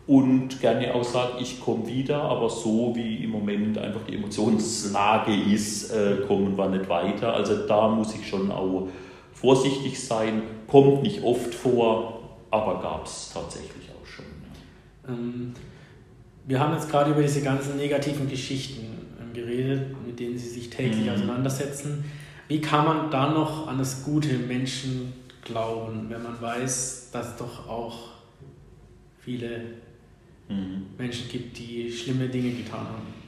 und 0.09 0.61
gerne 0.61 0.93
auch 0.93 1.05
sage, 1.05 1.35
ich 1.41 1.61
komme 1.61 1.87
wieder, 1.87 2.23
aber 2.23 2.51
so 2.51 2.93
wie 2.97 3.23
im 3.23 3.31
Moment 3.31 3.79
einfach 3.79 4.01
die 4.09 4.17
Emotionslage 4.17 5.33
ist, 5.33 5.93
äh, 5.93 6.17
kommen 6.27 6.59
wir 6.59 6.69
nicht 6.71 6.89
weiter. 6.89 7.35
Also 7.35 7.69
da 7.69 7.87
muss 7.87 8.17
ich 8.17 8.29
schon 8.29 8.51
auch 8.51 8.89
vorsichtig 9.33 10.05
sein, 10.05 10.43
kommt 10.71 11.03
nicht 11.03 11.23
oft 11.23 11.55
vor, 11.55 12.39
aber 12.51 12.81
gab 12.81 13.07
es 13.07 13.31
tatsächlich 13.33 13.91
auch 13.91 14.07
schon. 14.07 14.25
Ähm, 15.09 15.53
wir 16.47 16.59
haben 16.59 16.75
jetzt 16.75 16.91
gerade 16.91 17.11
über 17.11 17.23
diese 17.23 17.43
ganzen 17.43 17.77
negativen 17.77 18.29
Geschichten 18.29 18.87
ähm, 19.21 19.33
geredet, 19.33 19.95
mit 20.07 20.19
denen 20.19 20.39
Sie 20.39 20.49
sich 20.49 20.71
täglich 20.71 21.07
mhm. 21.07 21.13
auseinandersetzen. 21.13 22.05
Wie 22.49 22.61
kann 22.61 22.85
man 22.85 23.11
da 23.11 23.31
noch 23.31 23.69
an 23.69 23.79
das 23.79 24.03
gute 24.03 24.35
Menschen 24.35 25.13
glauben, 25.43 26.07
wenn 26.09 26.23
man 26.23 26.41
weiß, 26.41 27.11
dass 27.13 27.37
doch 27.37 27.69
auch 27.69 28.11
viele 29.21 29.63
mhm. 30.49 30.87
Menschen 30.99 31.29
gibt, 31.29 31.59
die 31.59 31.91
schlimme 31.93 32.29
Dinge 32.29 32.51
getan 32.51 32.81
haben. 32.81 33.21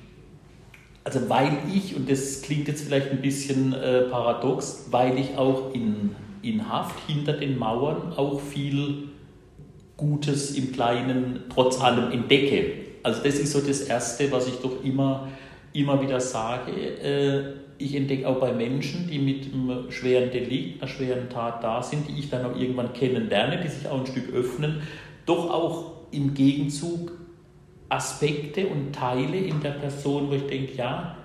Also 1.05 1.29
weil 1.29 1.59
ich, 1.73 1.97
und 1.97 2.09
das 2.11 2.43
klingt 2.43 2.69
jetzt 2.69 2.85
vielleicht 2.85 3.11
ein 3.11 3.21
bisschen 3.21 3.73
äh, 3.73 4.03
paradox, 4.03 4.87
weil 4.91 5.19
ich 5.19 5.37
auch 5.37 5.75
in, 5.75 6.15
in 6.43 6.69
Haft 6.69 6.99
hinter 7.07 7.35
den 7.35 7.59
Mauern 7.59 8.13
auch 8.17 8.41
viel 8.41 9.09
Gutes 9.97 10.57
im 10.57 10.73
Kleinen 10.73 11.45
trotz 11.49 11.81
allem 11.81 12.11
entdecke. 12.13 12.73
Also 13.03 13.23
das 13.23 13.35
ist 13.35 13.53
so 13.53 13.61
das 13.61 13.83
Erste, 13.83 14.31
was 14.33 14.49
ich 14.49 14.57
doch 14.57 14.85
immer, 14.85 15.29
immer 15.73 16.01
wieder 16.03 16.21
sage. 16.21 16.73
Äh, 16.73 17.63
ich 17.79 17.95
entdecke 17.95 18.29
auch 18.29 18.39
bei 18.39 18.53
Menschen, 18.53 19.09
die 19.09 19.19
mit 19.19 19.53
einem 19.53 19.91
schweren 19.91 20.31
Delikt, 20.31 20.83
einer 20.83 20.91
schweren 20.91 21.29
Tat 21.29 21.63
da 21.63 21.83
sind, 21.83 22.09
die 22.09 22.19
ich 22.19 22.31
dann 22.31 22.45
auch 22.45 22.57
irgendwann 22.57 22.93
kennenlerne, 22.93 23.61
die 23.63 23.69
sich 23.69 23.89
auch 23.89 24.01
ein 24.01 24.07
Stück 24.07 24.33
öffnen, 24.33 24.83
doch 25.27 25.51
auch 25.51 25.93
im 26.11 26.35
Gegenzug 26.35 27.13
Aspekte 27.89 28.67
und 28.69 28.95
Teile 28.95 29.37
in 29.37 29.61
der 29.61 29.73
Person, 29.73 30.31
wo 30.31 30.35
ich 30.35 30.47
denke, 30.47 30.75
ja, 30.77 31.17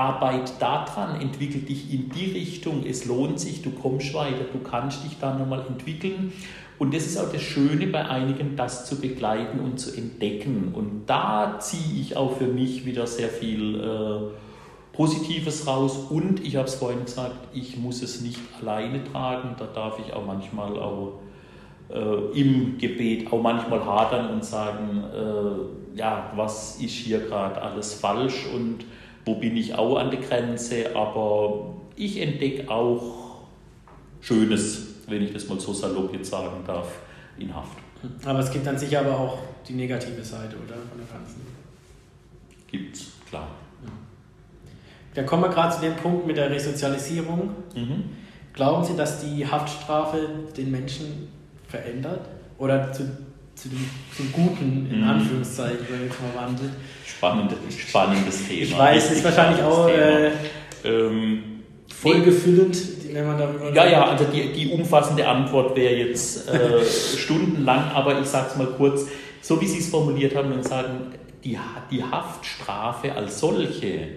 Arbeit 0.00 0.52
daran, 0.60 1.20
entwickel 1.20 1.60
dich 1.60 1.92
in 1.92 2.08
die 2.08 2.32
Richtung, 2.32 2.84
es 2.86 3.04
lohnt 3.04 3.38
sich, 3.38 3.60
du 3.60 3.70
kommst 3.70 4.14
weiter, 4.14 4.44
du 4.50 4.58
kannst 4.60 5.04
dich 5.04 5.18
da 5.20 5.36
nochmal 5.36 5.66
entwickeln. 5.68 6.32
Und 6.78 6.94
das 6.94 7.04
ist 7.04 7.18
auch 7.18 7.30
das 7.30 7.42
Schöne 7.42 7.86
bei 7.88 8.08
einigen, 8.08 8.56
das 8.56 8.86
zu 8.86 8.98
begleiten 8.98 9.60
und 9.60 9.78
zu 9.78 9.94
entdecken. 9.94 10.72
Und 10.72 11.02
da 11.06 11.58
ziehe 11.60 12.00
ich 12.00 12.16
auch 12.16 12.38
für 12.38 12.46
mich 12.46 12.86
wieder 12.86 13.06
sehr 13.06 13.28
viel 13.28 13.78
äh, 13.78 14.96
Positives 14.96 15.66
raus. 15.66 16.06
Und 16.08 16.42
ich 16.42 16.56
habe 16.56 16.66
es 16.66 16.76
vorhin 16.76 17.04
gesagt, 17.04 17.36
ich 17.52 17.76
muss 17.76 18.00
es 18.02 18.22
nicht 18.22 18.40
alleine 18.62 19.04
tragen, 19.04 19.56
da 19.58 19.66
darf 19.66 19.98
ich 19.98 20.14
auch 20.14 20.24
manchmal 20.24 20.78
auch 20.78 21.20
äh, 21.90 22.40
im 22.40 22.78
Gebet 22.78 23.30
auch 23.30 23.42
manchmal 23.42 23.84
hadern 23.84 24.30
und 24.30 24.44
sagen, 24.44 25.04
äh, 25.14 25.98
ja, 25.98 26.32
was 26.34 26.80
ist 26.80 26.92
hier 26.92 27.20
gerade 27.20 27.60
alles 27.60 27.92
falsch 27.92 28.46
und 28.54 28.86
wo 29.24 29.34
bin 29.34 29.56
ich 29.56 29.74
auch 29.74 29.96
an 29.96 30.10
der 30.10 30.20
Grenze, 30.20 30.94
aber 30.94 31.74
ich 31.96 32.20
entdecke 32.20 32.70
auch 32.70 33.40
Schönes, 34.20 34.86
wenn 35.08 35.22
ich 35.22 35.32
das 35.32 35.48
mal 35.48 35.58
so 35.58 35.72
salopp 35.72 36.12
jetzt 36.12 36.30
sagen 36.30 36.62
darf, 36.66 37.00
in 37.38 37.54
Haft. 37.54 37.78
Aber 38.24 38.38
es 38.38 38.50
gibt 38.50 38.66
dann 38.66 38.78
sicher 38.78 39.00
aber 39.00 39.18
auch 39.18 39.38
die 39.66 39.74
negative 39.74 40.24
Seite, 40.24 40.56
oder? 40.56 40.74
Von 40.74 40.98
dem 40.98 41.08
Ganzen. 41.08 41.40
Gibt's, 42.66 43.12
klar. 43.28 43.48
Da 45.14 45.24
kommen 45.24 45.42
wir 45.42 45.48
gerade 45.48 45.74
zu 45.74 45.80
dem 45.80 45.96
Punkt 45.96 46.26
mit 46.26 46.36
der 46.36 46.50
Resozialisierung. 46.50 47.50
Mhm. 47.74 48.04
Glauben 48.52 48.84
Sie, 48.84 48.96
dass 48.96 49.20
die 49.20 49.46
Haftstrafe 49.46 50.28
den 50.56 50.70
Menschen 50.70 51.28
verändert 51.66 52.28
oder 52.58 52.92
zu, 52.92 53.08
zu 53.60 53.68
dem, 53.68 53.90
zum 54.16 54.32
Guten, 54.32 54.88
in 54.90 55.02
mhm. 55.02 55.08
Anführungszeichen, 55.08 55.86
jetzt 56.02 56.20
mal 56.22 56.46
wandelt. 56.46 56.72
Spannend, 57.06 57.52
spannendes 57.78 58.48
Thema. 58.48 58.62
Ich 58.62 58.78
weiß, 58.78 59.04
es 59.04 59.16
ist 59.18 59.24
wahrscheinlich 59.24 59.62
auch 59.62 59.88
äh, 59.88 60.30
ähm, 60.84 61.42
vollgefüllend, 61.94 62.78
wenn 63.12 63.26
man 63.26 63.38
darüber. 63.38 63.74
Ja, 63.74 63.86
ja, 63.86 64.04
also 64.06 64.24
die, 64.24 64.52
die 64.52 64.68
umfassende 64.68 65.28
Antwort 65.28 65.76
wäre 65.76 65.94
jetzt 65.94 66.48
äh, 66.48 66.82
stundenlang, 67.18 67.90
aber 67.92 68.18
ich 68.20 68.26
sage 68.26 68.46
es 68.50 68.56
mal 68.56 68.68
kurz, 68.68 69.06
so 69.42 69.60
wie 69.60 69.66
Sie 69.66 69.78
es 69.78 69.88
formuliert 69.88 70.34
haben 70.34 70.52
und 70.52 70.66
sagen, 70.66 71.12
die, 71.44 71.58
die 71.90 72.02
Haftstrafe 72.02 73.14
als 73.14 73.40
solche, 73.40 74.08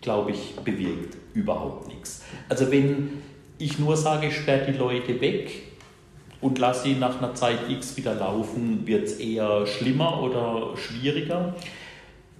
glaube 0.00 0.32
ich, 0.32 0.56
bewirkt 0.64 1.16
überhaupt 1.34 1.86
nichts. 1.86 2.22
Also 2.48 2.70
wenn 2.72 3.22
ich 3.58 3.78
nur 3.78 3.96
sage, 3.96 4.32
sperrt 4.32 4.66
die 4.66 4.76
Leute 4.76 5.20
weg, 5.20 5.67
und 6.40 6.58
lass 6.58 6.82
sie 6.84 6.94
nach 6.94 7.18
einer 7.18 7.34
Zeit 7.34 7.68
X 7.68 7.96
wieder 7.96 8.14
laufen, 8.14 8.86
wird 8.86 9.04
es 9.04 9.14
eher 9.14 9.66
schlimmer 9.66 10.22
oder 10.22 10.76
schwieriger. 10.76 11.54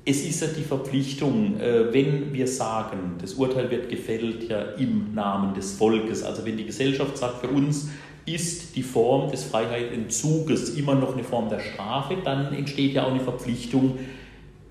Es 0.05 0.25
ist 0.25 0.41
ja 0.41 0.49
die 0.49 0.63
Verpflichtung, 0.63 1.61
äh, 1.61 1.93
wenn 1.93 2.33
wir 2.33 2.47
sagen, 2.47 3.17
das 3.21 3.35
Urteil 3.35 3.71
wird 3.71 3.89
gefällt 3.89 4.49
ja 4.49 4.61
im 4.79 5.15
Namen 5.15 5.55
des 5.55 5.75
Volkes, 5.75 6.23
also 6.23 6.45
wenn 6.47 6.57
die 6.57 6.65
Gesellschaft 6.65 7.19
sagt, 7.19 7.45
für 7.45 7.49
uns 7.49 7.91
ist 8.25 8.77
die 8.77 8.83
Form 8.83 9.31
des 9.31 9.45
Freiheitsentzuges 9.45 10.71
immer 10.77 10.95
noch 10.95 11.15
eine 11.15 11.25
Form 11.25 11.49
der 11.49 11.61
Strafe, 11.61 12.19
dann 12.25 12.53
entsteht 12.53 12.95
ja 12.95 13.05
auch 13.05 13.11
eine 13.11 13.21
Verpflichtung, 13.21 13.99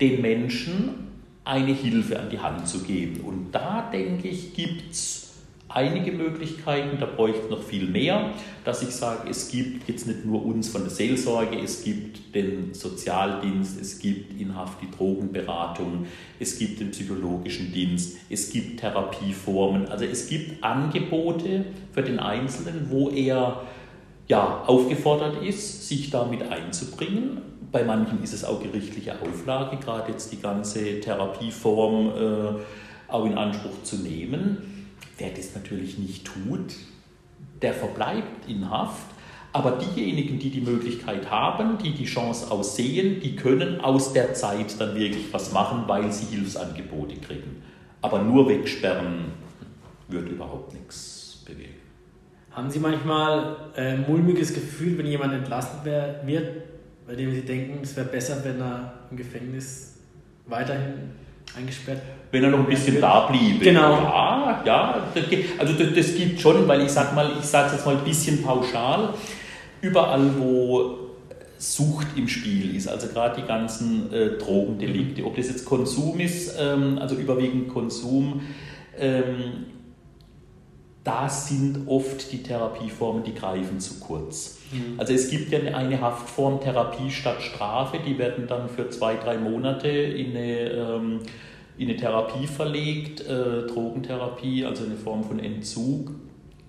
den 0.00 0.22
Menschen 0.22 1.08
eine 1.44 1.72
Hilfe 1.72 2.20
an 2.20 2.30
die 2.30 2.38
Hand 2.38 2.68
zu 2.68 2.80
geben. 2.80 3.20
Und 3.20 3.52
da 3.52 3.88
denke 3.92 4.28
ich, 4.28 4.54
gibt 4.54 4.92
es 4.92 5.17
einige 5.68 6.12
Möglichkeiten, 6.12 6.98
da 6.98 7.06
bräuchte 7.06 7.42
es 7.44 7.50
noch 7.50 7.62
viel 7.62 7.86
mehr, 7.86 8.32
dass 8.64 8.82
ich 8.82 8.90
sage, 8.90 9.28
es 9.28 9.50
gibt 9.50 9.88
jetzt 9.88 10.06
nicht 10.06 10.24
nur 10.24 10.44
uns 10.44 10.68
von 10.68 10.82
der 10.82 10.90
Seelsorge, 10.90 11.58
es 11.58 11.84
gibt 11.84 12.34
den 12.34 12.72
Sozialdienst, 12.72 13.80
es 13.80 13.98
gibt 13.98 14.40
in 14.40 14.54
Haft 14.56 14.80
die 14.80 14.90
Drogenberatung, 14.90 16.06
es 16.40 16.58
gibt 16.58 16.80
den 16.80 16.90
psychologischen 16.90 17.72
Dienst, 17.72 18.16
es 18.30 18.50
gibt 18.50 18.80
Therapieformen, 18.80 19.88
also 19.88 20.04
es 20.04 20.28
gibt 20.28 20.64
Angebote 20.64 21.66
für 21.92 22.02
den 22.02 22.18
Einzelnen, 22.18 22.86
wo 22.90 23.10
er 23.10 23.62
ja, 24.26 24.62
aufgefordert 24.66 25.42
ist, 25.42 25.88
sich 25.88 26.10
damit 26.10 26.42
einzubringen. 26.50 27.40
Bei 27.72 27.84
manchen 27.84 28.22
ist 28.22 28.32
es 28.32 28.44
auch 28.44 28.62
gerichtliche 28.62 29.14
Auflage, 29.20 29.76
gerade 29.78 30.12
jetzt 30.12 30.32
die 30.32 30.40
ganze 30.40 31.00
Therapieform 31.00 32.08
äh, 32.08 33.12
auch 33.12 33.24
in 33.24 33.36
Anspruch 33.36 33.82
zu 33.82 33.96
nehmen. 33.96 34.77
Wer 35.18 35.30
das 35.30 35.54
natürlich 35.54 35.98
nicht 35.98 36.24
tut, 36.24 36.74
der 37.60 37.74
verbleibt 37.74 38.48
in 38.48 38.70
Haft. 38.70 39.06
Aber 39.52 39.72
diejenigen, 39.72 40.38
die 40.38 40.50
die 40.50 40.60
Möglichkeit 40.60 41.30
haben, 41.30 41.78
die 41.78 41.92
die 41.92 42.04
Chance 42.04 42.50
aussehen, 42.50 43.20
die 43.20 43.34
können 43.34 43.80
aus 43.80 44.12
der 44.12 44.34
Zeit 44.34 44.78
dann 44.78 44.94
wirklich 44.94 45.32
was 45.32 45.52
machen, 45.52 45.84
weil 45.86 46.12
sie 46.12 46.26
Hilfsangebote 46.26 47.16
kriegen. 47.16 47.62
Aber 48.02 48.22
nur 48.22 48.48
wegsperren 48.48 49.32
wird 50.08 50.28
überhaupt 50.28 50.74
nichts 50.74 51.42
bewegen. 51.44 51.74
Haben 52.50 52.70
Sie 52.70 52.78
manchmal 52.78 53.56
ein 53.76 54.04
äh, 54.04 54.08
mulmiges 54.08 54.52
Gefühl, 54.52 54.98
wenn 54.98 55.06
jemand 55.06 55.32
entlassen 55.32 55.84
wird, 55.84 56.62
bei 57.06 57.14
dem 57.14 57.32
Sie 57.32 57.42
denken, 57.42 57.80
es 57.82 57.96
wäre 57.96 58.08
besser, 58.08 58.44
wenn 58.44 58.60
er 58.60 58.94
im 59.10 59.16
Gefängnis 59.16 60.00
weiterhin 60.46 61.10
eingesperrt 61.56 62.02
wenn 62.30 62.44
er 62.44 62.50
noch 62.50 62.58
ein 62.58 62.66
bisschen 62.66 63.00
da 63.00 63.26
bliebe. 63.26 63.64
Genau. 63.64 63.92
Ja, 63.92 64.62
ja, 64.64 65.12
also 65.58 65.72
das, 65.72 65.94
das 65.94 66.14
gibt 66.14 66.40
schon, 66.40 66.68
weil 66.68 66.82
ich 66.82 66.90
sag 66.90 67.14
mal, 67.14 67.30
ich 67.38 67.46
sage 67.46 67.72
jetzt 67.74 67.86
mal 67.86 67.96
ein 67.96 68.04
bisschen 68.04 68.42
pauschal, 68.42 69.14
überall 69.80 70.38
wo 70.38 70.98
Sucht 71.58 72.08
im 72.16 72.28
Spiel 72.28 72.76
ist, 72.76 72.86
also 72.86 73.08
gerade 73.08 73.40
die 73.40 73.46
ganzen 73.46 74.12
äh, 74.12 74.38
Drogendelikte, 74.38 75.24
ob 75.24 75.36
das 75.36 75.48
jetzt 75.48 75.64
Konsum 75.64 76.20
ist, 76.20 76.54
ähm, 76.58 76.98
also 76.98 77.16
überwiegend 77.16 77.68
Konsum, 77.68 78.42
ähm, 78.96 79.66
da 81.02 81.28
sind 81.28 81.88
oft 81.88 82.30
die 82.30 82.42
Therapieformen, 82.42 83.24
die 83.24 83.34
greifen 83.34 83.80
zu 83.80 83.98
kurz. 83.98 84.57
Mhm. 84.72 84.98
Also 84.98 85.12
es 85.12 85.30
gibt 85.30 85.52
ja 85.52 85.58
eine 85.58 86.00
Haftform 86.00 86.60
Therapie 86.60 87.10
statt 87.10 87.42
Strafe, 87.42 87.98
die 88.04 88.18
werden 88.18 88.46
dann 88.46 88.68
für 88.68 88.90
zwei, 88.90 89.16
drei 89.16 89.38
Monate 89.38 89.88
in 89.88 90.36
eine 90.36 90.70
ähm, 90.70 91.20
in 91.78 91.88
eine 91.88 91.96
Therapie 91.96 92.46
verlegt, 92.46 93.20
äh, 93.20 93.66
Drogentherapie, 93.66 94.64
also 94.64 94.84
eine 94.84 94.96
Form 94.96 95.22
von 95.22 95.38
Entzug. 95.38 96.10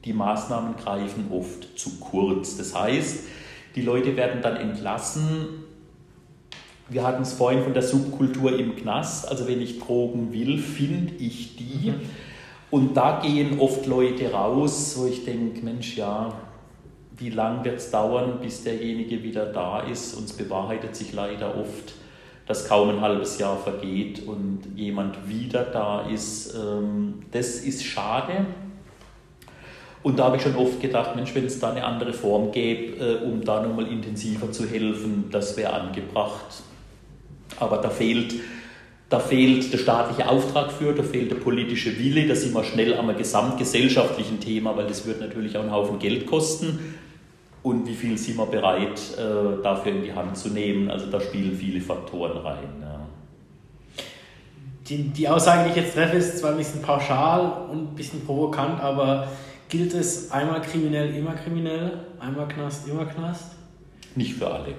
Die 0.06 0.14
Maßnahmen 0.14 0.78
greifen 0.78 1.26
oft 1.32 1.78
zu 1.78 2.00
kurz. 2.00 2.58
Das 2.58 2.76
heißt, 2.76 3.26
die 3.76 3.82
Leute 3.82 4.16
werden 4.16 4.42
dann 4.42 4.56
entlassen. 4.56 5.66
Wir 6.90 7.06
hatten 7.06 7.24
es 7.24 7.34
vorhin 7.34 7.64
von 7.64 7.74
der 7.74 7.82
Subkultur 7.82 8.58
im 8.58 8.76
Knast. 8.76 9.28
Also 9.28 9.48
wenn 9.48 9.62
ich 9.62 9.80
Drogen 9.80 10.32
will, 10.32 10.60
finde 10.60 11.16
ich 11.16 11.56
die. 11.58 11.90
Mhm. 11.90 11.96
Und 12.72 12.96
da 12.96 13.20
gehen 13.20 13.60
oft 13.60 13.88
Leute 13.88 14.32
raus, 14.32 14.96
wo 14.98 15.08
ich 15.08 15.26
denke, 15.26 15.66
Mensch, 15.66 15.98
ja, 15.98 16.34
wie 17.20 17.30
lange 17.30 17.66
wird 17.66 17.78
es 17.78 17.92
dauern, 17.92 18.40
bis 18.42 18.64
derjenige 18.64 19.22
wieder 19.24 19.46
da 19.46 19.82
ist? 19.82 20.14
Und 20.16 20.26
es 20.26 20.34
bewahrheitet 20.34 20.96
sich 20.96 21.14
leider 21.14 21.58
oft, 21.58 21.94
dass 22.48 22.68
kaum 22.68 22.90
ein 22.90 23.02
halbes 23.02 23.38
Jahr 23.38 23.58
vergeht 23.58 24.26
und 24.26 24.62
jemand 24.76 25.28
wieder 25.28 25.64
da 25.64 26.08
ist. 26.08 26.56
Ähm, 26.56 27.24
das 27.32 27.60
ist 27.60 27.84
schade. 27.84 28.46
Und 30.02 30.18
da 30.18 30.26
habe 30.26 30.38
ich 30.38 30.44
schon 30.44 30.56
oft 30.56 30.80
gedacht, 30.80 31.16
Mensch, 31.18 31.36
wenn 31.36 31.46
es 31.46 31.60
da 31.60 31.72
eine 31.72 31.84
andere 31.84 32.14
Form 32.14 32.54
gäbe, 32.54 33.04
äh, 33.04 33.24
um 33.26 33.44
da 33.44 33.62
nochmal 33.62 33.88
intensiver 33.88 34.50
zu 34.52 34.66
helfen, 34.66 35.26
das 35.30 35.58
wäre 35.58 35.74
angebracht. 35.74 36.64
Aber 37.60 37.80
da 37.80 37.90
fehlt, 37.90 38.36
da 39.10 39.20
fehlt 39.20 39.74
der 39.74 39.78
staatliche 39.78 40.30
Auftrag 40.30 40.72
für, 40.72 40.94
da 40.94 41.04
fehlt 41.04 41.32
der 41.32 41.36
politische 41.36 42.00
Wille, 42.00 42.28
da 42.28 42.36
sind 42.36 42.56
wir 42.56 42.64
schnell 42.64 42.96
am 42.96 43.16
gesamtgesellschaftlichen 43.18 44.40
Thema, 44.40 44.78
weil 44.78 44.88
das 44.88 45.06
wird 45.06 45.20
natürlich 45.20 45.58
auch 45.58 45.64
einen 45.64 45.74
Haufen 45.74 46.00
Geld 46.00 46.26
kosten 46.26 46.80
und 47.62 47.88
wie 47.88 47.94
viel 47.94 48.18
sind 48.18 48.38
wir 48.38 48.46
bereit, 48.46 49.00
äh, 49.18 49.62
dafür 49.62 49.92
in 49.92 50.04
die 50.04 50.14
Hand 50.14 50.38
zu 50.38 50.50
nehmen. 50.50 50.90
Also 50.90 51.08
da 51.08 51.20
spielen 51.20 51.56
viele 51.56 51.82
Faktoren 51.82 52.38
rein. 52.38 52.70
Ja. 52.82 53.00
Die, 54.88 55.10
die 55.10 55.28
Aussage, 55.28 55.66
die 55.66 55.70
ich 55.72 55.76
jetzt 55.76 55.94
treffe, 55.94 56.18
ist 56.18 56.40
zwar 56.40 56.52
ein 56.52 56.58
bisschen 56.58 56.82
pauschal 56.82 57.68
und 57.70 57.92
ein 57.92 57.96
bisschen 57.96 58.26
provokant, 58.26 58.82
aber 58.82 59.28
gilt 59.68 59.94
es 59.94 60.32
einmal 60.32 60.62
kriminell, 60.62 61.14
immer 61.16 61.34
kriminell, 61.34 62.06
einmal 62.20 62.48
Knast, 62.48 62.88
immer 62.88 63.06
Knast? 63.06 63.52
Nicht 64.16 64.34
für 64.34 64.50
alle. 64.50 64.74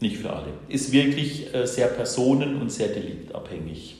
Nicht 0.00 0.18
für 0.18 0.32
alle. 0.32 0.48
Ist 0.68 0.92
wirklich 0.92 1.54
äh, 1.54 1.66
sehr 1.66 1.88
personen- 1.88 2.60
und 2.60 2.70
sehr 2.70 2.88
deliktabhängig. 2.88 3.96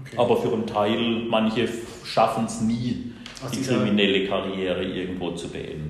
Okay. 0.00 0.16
Aber 0.16 0.36
für 0.36 0.52
einen 0.52 0.66
Teil, 0.66 1.24
manche 1.28 1.68
schaffen 2.04 2.46
es 2.46 2.60
nie, 2.60 3.12
Aus 3.44 3.50
die 3.50 3.62
kriminelle 3.62 4.26
Karriere 4.26 4.84
irgendwo 4.84 5.32
zu 5.32 5.48
beenden. 5.48 5.89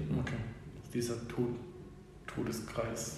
Dieser 0.93 1.29
Tod 1.29 1.49
Todeskreis. 2.27 3.17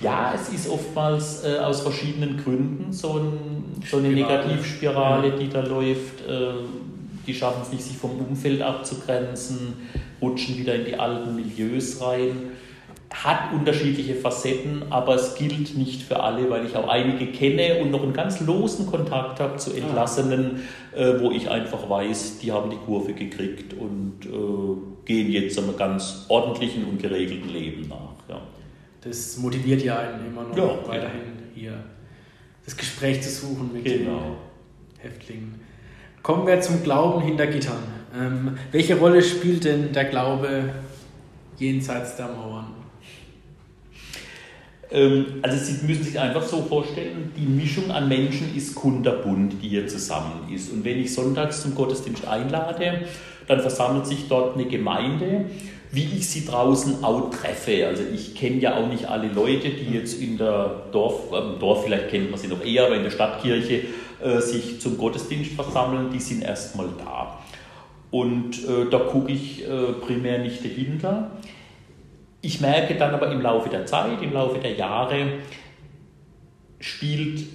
Ja, 0.00 0.34
es 0.34 0.48
ist 0.48 0.68
oftmals 0.68 1.44
äh, 1.44 1.58
aus 1.58 1.82
verschiedenen 1.82 2.36
Gründen 2.42 2.92
so, 2.92 3.18
ein, 3.18 3.82
so 3.88 3.98
eine 3.98 4.08
Negativspirale, 4.08 5.38
die 5.38 5.48
da 5.48 5.60
läuft. 5.60 6.26
Äh, 6.26 6.54
die 7.24 7.34
schaffen 7.34 7.62
es 7.62 7.70
nicht, 7.70 7.84
sich 7.84 7.96
vom 7.96 8.18
Umfeld 8.18 8.60
abzugrenzen, 8.60 9.74
rutschen 10.20 10.58
wieder 10.58 10.74
in 10.74 10.86
die 10.86 10.96
alten 10.96 11.36
Milieus 11.36 12.00
rein 12.00 12.50
hat 13.10 13.52
unterschiedliche 13.54 14.14
Facetten, 14.14 14.84
aber 14.90 15.14
es 15.14 15.34
gilt 15.34 15.76
nicht 15.76 16.02
für 16.02 16.20
alle, 16.20 16.50
weil 16.50 16.66
ich 16.66 16.76
auch 16.76 16.88
einige 16.88 17.26
kenne 17.26 17.80
und 17.80 17.90
noch 17.90 18.02
einen 18.02 18.12
ganz 18.12 18.40
losen 18.40 18.86
Kontakt 18.86 19.40
habe 19.40 19.56
zu 19.56 19.72
Entlassenen, 19.72 20.62
äh, 20.94 21.14
wo 21.20 21.30
ich 21.30 21.50
einfach 21.50 21.88
weiß, 21.88 22.38
die 22.40 22.52
haben 22.52 22.70
die 22.70 22.76
Kurve 22.76 23.14
gekriegt 23.14 23.72
und 23.72 24.26
äh, 24.26 25.06
gehen 25.06 25.32
jetzt 25.32 25.58
einem 25.58 25.76
ganz 25.76 26.26
ordentlichen 26.28 26.84
und 26.84 27.00
geregelten 27.00 27.48
Leben 27.48 27.88
nach. 27.88 28.28
Ja. 28.28 28.42
Das 29.00 29.38
motiviert 29.38 29.82
ja 29.82 29.98
einen 29.98 30.26
immer 30.26 30.42
noch 30.42 30.56
ja, 30.56 30.86
weiterhin 30.86 31.32
hier 31.54 31.82
das 32.64 32.76
Gespräch 32.76 33.22
zu 33.22 33.30
suchen 33.30 33.70
mit 33.72 33.84
genau. 33.84 34.36
den 34.98 35.10
Häftlingen. 35.10 35.60
Kommen 36.22 36.46
wir 36.46 36.60
zum 36.60 36.82
Glauben 36.82 37.22
hinter 37.22 37.46
Gittern. 37.46 37.82
Ähm, 38.14 38.58
welche 38.70 38.98
Rolle 38.98 39.22
spielt 39.22 39.64
denn 39.64 39.92
der 39.92 40.04
Glaube 40.04 40.74
jenseits 41.56 42.16
der 42.16 42.28
Mauern? 42.28 42.77
Ähm, 44.90 45.26
also 45.42 45.56
Sie 45.56 45.86
müssen 45.86 46.04
sich 46.04 46.18
einfach 46.18 46.42
so 46.42 46.62
vorstellen, 46.62 47.32
die 47.36 47.46
Mischung 47.46 47.90
an 47.90 48.08
Menschen 48.08 48.56
ist 48.56 48.74
kunterbunt, 48.74 49.54
die 49.62 49.68
hier 49.68 49.86
zusammen 49.86 50.52
ist. 50.52 50.72
Und 50.72 50.84
wenn 50.84 50.98
ich 50.98 51.12
sonntags 51.12 51.62
zum 51.62 51.74
Gottesdienst 51.74 52.26
einlade, 52.26 53.06
dann 53.46 53.60
versammelt 53.60 54.06
sich 54.06 54.28
dort 54.28 54.56
eine 54.56 54.66
Gemeinde, 54.66 55.46
wie 55.90 56.04
ich 56.04 56.28
sie 56.28 56.44
draußen 56.44 57.02
auch 57.02 57.30
treffe. 57.30 57.86
Also 57.86 58.02
ich 58.14 58.34
kenne 58.34 58.56
ja 58.56 58.76
auch 58.76 58.88
nicht 58.88 59.06
alle 59.06 59.28
Leute, 59.28 59.70
die 59.70 59.94
jetzt 59.94 60.20
in 60.20 60.36
der 60.36 60.84
Dorf, 60.92 61.32
im 61.32 61.58
Dorf 61.58 61.84
vielleicht 61.84 62.10
kennt 62.10 62.30
man 62.30 62.38
sie 62.38 62.48
noch 62.48 62.62
eher, 62.62 62.86
aber 62.86 62.96
in 62.96 63.04
der 63.04 63.10
Stadtkirche 63.10 63.84
äh, 64.22 64.40
sich 64.40 64.80
zum 64.80 64.98
Gottesdienst 64.98 65.52
versammeln, 65.52 66.10
die 66.12 66.20
sind 66.20 66.42
erstmal 66.42 66.88
da. 66.98 67.38
Und 68.10 68.56
äh, 68.66 68.90
da 68.90 68.98
gucke 68.98 69.32
ich 69.32 69.66
äh, 69.66 69.92
primär 70.00 70.38
nicht 70.38 70.64
dahinter. 70.64 71.30
Ich 72.40 72.60
merke 72.60 72.94
dann 72.94 73.14
aber 73.14 73.32
im 73.32 73.40
Laufe 73.40 73.68
der 73.68 73.86
Zeit, 73.86 74.22
im 74.22 74.32
Laufe 74.32 74.60
der 74.60 74.74
Jahre, 74.74 75.38
spielt 76.78 77.46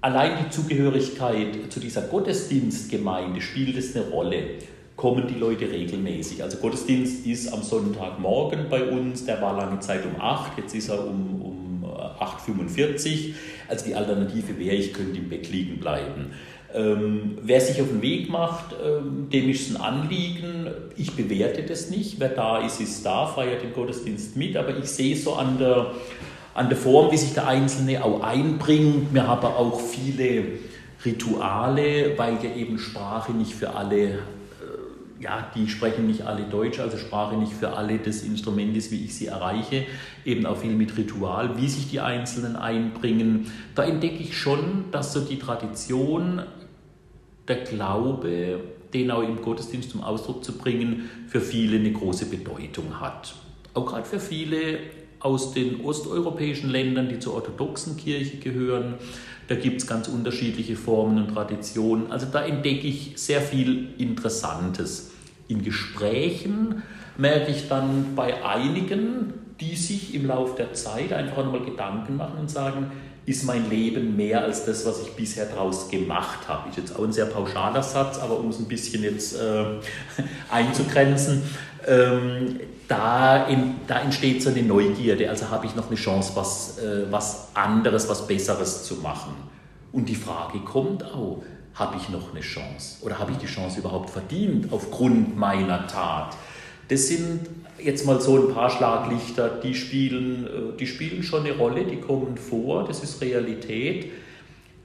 allein 0.00 0.44
die 0.44 0.50
Zugehörigkeit 0.50 1.72
zu 1.72 1.80
dieser 1.80 2.02
Gottesdienstgemeinde, 2.02 3.40
spielt 3.40 3.76
es 3.76 3.96
eine 3.96 4.06
Rolle. 4.06 4.58
Kommen 4.96 5.26
die 5.26 5.34
Leute 5.34 5.68
regelmäßig? 5.68 6.42
Also 6.42 6.58
Gottesdienst 6.58 7.26
ist 7.26 7.52
am 7.52 7.62
Sonntagmorgen 7.62 8.68
bei 8.70 8.84
uns, 8.88 9.24
der 9.24 9.42
war 9.42 9.56
lange 9.56 9.80
Zeit 9.80 10.04
um 10.06 10.20
8, 10.20 10.58
jetzt 10.58 10.74
ist 10.74 10.88
er 10.88 11.04
um, 11.04 11.42
um 11.42 11.84
8.45 11.84 13.30
Uhr. 13.30 13.34
Also 13.68 13.86
die 13.86 13.94
Alternative 13.96 14.56
wäre, 14.58 14.76
ich 14.76 14.92
könnte 14.92 15.18
im 15.18 15.28
Bett 15.28 15.50
liegen 15.50 15.80
bleiben. 15.80 16.32
Ähm, 16.74 17.38
wer 17.40 17.60
sich 17.60 17.80
auf 17.80 17.86
den 17.86 18.02
Weg 18.02 18.28
macht, 18.28 18.74
ähm, 18.84 19.30
dem 19.30 19.48
ist 19.48 19.70
es 19.70 19.76
ein 19.76 19.80
Anliegen. 19.80 20.66
Ich 20.96 21.14
bewerte 21.14 21.62
das 21.62 21.88
nicht. 21.88 22.18
Wer 22.18 22.30
da 22.30 22.58
ist, 22.58 22.80
ist 22.80 23.06
da, 23.06 23.26
feiert 23.26 23.62
den 23.62 23.72
Gottesdienst 23.72 24.36
mit. 24.36 24.56
Aber 24.56 24.76
ich 24.76 24.86
sehe 24.86 25.16
so 25.16 25.34
an 25.34 25.56
der, 25.58 25.92
an 26.52 26.68
der 26.68 26.76
Form, 26.76 27.12
wie 27.12 27.16
sich 27.16 27.32
der 27.32 27.46
Einzelne 27.46 28.02
auch 28.02 28.22
einbringt. 28.22 29.14
Wir 29.14 29.28
haben 29.28 29.46
auch 29.46 29.80
viele 29.80 30.46
Rituale, 31.04 32.18
weil 32.18 32.38
ja 32.42 32.56
eben 32.56 32.80
Sprache 32.80 33.30
nicht 33.30 33.54
für 33.54 33.76
alle, 33.76 34.00
äh, 34.00 34.16
ja, 35.20 35.48
die 35.54 35.68
sprechen 35.68 36.08
nicht 36.08 36.22
alle 36.22 36.42
Deutsch, 36.42 36.80
also 36.80 36.96
Sprache 36.96 37.36
nicht 37.36 37.52
für 37.52 37.74
alle 37.74 37.98
das 37.98 38.22
Instrument 38.22 38.76
ist, 38.76 38.90
wie 38.90 39.04
ich 39.04 39.14
sie 39.14 39.26
erreiche. 39.26 39.84
Eben 40.24 40.44
auch 40.44 40.56
viel 40.56 40.72
mit 40.72 40.96
Ritual, 40.96 41.56
wie 41.56 41.68
sich 41.68 41.88
die 41.88 42.00
Einzelnen 42.00 42.56
einbringen. 42.56 43.52
Da 43.76 43.84
entdecke 43.84 44.20
ich 44.24 44.36
schon, 44.36 44.86
dass 44.90 45.12
so 45.12 45.20
die 45.20 45.38
Tradition 45.38 46.42
der 47.48 47.56
Glaube, 47.56 48.60
den 48.92 49.10
auch 49.10 49.22
im 49.22 49.42
Gottesdienst 49.42 49.90
zum 49.90 50.02
Ausdruck 50.02 50.44
zu 50.44 50.56
bringen, 50.56 51.10
für 51.28 51.40
viele 51.40 51.78
eine 51.78 51.92
große 51.92 52.26
Bedeutung 52.26 53.00
hat. 53.00 53.34
Auch 53.74 53.86
gerade 53.86 54.04
für 54.04 54.20
viele 54.20 54.78
aus 55.20 55.52
den 55.52 55.80
osteuropäischen 55.80 56.70
Ländern, 56.70 57.08
die 57.08 57.18
zur 57.18 57.34
orthodoxen 57.34 57.96
Kirche 57.96 58.36
gehören. 58.36 58.94
Da 59.48 59.54
gibt 59.54 59.80
es 59.80 59.86
ganz 59.86 60.06
unterschiedliche 60.06 60.76
Formen 60.76 61.18
und 61.18 61.34
Traditionen. 61.34 62.12
Also 62.12 62.26
da 62.30 62.44
entdecke 62.44 62.86
ich 62.86 63.12
sehr 63.16 63.40
viel 63.40 63.88
Interessantes. 63.98 65.12
In 65.48 65.62
Gesprächen 65.62 66.82
merke 67.16 67.50
ich 67.50 67.68
dann 67.68 68.14
bei 68.14 68.44
einigen, 68.44 69.34
die 69.60 69.76
sich 69.76 70.14
im 70.14 70.26
Laufe 70.26 70.56
der 70.56 70.72
Zeit 70.74 71.12
einfach 71.12 71.44
nochmal 71.44 71.64
Gedanken 71.64 72.16
machen 72.16 72.38
und 72.40 72.50
sagen, 72.50 72.90
ist 73.26 73.44
mein 73.44 73.70
Leben 73.70 74.16
mehr 74.16 74.42
als 74.42 74.66
das, 74.66 74.84
was 74.84 75.00
ich 75.02 75.12
bisher 75.12 75.46
daraus 75.46 75.88
gemacht 75.88 76.46
habe. 76.46 76.68
Ist 76.68 76.76
jetzt 76.76 76.96
auch 76.96 77.04
ein 77.04 77.12
sehr 77.12 77.26
pauschaler 77.26 77.82
Satz, 77.82 78.18
aber 78.18 78.38
um 78.38 78.50
es 78.50 78.58
ein 78.58 78.68
bisschen 78.68 79.02
jetzt 79.02 79.36
äh, 79.36 79.64
einzugrenzen, 80.50 81.42
ähm, 81.86 82.60
da, 82.88 83.46
in, 83.46 83.76
da 83.86 84.00
entsteht 84.00 84.42
so 84.42 84.50
eine 84.50 84.62
Neugierde, 84.62 85.28
also 85.30 85.48
habe 85.50 85.66
ich 85.66 85.74
noch 85.74 85.86
eine 85.86 85.96
Chance, 85.96 86.32
was, 86.34 86.78
äh, 86.78 87.10
was 87.10 87.48
anderes, 87.54 88.08
was 88.08 88.26
Besseres 88.26 88.84
zu 88.84 88.96
machen. 88.96 89.34
Und 89.92 90.08
die 90.08 90.14
Frage 90.14 90.60
kommt 90.60 91.04
auch, 91.04 91.42
habe 91.74 91.96
ich 91.96 92.08
noch 92.08 92.32
eine 92.32 92.40
Chance 92.40 93.04
oder 93.04 93.18
habe 93.18 93.32
ich 93.32 93.38
die 93.38 93.46
Chance 93.46 93.80
überhaupt 93.80 94.10
verdient 94.10 94.72
aufgrund 94.72 95.36
meiner 95.36 95.86
Tat? 95.86 96.36
Das 96.88 97.08
sind 97.08 97.48
jetzt 97.84 98.06
mal 98.06 98.20
so 98.20 98.36
ein 98.36 98.54
paar 98.54 98.70
Schlaglichter, 98.70 99.48
die 99.48 99.74
spielen, 99.74 100.46
äh, 100.46 100.76
die 100.78 100.86
spielen 100.86 101.22
schon 101.22 101.44
eine 101.44 101.56
Rolle, 101.56 101.84
die 101.84 102.00
kommen 102.00 102.36
vor, 102.36 102.84
das 102.84 103.02
ist 103.02 103.20
Realität. 103.20 104.10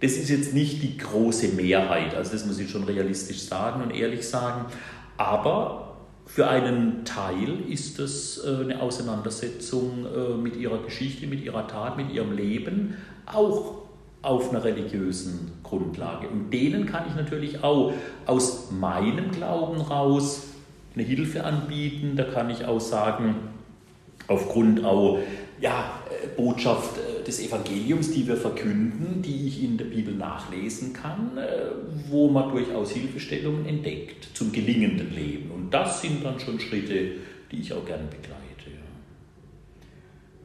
Das 0.01 0.13
ist 0.13 0.29
jetzt 0.29 0.53
nicht 0.53 0.81
die 0.81 0.97
große 0.97 1.49
Mehrheit, 1.49 2.15
also 2.15 2.31
das 2.31 2.45
muss 2.45 2.57
ich 2.59 2.69
schon 2.69 2.85
realistisch 2.85 3.41
sagen 3.41 3.81
und 3.83 3.93
ehrlich 3.93 4.25
sagen, 4.25 4.65
aber 5.17 5.97
für 6.25 6.47
einen 6.47 7.03
Teil 7.05 7.57
ist 7.67 7.99
das 7.99 8.39
äh, 8.45 8.63
eine 8.63 8.81
Auseinandersetzung 8.81 10.05
äh, 10.05 10.37
mit 10.37 10.55
ihrer 10.55 10.77
Geschichte, 10.83 11.27
mit 11.27 11.43
ihrer 11.43 11.67
Tat, 11.67 11.97
mit 11.97 12.11
ihrem 12.11 12.33
Leben, 12.33 12.95
auch 13.25 13.79
auf 14.21 14.49
einer 14.51 14.63
religiösen 14.63 15.51
Grundlage. 15.63 16.27
Und 16.27 16.51
denen 16.51 16.85
kann 16.85 17.05
ich 17.07 17.15
natürlich 17.15 17.63
auch 17.63 17.93
aus 18.25 18.69
meinem 18.71 19.31
Glauben 19.31 19.81
raus 19.81 20.48
eine 20.95 21.03
Hilfe 21.03 21.43
anbieten. 21.43 22.15
Da 22.15 22.23
kann 22.23 22.49
ich 22.49 22.65
auch 22.65 22.79
sagen, 22.79 23.35
aufgrund 24.27 24.83
auch 24.83 25.19
ja, 25.61 26.01
äh, 26.09 26.27
Botschaft 26.35 26.97
äh, 26.97 27.23
des 27.23 27.39
Evangeliums, 27.41 28.11
die 28.11 28.27
wir 28.27 28.37
verkünden, 28.37 29.21
die 29.21 29.47
ich 29.47 29.63
in 29.63 29.77
der 29.77 29.85
Bibel 29.85 30.13
nachlesen 30.13 30.93
kann, 30.93 31.37
äh, 31.37 31.47
wo 32.09 32.29
man 32.29 32.49
durchaus 32.49 32.91
Hilfestellungen 32.91 33.65
entdeckt 33.65 34.29
zum 34.33 34.51
gelingenden 34.51 35.13
Leben. 35.13 35.51
Und 35.51 35.73
das 35.73 36.01
sind 36.01 36.23
dann 36.23 36.39
schon 36.39 36.59
Schritte, 36.59 37.11
die 37.51 37.59
ich 37.59 37.73
auch 37.73 37.85
gerne 37.85 38.05
begleite. 38.05 38.39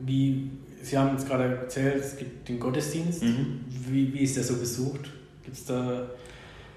Wie, 0.00 0.50
Sie 0.82 0.98
haben 0.98 1.12
jetzt 1.12 1.28
gerade 1.28 1.44
erzählt, 1.44 1.96
es 1.96 2.16
gibt 2.16 2.48
den 2.48 2.58
Gottesdienst. 2.60 3.22
Mhm. 3.22 3.60
Wie, 3.88 4.12
wie 4.12 4.18
ist 4.18 4.36
der 4.36 4.44
so 4.44 4.56
besucht? 4.56 5.10
Gibt 5.42 5.56
es 5.56 5.64
da 5.64 6.10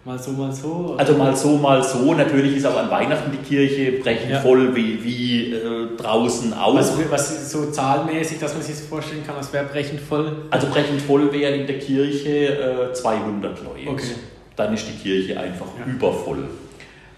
Mal 0.08 0.18
so, 0.18 0.32
mal 0.32 0.54
so? 0.54 0.96
Also 0.98 1.16
mal 1.16 1.36
so, 1.36 1.58
mal 1.58 1.84
so. 1.84 2.14
Natürlich 2.14 2.56
ist 2.56 2.66
auch 2.66 2.78
an 2.78 2.90
Weihnachten 2.90 3.30
die 3.30 3.40
Kirche 3.40 4.00
brechend 4.00 4.32
ja. 4.32 4.40
voll 4.40 4.74
wie, 4.74 5.04
wie 5.04 5.52
äh, 5.52 5.98
draußen 5.98 6.54
auch. 6.54 6.76
Was, 6.76 6.94
was 7.12 7.52
so 7.52 7.72
zahlmäßig, 7.72 8.40
dass 8.40 8.54
man 8.54 8.64
sich 8.64 8.78
das 8.78 8.86
vorstellen 8.86 9.26
kann, 9.28 9.36
was 9.36 9.52
wäre 9.52 9.66
brechend 9.66 10.00
voll? 10.00 10.46
Also 10.50 10.68
brechend 10.68 11.02
voll 11.02 11.34
wären 11.34 11.60
in 11.60 11.68
der 11.68 11.80
Kirche 11.80 12.90
äh, 12.90 12.94
200 12.94 13.62
Leute. 13.66 13.90
Okay. 13.90 14.16
Dann 14.56 14.74
ist 14.74 14.86
die 14.88 14.98
Kirche 14.98 15.38
einfach 15.38 15.68
ja. 15.78 15.92
übervoll. 15.92 16.46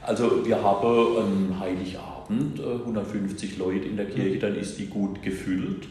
Also 0.02 0.44
wir 0.44 0.60
haben 0.64 1.18
am 1.18 1.60
Heiligabend 1.60 2.60
äh, 2.60 2.88
150 2.88 3.60
Leute 3.60 3.86
in 3.86 3.98
der 3.98 4.08
Kirche, 4.08 4.38
mhm. 4.38 4.40
dann 4.40 4.56
ist 4.56 4.80
die 4.80 4.88
gut 4.88 5.22
gefüllt. 5.22 5.88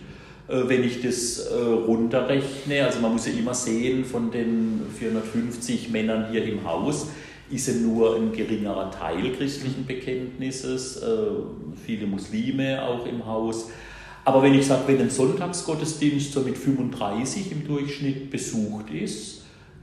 Äh, 0.48 0.68
wenn 0.68 0.82
ich 0.82 1.02
das 1.02 1.38
äh, 1.38 1.54
runterrechne, 1.54 2.84
also 2.84 3.00
man 3.00 3.12
muss 3.12 3.26
ja 3.26 3.32
immer 3.32 3.54
sehen, 3.54 4.04
von 4.04 4.30
den 4.30 4.80
450 4.98 5.90
Männern 5.90 6.30
hier 6.30 6.44
im 6.44 6.64
Haus 6.64 7.08
ist 7.50 7.68
ja 7.68 7.74
nur 7.74 8.16
ein 8.16 8.32
geringerer 8.32 8.90
Teil 8.90 9.32
christlichen 9.32 9.86
Bekenntnisses, 9.86 10.98
äh, 10.98 11.06
viele 11.84 12.06
Muslime 12.06 12.82
auch 12.82 13.06
im 13.06 13.24
Haus. 13.24 13.70
Aber 14.24 14.42
wenn 14.42 14.54
ich 14.54 14.66
sage, 14.66 14.82
wenn 14.86 15.00
ein 15.00 15.10
Sonntagsgottesdienst 15.10 16.32
so 16.32 16.40
mit 16.40 16.58
35 16.58 17.52
im 17.52 17.66
Durchschnitt 17.66 18.30
besucht 18.30 18.90
ist, 18.90 19.37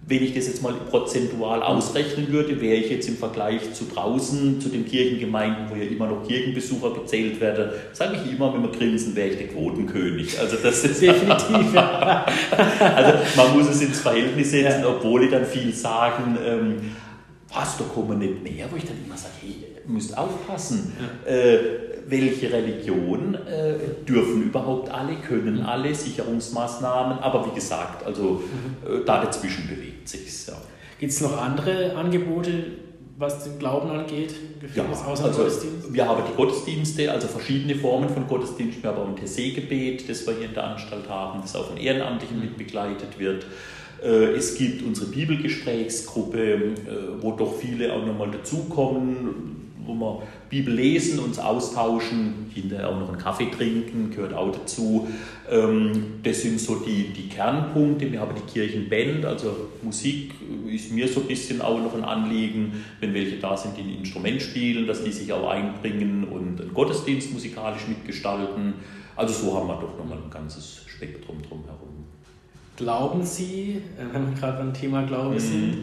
wenn 0.08 0.24
ich 0.24 0.36
das 0.36 0.48
jetzt 0.48 0.62
mal 0.62 0.74
prozentual 0.74 1.64
ausrechnen 1.64 2.32
würde, 2.32 2.62
wäre 2.62 2.76
ich 2.76 2.92
jetzt 2.92 3.10
im 3.10 3.18
Vergleich 3.18 3.74
zu 3.74 3.86
draußen, 3.86 4.62
zu 4.62 4.70
den 4.70 4.86
Kirchengemeinden, 4.86 5.70
wo 5.70 5.76
ja 5.76 5.84
immer 5.84 6.08
noch 6.08 6.28
Kirchenbesucher 6.28 6.94
gezählt 6.94 7.42
werden, 7.42 7.72
sage 7.92 8.20
ich 8.24 8.32
immer, 8.32 8.54
wenn 8.54 8.62
wir 8.62 8.72
grinsen, 8.72 9.16
wäre 9.16 9.30
ich 9.30 9.38
der 9.38 9.48
Quotenkönig. 9.48 10.40
Also 10.40 10.58
das 10.62 10.84
ist 10.84 11.02
definitiv. 11.02 11.74
Ja. 11.74 12.26
also 12.96 13.20
man 13.36 13.58
muss 13.58 13.70
es 13.70 13.82
ins 13.82 14.00
Verhältnis 14.00 14.52
setzen, 14.52 14.82
ja. 14.82 14.90
obwohl 14.90 15.24
ich 15.24 15.32
dann 15.32 15.46
viel 15.46 15.74
sagen, 15.74 16.38
ähm, 16.46 16.76
was, 17.52 17.78
da 17.78 17.86
kommen 17.86 18.20
nicht 18.20 18.44
mehr, 18.44 18.68
wo 18.70 18.76
ich 18.76 18.86
dann 18.86 18.98
immer 19.04 19.18
sage, 19.18 19.34
hey, 19.42 19.56
müsst 19.88 20.16
aufpassen. 20.18 20.94
Ja. 21.26 21.32
Äh, 21.32 21.60
welche 22.08 22.52
Religion 22.52 23.36
äh, 23.36 24.06
dürfen 24.08 24.44
überhaupt 24.44 24.92
alle, 24.92 25.16
können 25.16 25.62
alle 25.62 25.94
Sicherungsmaßnahmen, 25.94 27.20
aber 27.20 27.48
wie 27.48 27.56
gesagt, 27.56 28.06
also 28.06 28.44
mhm. 28.44 29.02
äh, 29.02 29.06
da 29.06 29.24
dazwischen 29.24 29.68
bewegen. 29.68 29.95
70 30.08 30.48
ja. 30.48 30.62
Gibt 31.00 31.12
es 31.12 31.22
noch 31.22 31.38
andere 31.38 31.96
Angebote, 31.96 32.52
was 33.18 33.44
den 33.44 33.60
Glauben 33.60 33.90
angeht? 33.90 34.34
Ja, 34.76 34.86
außer 34.86 35.26
also 35.26 35.44
Gottesdienst? 35.44 35.94
wir 35.94 36.08
haben 36.08 36.24
die 36.30 36.36
Gottesdienste, 36.36 37.12
also 37.12 37.28
verschiedene 37.28 37.76
Formen 37.76 38.10
von 38.10 38.28
Gottesdienst. 38.28 38.82
Wir 38.82 38.92
haben 38.92 39.02
auch 39.02 39.08
ein 39.08 39.16
Tessegebet, 39.16 40.10
das 40.10 40.26
wir 40.26 40.36
hier 40.36 40.48
in 40.48 40.54
der 40.54 40.66
Anstalt 40.66 41.10
haben, 41.10 41.42
das 41.42 41.56
auch 41.56 41.68
von 41.68 41.78
Ehrenamtlichen 41.78 42.38
mhm. 42.38 42.46
mitbegleitet 42.46 43.20
wird. 43.20 43.46
Äh, 44.04 44.36
es 44.36 44.56
gibt 44.56 44.84
unsere 44.84 45.08
Bibelgesprächsgruppe, 45.08 46.54
äh, 46.54 46.74
wo 47.22 47.32
doch 47.34 47.56
viele 47.58 47.94
auch 47.94 48.06
nochmal 48.06 48.32
dazukommen, 48.32 49.65
wo 49.86 49.94
wir 49.94 50.24
Bibel 50.50 50.74
lesen, 50.74 51.20
uns 51.20 51.40
austauschen, 51.40 52.52
hinterher 52.54 52.90
auch 52.90 53.00
noch 53.00 53.10
einen 53.10 53.18
Kaffee 53.18 53.50
trinken, 53.50 54.12
gehört 54.12 54.34
auch 54.34 54.52
dazu. 54.52 55.08
Ähm, 55.50 55.92
das 56.24 56.42
sind 56.42 56.60
so 56.60 56.76
die, 56.76 57.10
die 57.14 57.30
Kernpunkte. 57.30 58.12
Wir 58.12 58.20
haben 58.20 58.36
die 58.36 58.52
Kirchenband, 58.52 59.26
also 59.26 59.70
Musik 59.82 60.34
ist 60.68 60.92
mir 60.92 61.08
so 61.08 61.22
ein 61.22 61.28
bisschen 61.28 61.62
auch 61.62 61.80
noch 61.80 61.94
ein 61.96 62.04
Anliegen, 62.04 62.84
wenn 63.00 63.14
welche 63.14 63.38
da 63.38 63.56
sind, 63.56 63.78
die 63.78 63.82
ein 63.82 64.00
Instrument 64.00 64.42
spielen, 64.42 64.88
dass 64.88 65.04
die 65.04 65.12
sich 65.12 65.32
auch 65.32 65.50
einbringen 65.50 66.26
und 66.26 66.62
einen 66.62 66.74
Gottesdienst 66.74 67.32
musikalisch 67.34 67.88
mitgestalten. 67.88 68.74
Also 69.16 69.46
so 69.46 69.58
haben 69.58 69.68
wir 69.68 69.76
doch 69.76 69.98
nochmal 69.98 70.18
ein 70.18 70.30
ganzes 70.30 70.84
Spektrum 70.88 71.42
drumherum. 71.42 72.06
Glauben 72.78 73.24
Sie, 73.24 73.82
äh, 73.98 74.14
wenn 74.14 74.32
wir 74.32 74.40
gerade 74.40 74.58
beim 74.58 74.74
Thema 74.74 75.04
Glaube 75.04 75.36
mhm. 75.36 75.40
sind, 75.40 75.78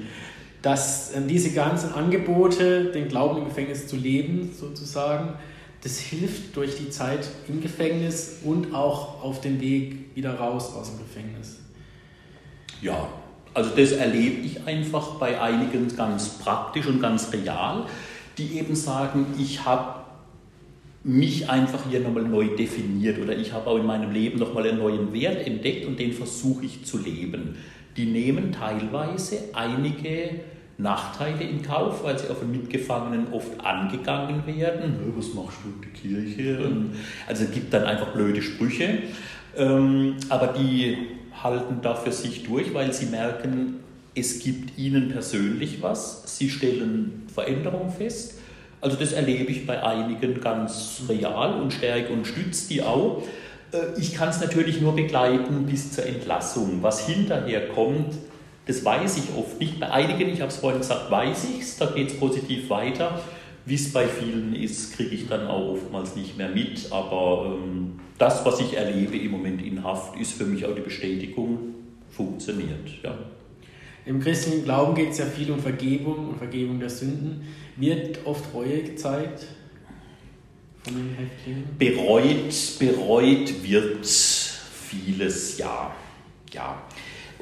dass 0.62 1.14
ähm, 1.14 1.28
diese 1.28 1.50
ganzen 1.50 1.92
Angebote, 1.92 2.86
den 2.92 3.08
Glauben 3.08 3.38
im 3.38 3.44
Gefängnis 3.46 3.86
zu 3.88 3.96
leben, 3.96 4.50
sozusagen, 4.58 5.34
das 5.82 5.98
hilft 5.98 6.56
durch 6.56 6.76
die 6.76 6.90
Zeit 6.90 7.28
im 7.48 7.60
Gefängnis 7.60 8.38
und 8.44 8.72
auch 8.72 9.22
auf 9.22 9.40
dem 9.40 9.60
Weg 9.60 10.14
wieder 10.14 10.34
raus 10.34 10.72
aus 10.74 10.90
dem 10.90 10.98
Gefängnis. 10.98 11.58
Ja, 12.80 13.08
also 13.52 13.70
das 13.76 13.92
erlebe 13.92 14.40
ich 14.42 14.64
einfach 14.66 15.16
bei 15.16 15.40
einigen 15.40 15.94
ganz 15.96 16.38
praktisch 16.38 16.86
und 16.86 17.00
ganz 17.00 17.32
real, 17.32 17.86
die 18.38 18.58
eben 18.58 18.76
sagen, 18.76 19.26
ich 19.38 19.64
habe 19.64 20.02
mich 21.04 21.50
einfach 21.50 21.80
hier 21.90 22.00
nochmal 22.00 22.22
neu 22.22 22.56
definiert 22.56 23.18
oder 23.18 23.36
ich 23.36 23.52
habe 23.52 23.68
auch 23.68 23.76
in 23.76 23.86
meinem 23.86 24.12
Leben 24.12 24.38
nochmal 24.38 24.68
einen 24.68 24.78
neuen 24.78 25.12
Wert 25.12 25.44
entdeckt 25.46 25.86
und 25.86 25.98
den 25.98 26.12
versuche 26.12 26.64
ich 26.64 26.84
zu 26.84 26.98
leben. 26.98 27.56
Die 27.96 28.06
nehmen 28.06 28.52
teilweise 28.52 29.50
einige 29.52 30.40
Nachteile 30.78 31.44
in 31.44 31.62
Kauf, 31.62 32.02
weil 32.02 32.18
sie 32.18 32.28
auf 32.28 32.40
den 32.40 32.50
Mitgefangenen 32.50 33.32
oft 33.32 33.60
angegangen 33.60 34.46
werden. 34.46 35.12
Was 35.16 35.34
machst 35.34 35.58
du 35.64 35.68
in 35.68 35.80
der 35.82 35.90
Kirche? 36.34 36.72
Also 37.26 37.44
es 37.44 37.52
gibt 37.52 37.72
dann 37.72 37.84
einfach 37.84 38.12
blöde 38.12 38.42
Sprüche. 38.42 38.98
Ähm, 39.56 40.16
aber 40.28 40.48
die 40.48 40.96
halten 41.42 41.80
da 41.82 41.94
für 41.94 42.12
sich 42.12 42.44
durch, 42.44 42.72
weil 42.72 42.92
sie 42.92 43.06
merken, 43.06 43.80
es 44.14 44.40
gibt 44.40 44.78
ihnen 44.78 45.10
persönlich 45.10 45.82
was. 45.82 46.38
Sie 46.38 46.50
stellen 46.50 47.26
Veränderungen 47.32 47.90
fest. 47.90 48.38
Also 48.80 48.96
das 48.96 49.12
erlebe 49.12 49.50
ich 49.50 49.66
bei 49.66 49.82
einigen 49.82 50.40
ganz 50.40 51.02
real 51.08 51.60
und 51.60 51.72
stärke 51.72 52.12
und 52.12 52.26
stütze 52.26 52.68
die 52.68 52.82
auch. 52.82 53.22
Äh, 53.72 53.98
ich 53.98 54.14
kann 54.14 54.28
es 54.28 54.40
natürlich 54.40 54.80
nur 54.80 54.94
begleiten 54.94 55.66
bis 55.66 55.92
zur 55.92 56.06
Entlassung. 56.06 56.82
Was 56.82 57.06
hinterher 57.06 57.68
kommt, 57.68 58.14
das 58.66 58.84
weiß 58.84 59.18
ich 59.18 59.36
oft 59.36 59.58
nicht. 59.58 59.80
Bei 59.80 59.90
einigen, 59.90 60.32
ich 60.32 60.40
habe 60.40 60.50
es 60.50 60.56
vorhin 60.56 60.80
gesagt, 60.80 61.10
weiß 61.10 61.44
ich 61.50 61.62
es, 61.62 61.76
da 61.78 61.86
geht 61.86 62.10
es 62.10 62.16
positiv 62.18 62.70
weiter. 62.70 63.20
Wie 63.64 63.74
es 63.74 63.92
bei 63.92 64.06
vielen 64.08 64.54
ist, 64.54 64.94
kriege 64.96 65.14
ich 65.14 65.28
dann 65.28 65.46
auch 65.46 65.74
oftmals 65.74 66.16
nicht 66.16 66.36
mehr 66.36 66.48
mit. 66.48 66.90
Aber 66.90 67.56
ähm, 67.58 68.00
das, 68.18 68.44
was 68.44 68.60
ich 68.60 68.76
erlebe 68.76 69.16
im 69.16 69.30
Moment 69.30 69.62
in 69.62 69.82
Haft, 69.84 70.18
ist 70.18 70.32
für 70.32 70.44
mich 70.44 70.64
auch 70.66 70.74
die 70.74 70.80
Bestätigung, 70.80 71.74
funktioniert. 72.10 72.88
Ja. 73.02 73.16
Im 74.04 74.20
christlichen 74.20 74.64
Glauben 74.64 74.94
geht 74.94 75.10
es 75.10 75.18
ja 75.18 75.26
viel 75.26 75.50
um 75.50 75.60
Vergebung 75.60 76.30
und 76.30 76.38
Vergebung 76.38 76.80
der 76.80 76.90
Sünden. 76.90 77.46
Wird 77.76 78.26
oft 78.26 78.52
Reue 78.52 78.82
gezeigt 78.82 79.46
von 80.82 80.94
den 80.94 81.14
Häftlingen? 81.14 81.64
Bereut, 81.78 82.78
bereut 82.78 83.62
wird 83.62 84.06
vieles, 84.06 85.58
ja. 85.58 85.94
ja. 86.52 86.82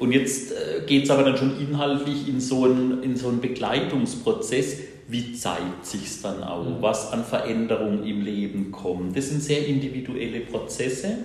Und 0.01 0.13
jetzt 0.13 0.51
äh, 0.51 0.81
geht 0.87 1.03
es 1.03 1.11
aber 1.11 1.21
dann 1.21 1.37
schon 1.37 1.59
inhaltlich 1.59 2.27
in 2.27 2.41
so 2.41 2.65
einen, 2.65 3.03
in 3.03 3.15
so 3.15 3.27
einen 3.27 3.39
Begleitungsprozess. 3.39 4.77
Wie 5.07 5.33
zeigt 5.33 5.85
sich 5.85 6.05
es 6.05 6.23
dann 6.23 6.41
auch? 6.41 6.65
Mhm. 6.65 6.81
Was 6.81 7.11
an 7.11 7.23
Veränderungen 7.23 8.03
im 8.07 8.23
Leben 8.23 8.71
kommt? 8.71 9.15
Das 9.15 9.29
sind 9.29 9.43
sehr 9.43 9.67
individuelle 9.67 10.39
Prozesse. 10.39 11.19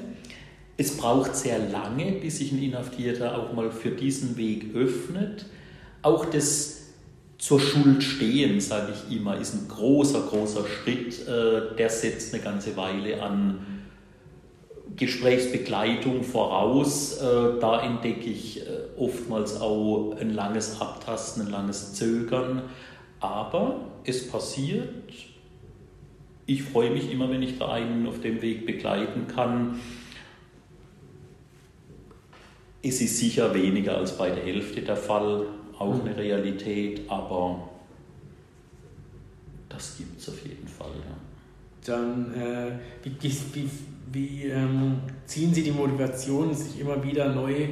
Es 0.77 0.95
braucht 0.99 1.35
sehr 1.37 1.59
lange, 1.59 2.13
bis 2.21 2.37
sich 2.37 2.53
ein 2.53 2.63
Inhaftierter 2.63 3.39
auch 3.39 3.55
mal 3.55 3.71
für 3.71 3.93
diesen 3.93 4.37
Weg 4.37 4.75
öffnet. 4.75 5.47
Auch 6.03 6.27
das 6.27 6.89
zur 7.39 7.61
Schuld 7.61 8.03
stehen, 8.03 8.61
sage 8.61 8.93
ich 8.93 9.17
immer, 9.17 9.39
ist 9.41 9.55
ein 9.55 9.69
großer, 9.69 10.21
großer 10.29 10.67
Schritt. 10.67 11.27
Äh, 11.27 11.75
der 11.79 11.89
setzt 11.89 12.35
eine 12.35 12.43
ganze 12.43 12.77
Weile 12.77 13.23
an 13.23 13.76
Gesprächsbegleitung 14.97 16.23
voraus. 16.23 17.19
Äh, 17.19 17.61
da 17.61 17.83
entdecke 17.83 18.31
ich 18.31 18.63
äh, 18.63 18.65
oftmals 18.97 19.61
auch 19.61 20.17
ein 20.19 20.31
langes 20.31 20.81
Abtasten, 20.81 21.47
ein 21.47 21.51
langes 21.51 21.95
Zögern. 21.95 22.63
Aber 23.21 23.81
es 24.05 24.29
passiert. 24.29 24.89
Ich 26.47 26.63
freue 26.63 26.91
mich 26.91 27.11
immer, 27.11 27.31
wenn 27.31 27.43
ich 27.43 27.59
da 27.59 27.73
einen 27.73 28.07
auf 28.07 28.21
dem 28.21 28.41
Weg 28.41 28.67
begleiten 28.67 29.27
kann. 29.27 29.81
Es 32.83 33.01
ist 33.01 33.19
sicher 33.19 33.53
weniger 33.53 33.97
als 33.99 34.17
bei 34.17 34.31
der 34.31 34.45
Hälfte 34.45 34.81
der 34.81 34.97
Fall, 34.97 35.47
auch 35.77 36.05
eine 36.05 36.17
Realität, 36.17 37.03
aber 37.09 37.69
das 39.69 39.97
gibt 39.99 40.21
es 40.21 40.29
auf 40.29 40.47
jeden 40.47 40.69
Fall. 40.69 40.93
Ja. 40.95 41.17
Dann, 41.85 42.33
äh, 42.35 42.79
wie, 43.03 43.33
wie, 43.55 43.69
wie 44.13 44.45
ähm, 44.45 45.01
ziehen 45.27 45.53
Sie 45.53 45.63
die 45.63 45.73
Motivation, 45.73 46.55
sich 46.55 46.81
immer 46.81 47.03
wieder 47.03 47.33
neu 47.35 47.69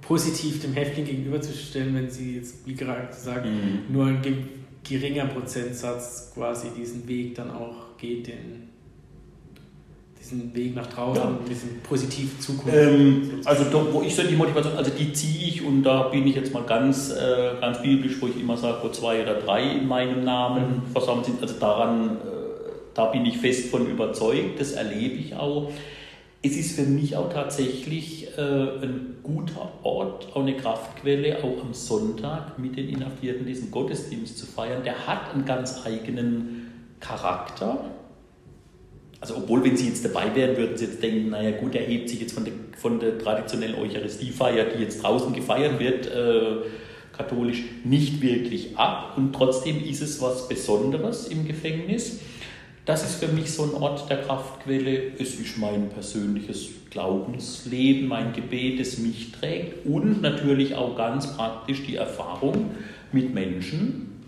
positiv 0.00 0.60
dem 0.62 0.72
Häftling 0.74 1.04
gegenüberzustellen, 1.04 1.94
wenn 1.94 2.10
Sie 2.10 2.36
jetzt, 2.36 2.66
wie 2.66 2.74
gerade 2.74 3.08
gesagt, 3.08 3.46
mhm. 3.46 3.92
nur 3.92 4.06
ein 4.06 4.22
geringer 4.88 5.26
Prozentsatz 5.26 6.32
quasi 6.34 6.68
diesen 6.76 7.06
Weg 7.08 7.34
dann 7.34 7.50
auch 7.50 7.96
geht, 7.98 8.28
den, 8.28 8.68
diesen 10.18 10.54
Weg 10.54 10.74
nach 10.74 10.86
draußen, 10.86 11.22
ja. 11.22 11.38
diesen 11.48 11.80
positiven 11.80 12.38
Zukunft? 12.40 12.76
Ähm, 12.76 13.40
also 13.44 13.64
doch, 13.64 13.92
wo 13.92 14.02
ich 14.02 14.14
so 14.14 14.22
die 14.22 14.36
Motivation, 14.36 14.76
also 14.76 14.90
die 14.90 15.12
ziehe 15.12 15.48
ich 15.48 15.64
und 15.64 15.82
da 15.82 16.04
bin 16.04 16.26
ich 16.26 16.36
jetzt 16.36 16.52
mal 16.54 16.62
ganz, 16.64 17.10
äh, 17.10 17.60
ganz 17.60 17.82
biblisch, 17.82 18.16
wo 18.20 18.28
ich 18.28 18.40
immer 18.40 18.56
sage, 18.56 18.78
wo 18.82 18.88
zwei 18.90 19.22
oder 19.22 19.34
drei 19.34 19.72
in 19.72 19.88
meinem 19.88 20.24
Namen 20.24 20.82
mhm. 20.86 20.92
versammelt 20.92 21.26
sind, 21.26 21.42
also 21.42 21.54
daran 21.58 22.18
äh, 22.18 22.35
da 22.96 23.06
bin 23.06 23.26
ich 23.26 23.36
fest 23.36 23.68
von 23.68 23.86
überzeugt, 23.86 24.58
das 24.58 24.72
erlebe 24.72 25.16
ich 25.16 25.34
auch. 25.34 25.70
Es 26.42 26.56
ist 26.56 26.76
für 26.76 26.84
mich 26.84 27.14
auch 27.16 27.30
tatsächlich 27.30 28.28
äh, 28.38 28.40
ein 28.40 29.16
guter 29.22 29.70
Ort, 29.82 30.28
auch 30.32 30.40
eine 30.40 30.56
Kraftquelle, 30.56 31.44
auch 31.44 31.62
am 31.62 31.74
Sonntag 31.74 32.58
mit 32.58 32.76
den 32.76 32.88
Inhaftierten 32.88 33.46
diesen 33.46 33.70
Gottesdienst 33.70 34.38
zu 34.38 34.46
feiern. 34.46 34.82
Der 34.82 35.06
hat 35.06 35.34
einen 35.34 35.44
ganz 35.44 35.84
eigenen 35.84 36.72
Charakter. 37.00 37.84
Also 39.20 39.36
obwohl, 39.36 39.62
wenn 39.64 39.76
Sie 39.76 39.88
jetzt 39.88 40.04
dabei 40.04 40.34
wären, 40.34 40.56
würden 40.56 40.78
Sie 40.78 40.86
jetzt 40.86 41.02
denken, 41.02 41.30
naja 41.30 41.50
gut, 41.58 41.74
er 41.74 41.84
hebt 41.84 42.08
sich 42.08 42.20
jetzt 42.20 42.32
von 42.32 42.44
der, 42.44 42.54
von 42.78 42.98
der 42.98 43.18
traditionellen 43.18 43.76
Eucharistiefeier, 43.76 44.66
die 44.66 44.82
jetzt 44.82 45.02
draußen 45.02 45.34
gefeiert 45.34 45.78
wird, 45.78 46.06
äh, 46.06 46.62
katholisch, 47.14 47.62
nicht 47.84 48.22
wirklich 48.22 48.78
ab. 48.78 49.14
Und 49.16 49.34
trotzdem 49.34 49.84
ist 49.84 50.00
es 50.00 50.22
was 50.22 50.48
Besonderes 50.48 51.28
im 51.28 51.46
Gefängnis. 51.46 52.20
Das 52.86 53.02
ist 53.02 53.16
für 53.16 53.26
mich 53.32 53.50
so 53.50 53.64
ein 53.64 53.74
Ort 53.74 54.08
der 54.08 54.22
Kraftquelle. 54.22 55.12
Es 55.18 55.34
ist 55.34 55.58
mein 55.58 55.88
persönliches 55.88 56.68
Glaubensleben, 56.90 58.06
mein 58.06 58.32
Gebet, 58.32 58.78
das 58.78 58.98
mich 58.98 59.32
trägt 59.32 59.84
und 59.84 60.22
natürlich 60.22 60.76
auch 60.76 60.96
ganz 60.96 61.36
praktisch 61.36 61.82
die 61.84 61.96
Erfahrung 61.96 62.70
mit 63.10 63.34
Menschen, 63.34 64.22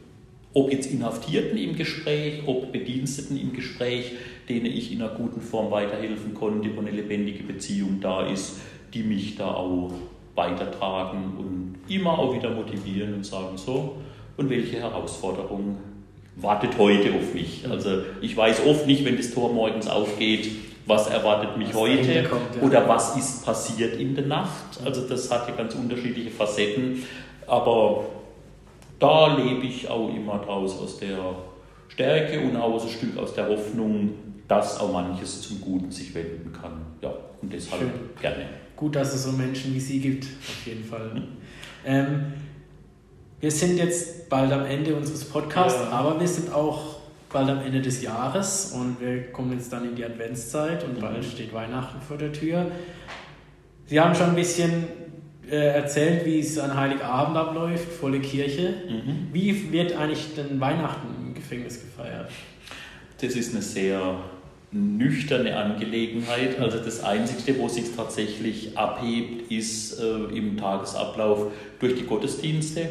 ob 0.55 0.73
jetzt 0.73 0.91
Inhaftierten 0.91 1.57
im 1.57 1.77
Gespräch, 1.77 2.43
ob 2.47 2.73
Bediensteten 2.73 3.41
im 3.41 3.53
Gespräch, 3.53 4.15
denen 4.49 4.67
ich 4.67 4.91
in 4.91 5.03
einer 5.03 5.15
guten 5.15 5.41
Form 5.41 5.71
weiterhelfen 5.71 6.35
konnte, 6.35 6.75
wo 6.75 6.81
eine 6.81 6.91
lebendige 6.91 7.45
Beziehung 7.45 8.01
da 8.01 8.27
ist, 8.27 8.57
die 8.93 9.05
mich 9.05 9.37
da 9.37 9.55
auch 9.55 9.93
weitertragen 10.35 11.37
und 11.39 11.77
immer 11.89 12.19
auch 12.19 12.35
wieder 12.35 12.51
motivieren 12.51 13.15
und 13.15 13.25
sagen, 13.25 13.57
so, 13.57 13.99
und 14.37 14.51
welche 14.51 14.79
Herausforderung 14.79 15.79
wartet 16.41 16.79
heute 16.79 17.15
auf 17.15 17.35
mich? 17.35 17.65
Also 17.69 18.03
ich 18.21 18.37
weiß 18.37 18.67
oft 18.67 18.87
nicht, 18.87 19.05
wenn 19.05 19.17
das 19.17 19.33
Tor 19.33 19.53
morgens 19.53 19.89
aufgeht, 19.89 20.51
was 20.87 21.09
erwartet 21.09 21.57
mich 21.57 21.69
was 21.69 21.77
heute 21.77 22.25
kommt, 22.25 22.57
ja. 22.57 22.63
oder 22.63 22.89
was 22.89 23.17
ist 23.17 23.45
passiert 23.45 24.01
in 24.01 24.15
der 24.15 24.27
Nacht. 24.27 24.81
Also 24.85 25.07
das 25.07 25.31
hat 25.31 25.49
ja 25.49 25.55
ganz 25.55 25.75
unterschiedliche 25.75 26.31
Facetten, 26.31 27.03
aber 27.47 28.07
da 28.99 29.37
lebe 29.37 29.67
ich 29.67 29.89
auch 29.89 30.09
immer 30.09 30.39
draus 30.39 30.79
aus 30.79 30.99
der 30.99 31.19
Stärke 31.89 32.41
und 32.41 32.57
auch 32.57 32.83
ein 32.83 32.89
Stück 32.89 33.17
aus 33.19 33.35
der 33.35 33.49
Hoffnung, 33.49 34.15
dass 34.49 34.81
auch 34.81 34.93
manches 34.93 35.43
zum 35.43 35.61
Guten 35.61 35.91
sich 35.91 36.15
wenden 36.15 36.53
kann. 36.53 36.81
Ja, 37.03 37.13
und 37.43 37.53
deshalb 37.53 37.83
Schön. 37.83 37.91
gerne. 38.21 38.47
Gut, 38.77 38.97
dass 38.97 39.15
es 39.15 39.25
so 39.25 39.33
Menschen 39.33 39.75
wie 39.75 39.81
Sie 39.81 40.01
gibt, 40.01 40.25
auf 40.25 40.67
jeden 40.67 40.85
Fall. 40.85 41.11
Hm. 41.13 41.23
Ähm, 41.85 42.33
wir 43.41 43.51
sind 43.51 43.79
jetzt 43.79 44.29
bald 44.29 44.53
am 44.53 44.65
Ende 44.65 44.95
unseres 44.95 45.25
Podcasts, 45.25 45.81
ja. 45.81 45.91
aber 45.91 46.19
wir 46.19 46.29
sind 46.29 46.53
auch 46.53 46.97
bald 47.31 47.49
am 47.49 47.61
Ende 47.61 47.81
des 47.81 48.03
Jahres 48.03 48.73
und 48.73 49.01
wir 49.01 49.31
kommen 49.33 49.53
jetzt 49.53 49.73
dann 49.73 49.85
in 49.85 49.95
die 49.95 50.05
Adventszeit 50.05 50.85
und 50.85 51.01
bald 51.01 51.19
mhm. 51.19 51.23
steht 51.23 51.53
Weihnachten 51.53 52.01
vor 52.01 52.17
der 52.17 52.33
Tür. 52.33 52.71
Sie 53.87 54.01
haben 54.01 54.15
schon 54.15 54.31
ein 54.31 54.35
bisschen 54.35 54.85
äh, 55.51 55.57
erzählt, 55.57 56.27
wie 56.27 56.41
es 56.41 56.59
an 56.59 56.77
Heiligabend 56.77 57.37
abläuft, 57.37 57.91
volle 57.93 58.21
Kirche. 58.21 58.75
Mhm. 58.89 59.29
Wie 59.33 59.73
wird 59.73 59.97
eigentlich 59.97 60.35
denn 60.35 60.61
Weihnachten 60.61 61.09
im 61.27 61.35
Gefängnis 61.35 61.81
gefeiert? 61.81 62.31
Das 63.21 63.35
ist 63.35 63.55
eine 63.55 63.63
sehr 63.63 64.19
nüchterne 64.71 65.57
Angelegenheit. 65.57 66.59
Also 66.61 66.79
das 66.79 67.03
Einzige, 67.03 67.59
wo 67.59 67.69
sich 67.69 67.87
tatsächlich 67.97 68.77
abhebt, 68.77 69.51
ist 69.51 69.99
äh, 69.99 70.37
im 70.37 70.57
Tagesablauf 70.57 71.53
durch 71.81 71.95
die 71.95 72.05
Gottesdienste. 72.05 72.89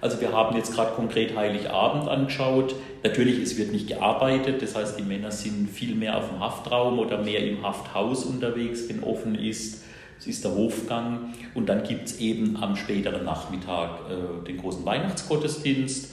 Also 0.00 0.20
wir 0.20 0.32
haben 0.32 0.56
jetzt 0.56 0.74
gerade 0.74 0.92
konkret 0.94 1.36
Heiligabend 1.36 2.08
angeschaut. 2.08 2.74
Natürlich, 3.02 3.38
es 3.38 3.58
wird 3.58 3.72
nicht 3.72 3.88
gearbeitet, 3.88 4.62
das 4.62 4.74
heißt, 4.74 4.98
die 4.98 5.02
Männer 5.02 5.30
sind 5.30 5.68
viel 5.68 5.94
mehr 5.94 6.16
auf 6.16 6.28
dem 6.28 6.40
Haftraum 6.40 6.98
oder 6.98 7.22
mehr 7.22 7.46
im 7.46 7.62
Hafthaus 7.62 8.24
unterwegs, 8.24 8.88
wenn 8.88 9.02
offen 9.02 9.34
ist. 9.34 9.84
Es 10.18 10.26
ist 10.26 10.44
der 10.44 10.54
Hofgang 10.54 11.32
und 11.54 11.68
dann 11.68 11.82
gibt 11.82 12.08
es 12.08 12.20
eben 12.20 12.58
am 12.62 12.76
späteren 12.76 13.24
Nachmittag 13.24 14.00
äh, 14.10 14.46
den 14.46 14.58
großen 14.58 14.84
Weihnachtsgottesdienst. 14.84 16.12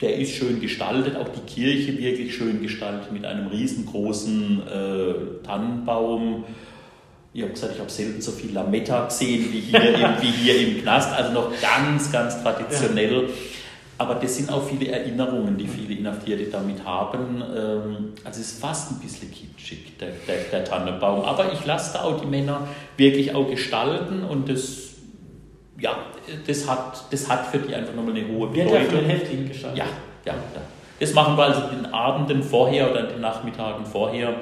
Der 0.00 0.16
ist 0.16 0.32
schön 0.32 0.60
gestaltet, 0.60 1.16
auch 1.16 1.28
die 1.28 1.40
Kirche 1.40 1.98
wirklich 1.98 2.34
schön 2.34 2.62
gestaltet 2.62 3.10
mit 3.10 3.24
einem 3.24 3.48
riesengroßen 3.48 4.62
äh, 4.66 5.44
Tannenbaum 5.46 6.44
ich 7.38 7.44
habe 7.44 7.52
gesagt, 7.52 7.74
ich 7.74 7.80
habe 7.80 7.90
selten 7.90 8.20
so 8.20 8.32
viel 8.32 8.52
Lametta 8.52 9.04
gesehen 9.06 9.52
wie 9.52 9.60
hier, 9.60 9.94
im, 9.94 10.00
wie 10.20 10.30
hier 10.30 10.68
im 10.68 10.82
Knast, 10.82 11.12
also 11.12 11.32
noch 11.32 11.52
ganz, 11.60 12.10
ganz 12.10 12.42
traditionell. 12.42 13.22
Ja. 13.22 13.28
Aber 13.98 14.16
das 14.16 14.36
sind 14.36 14.50
auch 14.50 14.64
viele 14.68 14.88
Erinnerungen, 14.88 15.56
die 15.56 15.66
viele 15.66 15.94
Inhaftierte 15.94 16.44
damit 16.46 16.84
haben. 16.84 17.42
Ähm, 17.42 18.12
also 18.24 18.40
es 18.40 18.52
ist 18.52 18.60
fast 18.60 18.92
ein 18.92 19.00
bisschen 19.00 19.30
kitschig, 19.30 19.98
der, 19.98 20.10
der, 20.26 20.36
der 20.50 20.64
Tannenbaum. 20.64 21.22
Aber 21.22 21.52
ich 21.52 21.64
lasse 21.64 21.94
da 21.94 22.04
auch 22.04 22.20
die 22.20 22.26
Männer 22.26 22.66
wirklich 22.96 23.34
auch 23.34 23.48
gestalten 23.48 24.24
und 24.24 24.48
das, 24.48 24.94
ja, 25.78 25.96
das 26.46 26.68
hat, 26.68 27.04
das 27.10 27.28
hat 27.28 27.46
für 27.46 27.58
die 27.58 27.74
einfach 27.74 27.94
nochmal 27.94 28.16
eine 28.16 28.26
hohe 28.28 28.48
Bedeutung. 28.48 28.72
Wird 28.72 28.82
ja 28.82 28.88
von 28.88 28.98
den 28.98 29.10
Häftlingen 29.10 29.48
gestaltet? 29.48 29.78
Ja, 29.78 29.86
ja, 30.24 30.32
ja. 30.32 30.60
Das 31.00 31.14
machen 31.14 31.36
wir 31.36 31.44
also 31.44 31.62
den 31.68 31.86
Abenden 31.86 32.42
vorher 32.42 32.90
oder 32.90 33.04
den 33.04 33.20
Nachmittagen 33.20 33.86
vorher. 33.86 34.34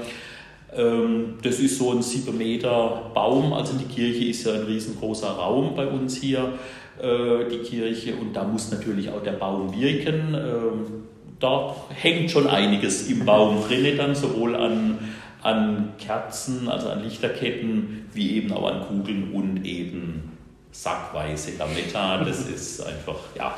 Ähm, 0.76 1.34
das 1.42 1.58
ist 1.58 1.78
so 1.78 1.92
ein 1.92 2.02
7 2.02 2.36
Meter 2.36 3.10
Baum, 3.14 3.52
also 3.52 3.74
die 3.76 3.84
Kirche 3.84 4.26
ist 4.26 4.44
ja 4.46 4.54
ein 4.54 4.64
riesengroßer 4.64 5.28
Raum 5.28 5.74
bei 5.74 5.86
uns 5.86 6.16
hier, 6.16 6.52
äh, 7.00 7.48
die 7.50 7.58
Kirche, 7.58 8.14
und 8.16 8.34
da 8.34 8.44
muss 8.44 8.70
natürlich 8.70 9.10
auch 9.10 9.22
der 9.22 9.32
Baum 9.32 9.72
wirken. 9.78 10.34
Ähm, 10.34 11.06
da 11.38 11.74
hängt 11.94 12.30
schon 12.30 12.46
einiges 12.46 13.08
im 13.08 13.24
Baum 13.24 13.62
drin, 13.66 13.96
dann 13.96 14.14
sowohl 14.14 14.56
an, 14.56 14.98
an 15.42 15.92
Kerzen, 15.98 16.68
also 16.68 16.88
an 16.88 17.02
Lichterketten, 17.02 18.06
wie 18.12 18.36
eben 18.36 18.52
auch 18.52 18.70
an 18.70 18.86
Kugeln 18.86 19.32
und 19.32 19.64
eben 19.64 20.32
sackweise 20.72 21.52
Lametta. 21.58 22.24
Das 22.24 22.48
ist 22.48 22.80
einfach, 22.86 23.18
ja, 23.36 23.54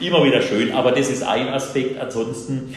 immer 0.00 0.24
wieder 0.24 0.42
schön. 0.42 0.72
Aber 0.72 0.92
das 0.92 1.10
ist 1.10 1.22
ein 1.22 1.48
Aspekt. 1.48 2.00
Ansonsten 2.00 2.74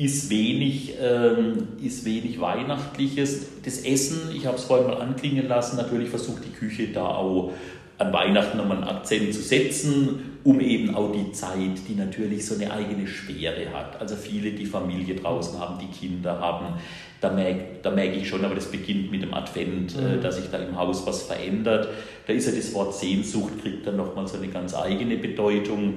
ist 0.00 0.30
wenig, 0.30 0.94
ähm, 1.00 1.68
ist 1.82 2.04
wenig 2.04 2.40
Weihnachtliches. 2.40 3.62
Das 3.64 3.84
Essen, 3.84 4.34
ich 4.34 4.46
habe 4.46 4.56
es 4.56 4.64
vorhin 4.64 4.86
mal 4.86 5.00
anklingen 5.00 5.46
lassen, 5.46 5.76
natürlich 5.76 6.08
versucht 6.08 6.44
die 6.44 6.52
Küche 6.52 6.88
da 6.88 7.06
auch 7.06 7.52
an 7.98 8.12
Weihnachten 8.14 8.56
nochmal 8.56 8.78
einen 8.78 8.88
Akzent 8.88 9.34
zu 9.34 9.42
setzen, 9.42 10.38
um 10.42 10.58
eben 10.60 10.94
auch 10.94 11.12
die 11.12 11.32
Zeit, 11.32 11.86
die 11.86 11.94
natürlich 11.94 12.46
so 12.46 12.54
eine 12.54 12.72
eigene 12.72 13.06
Schwere 13.06 13.74
hat. 13.74 14.00
Also 14.00 14.16
viele, 14.16 14.52
die 14.52 14.64
Familie 14.64 15.16
draußen 15.16 15.60
haben, 15.60 15.78
die 15.78 16.06
Kinder 16.06 16.40
haben, 16.40 16.78
da 17.20 17.30
merke, 17.30 17.60
da 17.82 17.90
merke 17.90 18.16
ich 18.16 18.26
schon, 18.26 18.42
aber 18.42 18.54
das 18.54 18.70
beginnt 18.70 19.10
mit 19.10 19.22
dem 19.22 19.34
Advent, 19.34 19.94
äh, 19.96 20.16
mhm. 20.16 20.22
dass 20.22 20.36
sich 20.36 20.46
da 20.50 20.56
im 20.56 20.78
Haus 20.78 21.06
was 21.06 21.24
verändert. 21.24 21.88
Da 22.26 22.32
ist 22.32 22.46
ja 22.46 22.52
das 22.56 22.72
Wort 22.72 22.94
Sehnsucht, 22.94 23.60
kriegt 23.60 23.86
dann 23.86 23.98
nochmal 23.98 24.26
so 24.26 24.38
eine 24.38 24.48
ganz 24.48 24.74
eigene 24.74 25.18
Bedeutung. 25.18 25.94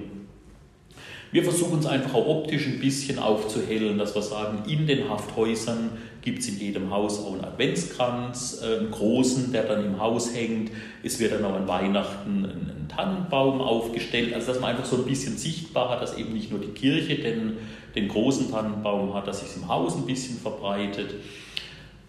Wir 1.34 1.44
versuchen 1.44 1.80
es 1.80 1.88
einfach 1.88 2.14
auch 2.14 2.28
optisch 2.28 2.68
ein 2.68 2.80
bisschen 2.80 3.18
aufzuhellen, 3.18 3.98
dass 3.98 4.14
wir 4.14 4.22
sagen, 4.22 4.70
in 4.70 4.86
den 4.86 5.10
Hafthäusern 5.10 5.90
gibt 6.22 6.40
es 6.40 6.48
in 6.48 6.60
jedem 6.60 6.92
Haus 6.92 7.20
auch 7.20 7.34
einen 7.34 7.44
Adventskranz, 7.44 8.62
äh, 8.62 8.78
einen 8.78 8.92
großen, 8.92 9.52
der 9.52 9.64
dann 9.64 9.84
im 9.84 10.00
Haus 10.00 10.36
hängt. 10.36 10.70
Es 11.02 11.20
wird 11.20 11.32
dann 11.32 11.44
auch 11.44 11.56
an 11.56 11.68
Weihnachten 11.68 12.46
ein 12.46 12.88
Tannenbaum 12.88 13.62
aufgestellt, 13.62 14.32
also 14.36 14.46
dass 14.46 14.62
man 14.62 14.70
einfach 14.70 14.86
so 14.86 14.98
ein 14.98 15.06
bisschen 15.06 15.36
sichtbar 15.36 15.90
hat, 15.90 16.04
dass 16.04 16.16
eben 16.20 16.34
nicht 16.34 16.52
nur 16.52 16.60
die 16.60 16.68
Kirche 16.68 17.16
den, 17.16 17.58
den 17.96 18.10
großen 18.10 18.52
Tannenbaum 18.52 19.16
hat, 19.16 19.26
dass 19.26 19.40
sich 19.40 19.60
im 19.60 19.68
Haus 19.68 19.96
ein 19.96 20.06
bisschen 20.06 20.38
verbreitet. 20.38 21.16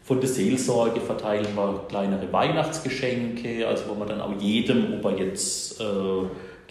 Von 0.03 0.21
der 0.21 0.29
Seelsorge 0.29 1.01
verteilen 1.01 1.49
wir 1.57 1.87
kleinere 1.89 2.31
Weihnachtsgeschenke, 2.31 3.67
also 3.67 3.85
wo 3.89 3.95
man 3.95 4.07
dann 4.07 4.21
auch 4.21 4.39
jedem, 4.39 4.93
ob 4.93 5.05
er 5.07 5.19
jetzt 5.19 5.81
äh, 5.81 5.85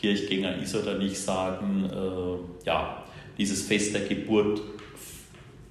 Kirchgänger 0.03 0.57
ist 0.61 0.75
oder 0.75 0.97
nicht, 0.97 1.17
sagen, 1.17 1.89
äh, 1.89 2.65
ja, 2.65 3.05
dieses 3.37 3.61
Fest 3.61 3.93
der 3.93 4.01
Geburt 4.01 4.61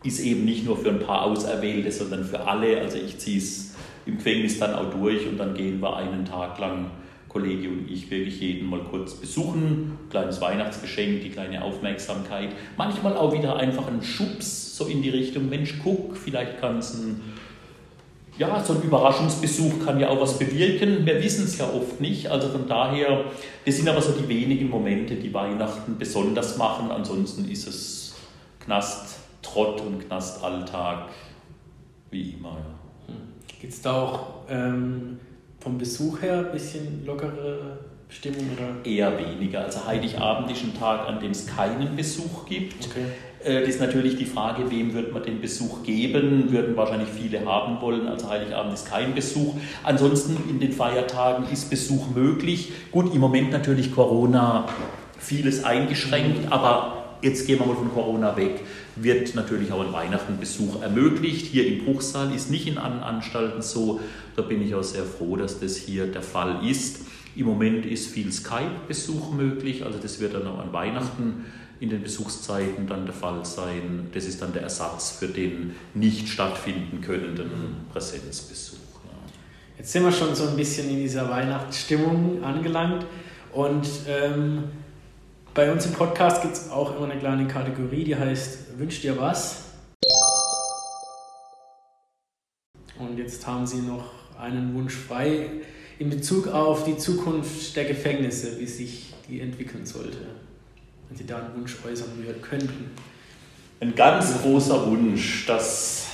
ist 0.05 0.21
eben 0.21 0.47
nicht 0.47 0.65
nur 0.65 0.79
für 0.79 0.89
ein 0.89 1.01
paar 1.01 1.27
Auserwählte, 1.27 1.93
sondern 1.93 2.25
für 2.25 2.41
alle. 2.41 2.81
Also 2.81 2.97
ich 2.97 3.19
ziehe 3.19 3.37
es 3.37 3.75
im 4.07 4.17
Gefängnis 4.17 4.59
dann 4.59 4.75
auch 4.75 4.91
durch 4.91 5.27
und 5.29 5.37
dann 5.37 5.53
gehen 5.53 5.81
wir 5.81 5.97
einen 5.97 6.25
Tag 6.25 6.59
lang, 6.59 6.91
Kollege 7.29 7.69
und 7.69 7.91
ich, 7.91 8.11
wirklich 8.11 8.41
jeden 8.41 8.71
mal 8.71 8.81
kurz 8.81 9.15
besuchen. 9.15 9.99
Kleines 10.09 10.41
Weihnachtsgeschenk, 10.41 11.21
die 11.23 11.31
kleine 11.31 11.63
Aufmerksamkeit. 11.63 12.51
Manchmal 12.79 13.17
auch 13.19 13.35
wieder 13.35 13.57
einfach 13.57 13.87
ein 13.87 14.03
Schubs 14.03 14.77
so 14.77 14.87
in 14.87 15.03
die 15.03 15.11
Richtung, 15.11 15.51
Mensch, 15.51 15.75
guck, 15.83 16.17
vielleicht 16.17 16.59
kann 16.59 16.79
es 16.79 16.95
ein 16.95 17.21
ja, 18.43 18.63
so 18.65 18.75
ein 18.75 18.83
Überraschungsbesuch 18.83 19.85
kann 19.85 20.01
ja 20.01 20.09
auch 20.09 20.21
was 20.21 20.37
bewirken. 20.37 21.07
Wir 21.07 21.23
wissen 21.23 21.45
es 21.45 21.59
ja 21.59 21.67
oft 21.67 22.01
nicht. 22.01 22.29
Also 22.29 22.49
von 22.49 22.67
daher, 22.67 23.27
das 23.65 23.77
sind 23.77 23.89
aber 23.89 24.03
so 24.03 24.13
die 24.13 24.29
wenigen 24.29 24.69
Momente, 24.69 25.15
die 25.15 25.33
Weihnachten 25.33 25.97
besonders 25.97 26.57
machen. 26.57 26.91
Ansonsten 26.91 27.49
ist 27.49 27.69
es 27.69 28.15
Knast-Trott 28.65 29.81
und 29.83 30.07
Knastalltag 30.07 31.09
wie 32.11 32.31
immer. 32.33 32.51
Ja. 32.51 33.15
Hm. 33.15 33.15
Gibt 33.61 33.73
es 33.73 33.81
da 33.81 34.03
auch 34.03 34.21
ähm, 34.49 35.21
vom 35.61 35.79
Besuch 35.79 36.21
her 36.21 36.39
ein 36.39 36.53
bisschen 36.53 37.07
lockere 37.07 37.79
Stimmung? 38.09 38.49
Oder? 38.57 38.85
Eher 38.85 39.17
weniger. 39.19 39.61
Also 39.61 39.87
Heiligabend 39.87 40.51
ist 40.51 40.65
ein 40.65 40.77
Tag, 40.77 41.07
an 41.07 41.21
dem 41.21 41.31
es 41.31 41.47
keinen 41.47 41.95
Besuch 41.95 42.45
gibt. 42.47 42.87
Okay. 42.87 43.07
Äh, 43.45 43.61
das 43.61 43.71
ist 43.71 43.81
natürlich 43.81 44.17
die 44.17 44.25
Frage, 44.25 44.71
wem 44.71 44.95
wird 44.95 45.13
man 45.13 45.23
den 45.23 45.41
Besuch 45.41 45.83
geben? 45.83 46.51
Würden 46.51 46.77
wahrscheinlich 46.77 47.09
viele 47.09 47.45
haben 47.45 47.81
wollen. 47.81 48.09
Also 48.09 48.29
Heiligabend 48.29 48.75
ist 48.75 48.91
kein 48.91 49.15
Besuch. 49.15 49.55
Ansonsten 49.83 50.37
in 50.49 50.61
den 50.61 50.73
Feiertagen 50.73 51.47
ist 51.53 51.71
Besuch 51.71 52.11
möglich. 52.15 52.73
Gut, 52.91 53.15
im 53.15 53.21
Moment 53.21 53.51
natürlich 53.51 53.95
Corona 53.95 54.69
vieles 55.19 55.65
eingeschränkt, 55.65 56.51
aber 56.51 57.17
jetzt 57.23 57.47
gehen 57.47 57.61
wir 57.61 57.67
mal 57.67 57.77
von 57.77 57.93
Corona 57.93 58.37
weg, 58.37 58.63
wird 58.97 59.35
natürlich 59.37 59.71
auch 59.71 59.87
ein 59.87 59.93
Weihnachten 59.93 60.39
Besuch 60.39 60.83
ermöglicht. 60.83 61.47
Hier 61.47 61.67
im 61.67 61.85
Bruchsal 61.85 62.35
ist 62.35 62.51
nicht 62.51 62.67
in 62.67 62.79
anderen 62.79 63.05
Anstalten 63.05 63.63
so. 63.63 64.01
Da 64.35 64.43
bin 64.43 64.61
ich 64.63 64.75
auch 64.75 64.83
sehr 64.83 65.05
froh, 65.05 65.37
dass 65.37 65.61
das 65.61 65.77
hier 65.77 66.07
der 66.07 66.23
Fall 66.23 66.67
ist. 66.69 67.03
Im 67.37 67.47
Moment 67.47 67.87
ist 67.87 68.09
viel 68.09 68.31
Skype-Besuch 68.31 69.33
möglich, 69.33 69.87
also 69.87 69.99
das 69.99 70.21
wird 70.21 70.35
dann 70.35 70.47
auch 70.47 70.59
an 70.59 70.73
Weihnachten 70.73 71.47
in 71.83 71.91
den 71.91 72.01
Besuchszeiten 72.01 72.87
dann 72.87 73.07
der 73.07 73.15
Fall 73.15 73.45
sein. 73.45 74.09
Das 74.15 74.25
ist 74.25 74.41
dann 74.41 74.53
der 74.53 74.63
Ersatz 74.63 75.11
für 75.11 75.27
den 75.27 75.75
nicht 75.95 76.29
stattfinden 76.29 77.01
könnenden 77.01 77.87
Präsenzbesuch. 77.93 78.79
Jetzt 79.77 79.91
sind 79.91 80.05
wir 80.05 80.13
schon 80.13 80.33
so 80.33 80.47
ein 80.47 80.55
bisschen 80.55 80.89
in 80.89 80.99
dieser 80.99 81.29
Weihnachtsstimmung 81.29 82.45
angelangt 82.45 83.05
und 83.53 83.89
ähm, 84.07 84.65
bei 85.55 85.73
uns 85.73 85.85
im 85.87 85.93
Podcast 85.93 86.43
gibt 86.43 86.55
es 86.55 86.71
auch 86.71 86.97
immer 86.97 87.11
eine 87.11 87.19
kleine 87.19 87.49
Kategorie, 87.49 88.05
die 88.05 88.15
heißt 88.15 88.79
Wünsch 88.79 89.01
dir 89.01 89.19
was? 89.19 89.65
Und 92.97 93.19
jetzt 93.19 93.45
haben 93.45 93.67
Sie 93.67 93.79
noch 93.79 94.05
einen 94.39 94.73
Wunsch 94.75 94.95
frei 94.95 95.51
in 95.99 96.11
Bezug 96.11 96.47
auf 96.47 96.85
die 96.85 96.97
Zukunft 96.97 97.75
der 97.75 97.87
Gefängnisse, 97.87 98.61
wie 98.61 98.67
sich 98.67 99.13
die 99.29 99.41
entwickeln 99.41 99.85
sollte. 99.85 100.42
Wenn 101.13 101.19
Sie 101.19 101.27
da 101.27 101.37
einen 101.37 101.55
Wunsch 101.55 101.77
äußern 101.87 102.09
könnten. 102.41 102.91
Ein 103.81 103.95
ganz 103.95 104.41
großer 104.41 104.87
Wunsch, 104.87 105.45
dass, 105.45 106.07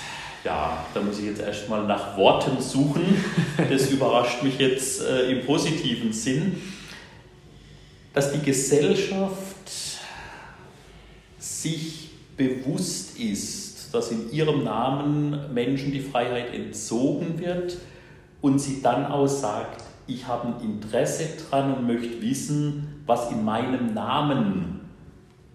ja, 0.42 0.84
da 0.92 1.00
muss 1.00 1.20
ich 1.20 1.26
jetzt 1.26 1.40
erstmal 1.40 1.86
nach 1.86 2.16
Worten 2.16 2.60
suchen. 2.60 3.04
Das 3.70 3.90
überrascht 3.92 4.42
mich 4.42 4.58
jetzt 4.58 5.02
äh, 5.02 5.30
im 5.30 5.46
positiven 5.46 6.12
Sinn, 6.12 6.60
dass 8.12 8.32
die 8.32 8.40
Gesellschaft 8.40 9.70
sich 11.38 12.10
bewusst 12.36 13.20
ist, 13.20 13.94
dass 13.94 14.10
in 14.10 14.32
ihrem 14.32 14.64
Namen 14.64 15.54
Menschen 15.54 15.92
die 15.92 16.00
Freiheit 16.00 16.52
entzogen 16.52 17.38
wird 17.38 17.76
und 18.40 18.58
sie 18.58 18.82
dann 18.82 19.06
auch 19.06 19.28
sagt, 19.28 19.84
ich 20.08 20.26
habe 20.26 20.48
ein 20.48 20.60
Interesse 20.60 21.28
dran 21.48 21.72
und 21.72 21.86
möchte 21.86 22.20
wissen, 22.20 23.02
was 23.06 23.30
in 23.30 23.44
meinem 23.44 23.94
Namen 23.94 24.77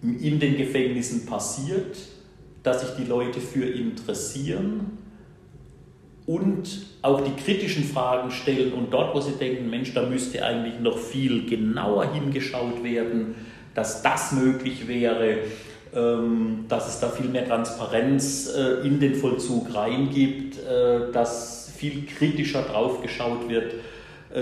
in 0.04 0.38
den 0.38 0.56
Gefängnissen 0.56 1.24
passiert, 1.26 1.96
dass 2.62 2.80
sich 2.80 2.90
die 2.96 3.08
Leute 3.08 3.40
für 3.40 3.64
interessieren 3.64 4.98
und 6.26 6.86
auch 7.02 7.20
die 7.22 7.42
kritischen 7.42 7.84
Fragen 7.84 8.30
stellen 8.30 8.72
und 8.72 8.92
dort, 8.92 9.14
wo 9.14 9.20
sie 9.20 9.32
denken, 9.32 9.68
Mensch, 9.68 9.92
da 9.92 10.06
müsste 10.06 10.44
eigentlich 10.44 10.78
noch 10.80 10.98
viel 10.98 11.46
genauer 11.46 12.12
hingeschaut 12.12 12.82
werden, 12.82 13.34
dass 13.74 14.02
das 14.02 14.32
möglich 14.32 14.88
wäre, 14.88 15.38
ähm, 15.94 16.64
dass 16.68 16.88
es 16.88 17.00
da 17.00 17.08
viel 17.08 17.28
mehr 17.28 17.46
Transparenz 17.46 18.50
äh, 18.54 18.86
in 18.86 19.00
den 19.00 19.14
Vollzug 19.14 19.74
reingibt, 19.74 20.58
äh, 20.58 21.12
dass 21.12 21.72
viel 21.76 22.06
kritischer 22.06 22.62
drauf 22.62 23.02
geschaut 23.02 23.48
wird 23.48 23.74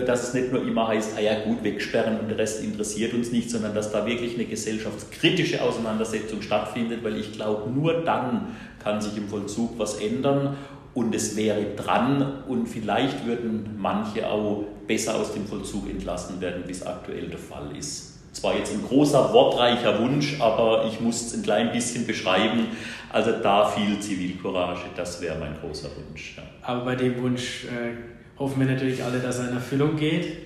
dass 0.00 0.28
es 0.28 0.34
nicht 0.34 0.50
nur 0.50 0.66
immer 0.66 0.88
heißt, 0.88 1.12
ah 1.18 1.20
ja 1.20 1.44
gut, 1.44 1.62
wegsperren 1.62 2.18
und 2.18 2.28
der 2.28 2.38
Rest 2.38 2.64
interessiert 2.64 3.12
uns 3.12 3.30
nicht, 3.30 3.50
sondern 3.50 3.74
dass 3.74 3.92
da 3.92 4.06
wirklich 4.06 4.34
eine 4.34 4.46
gesellschaftskritische 4.46 5.60
Auseinandersetzung 5.60 6.40
stattfindet, 6.40 7.04
weil 7.04 7.18
ich 7.18 7.32
glaube, 7.32 7.70
nur 7.70 8.02
dann 8.02 8.56
kann 8.82 9.02
sich 9.02 9.16
im 9.18 9.28
Vollzug 9.28 9.78
was 9.78 9.96
ändern 9.96 10.56
und 10.94 11.14
es 11.14 11.36
wäre 11.36 11.74
dran 11.76 12.42
und 12.48 12.66
vielleicht 12.68 13.26
würden 13.26 13.76
manche 13.78 14.28
auch 14.28 14.64
besser 14.86 15.14
aus 15.14 15.34
dem 15.34 15.46
Vollzug 15.46 15.88
entlassen 15.90 16.40
werden, 16.40 16.64
wie 16.66 16.72
es 16.72 16.86
aktuell 16.86 17.28
der 17.28 17.38
Fall 17.38 17.76
ist. 17.76 18.08
Zwar 18.32 18.56
jetzt 18.56 18.72
ein 18.72 18.82
großer, 18.82 19.34
wortreicher 19.34 20.00
Wunsch, 20.00 20.40
aber 20.40 20.86
ich 20.86 21.00
muss 21.00 21.20
es 21.20 21.34
ein 21.34 21.42
klein 21.42 21.70
bisschen 21.70 22.06
beschreiben. 22.06 22.68
Also 23.12 23.32
da 23.42 23.66
viel 23.66 24.00
Zivilcourage, 24.00 24.86
das 24.96 25.20
wäre 25.20 25.38
mein 25.38 25.54
großer 25.60 25.90
Wunsch. 25.96 26.36
Ja. 26.38 26.44
Aber 26.62 26.86
bei 26.86 26.96
dem 26.96 27.20
Wunsch 27.20 27.64
äh 27.64 28.11
hoffen 28.38 28.60
wir 28.60 28.66
natürlich 28.66 29.02
alle, 29.02 29.18
dass 29.20 29.38
er 29.38 29.48
in 29.48 29.54
Erfüllung 29.54 29.96
geht. 29.96 30.38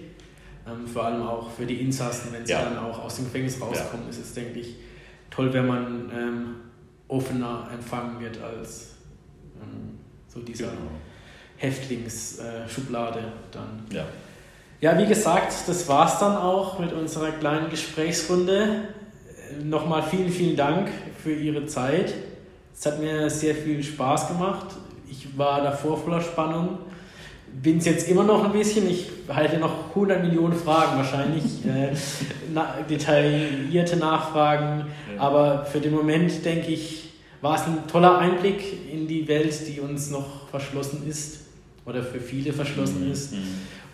Ähm, 0.67 0.87
vor 0.87 1.05
allem 1.05 1.23
auch 1.23 1.51
für 1.51 1.65
die 1.65 1.81
Insassen, 1.81 2.33
wenn 2.33 2.45
sie 2.45 2.53
ja. 2.53 2.63
dann 2.65 2.79
auch 2.79 3.05
aus 3.05 3.17
dem 3.17 3.27
Gefängnis 3.27 3.61
rauskommen, 3.61 4.07
ja. 4.07 4.11
ist 4.11 4.21
es, 4.21 4.35
denke 4.35 4.59
ich, 4.59 4.75
toll, 5.31 5.53
wenn 5.53 5.67
man 5.67 6.11
ähm, 6.13 6.55
offener 7.09 7.69
empfangen 7.73 8.21
wird 8.21 8.43
als 8.43 8.95
ähm, 9.63 9.99
so 10.27 10.41
dieser 10.41 10.69
genau. 10.69 10.91
Häftlingsschublade 11.59 13.21
äh, 13.21 13.23
dann. 13.53 13.87
Ja. 13.91 14.05
ja, 14.81 14.99
wie 14.99 15.07
gesagt, 15.07 15.55
das 15.69 15.89
war 15.89 16.13
es 16.13 16.19
dann 16.19 16.37
auch 16.37 16.81
mit 16.81 16.93
unserer 16.93 17.31
kleinen 17.31 17.71
Gesprächsrunde. 17.71 18.89
Äh, 19.51 19.65
nochmal 19.65 20.03
vielen, 20.03 20.31
vielen 20.31 20.57
Dank 20.57 20.89
für 21.23 21.33
Ihre 21.33 21.67
Zeit. 21.67 22.13
Es 22.75 22.85
hat 22.85 23.01
mir 23.01 23.31
sehr 23.31 23.55
viel 23.55 23.83
Spaß 23.83 24.29
gemacht. 24.29 24.67
Ich 25.09 25.39
war 25.39 25.63
davor 25.63 25.97
voller 25.97 26.21
Spannung 26.21 26.79
bin 27.63 27.79
es 27.79 27.87
jetzt 27.87 28.09
immer 28.09 28.25
noch 28.25 28.45
ein 28.45 28.53
bisschen. 28.53 28.89
Ich 28.89 29.09
halte 29.29 29.59
noch 29.59 29.89
100 29.91 30.23
Millionen 30.23 30.55
Fragen 30.55 30.99
wahrscheinlich, 30.99 31.45
äh, 31.67 31.95
na, 32.53 32.77
detaillierte 32.89 33.97
Nachfragen. 33.97 34.87
Ja. 35.15 35.21
Aber 35.21 35.65
für 35.65 35.81
den 35.81 35.95
Moment 35.95 36.45
denke 36.45 36.73
ich, 36.73 37.11
war 37.41 37.57
es 37.57 37.67
ein 37.67 37.87
toller 37.91 38.19
Einblick 38.19 38.63
in 38.93 39.07
die 39.07 39.27
Welt, 39.29 39.55
die 39.69 39.81
uns 39.81 40.11
noch 40.11 40.49
verschlossen 40.49 41.07
ist 41.09 41.41
oder 41.85 42.03
für 42.03 42.21
viele 42.21 42.53
verschlossen 42.53 43.07
mhm. 43.07 43.13
ist. 43.13 43.33
Mhm. 43.33 43.39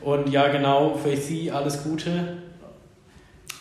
Und 0.02 0.30
ja, 0.30 0.48
genau, 0.48 0.94
für 0.94 1.16
Sie 1.16 1.50
alles 1.50 1.84
Gute 1.84 2.41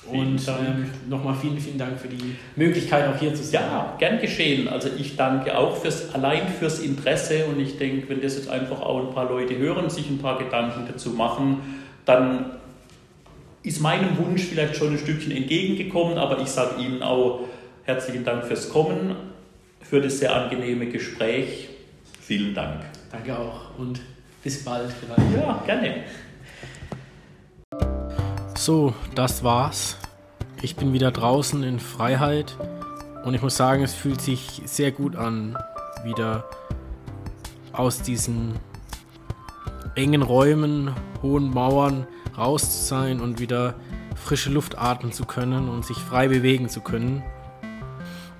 und 0.07 0.47
ähm, 0.47 0.89
nochmal 1.09 1.35
vielen, 1.35 1.59
vielen 1.59 1.77
Dank 1.77 1.99
für 1.99 2.07
die 2.07 2.35
Möglichkeit, 2.55 3.07
auch 3.07 3.19
hier 3.19 3.35
zu 3.35 3.43
sein. 3.43 3.61
Ja, 3.61 3.95
gern 3.99 4.19
geschehen. 4.19 4.67
Also 4.67 4.89
ich 4.97 5.15
danke 5.15 5.55
auch 5.57 5.77
fürs, 5.77 6.13
allein 6.15 6.47
fürs 6.47 6.79
Interesse 6.79 7.45
und 7.45 7.59
ich 7.59 7.77
denke, 7.77 8.09
wenn 8.09 8.21
das 8.21 8.35
jetzt 8.35 8.49
einfach 8.49 8.81
auch 8.81 9.07
ein 9.07 9.13
paar 9.13 9.29
Leute 9.29 9.57
hören, 9.57 9.89
sich 9.89 10.09
ein 10.09 10.17
paar 10.17 10.39
Gedanken 10.39 10.85
dazu 10.87 11.11
machen, 11.11 11.57
dann 12.05 12.51
ist 13.63 13.79
meinem 13.79 14.17
Wunsch 14.17 14.43
vielleicht 14.43 14.75
schon 14.75 14.93
ein 14.93 14.97
Stückchen 14.97 15.31
entgegengekommen, 15.31 16.17
aber 16.17 16.41
ich 16.41 16.47
sage 16.47 16.81
Ihnen 16.81 17.03
auch 17.03 17.41
herzlichen 17.83 18.25
Dank 18.25 18.45
fürs 18.45 18.69
Kommen, 18.69 19.15
für 19.81 20.01
das 20.01 20.17
sehr 20.17 20.35
angenehme 20.35 20.87
Gespräch. 20.87 21.69
Vielen 22.21 22.55
Dank. 22.55 22.81
Danke 23.11 23.37
auch 23.37 23.77
und 23.77 23.99
bis 24.43 24.63
bald 24.63 24.91
vielleicht. 24.91 25.35
Ja, 25.35 25.61
gerne. 25.65 26.03
So, 28.63 28.93
das 29.15 29.43
war's. 29.43 29.97
Ich 30.61 30.75
bin 30.75 30.93
wieder 30.93 31.09
draußen 31.09 31.63
in 31.63 31.79
Freiheit 31.79 32.55
und 33.25 33.33
ich 33.33 33.41
muss 33.41 33.57
sagen, 33.57 33.81
es 33.81 33.95
fühlt 33.95 34.21
sich 34.21 34.61
sehr 34.65 34.91
gut 34.91 35.15
an, 35.15 35.57
wieder 36.03 36.45
aus 37.73 38.03
diesen 38.03 38.59
engen 39.95 40.21
Räumen, 40.21 40.93
hohen 41.23 41.49
Mauern 41.49 42.05
raus 42.37 42.61
zu 42.69 42.85
sein 42.85 43.19
und 43.19 43.39
wieder 43.39 43.73
frische 44.13 44.51
Luft 44.51 44.77
atmen 44.77 45.11
zu 45.11 45.25
können 45.25 45.67
und 45.67 45.83
sich 45.83 45.97
frei 45.97 46.27
bewegen 46.27 46.69
zu 46.69 46.81
können. 46.81 47.23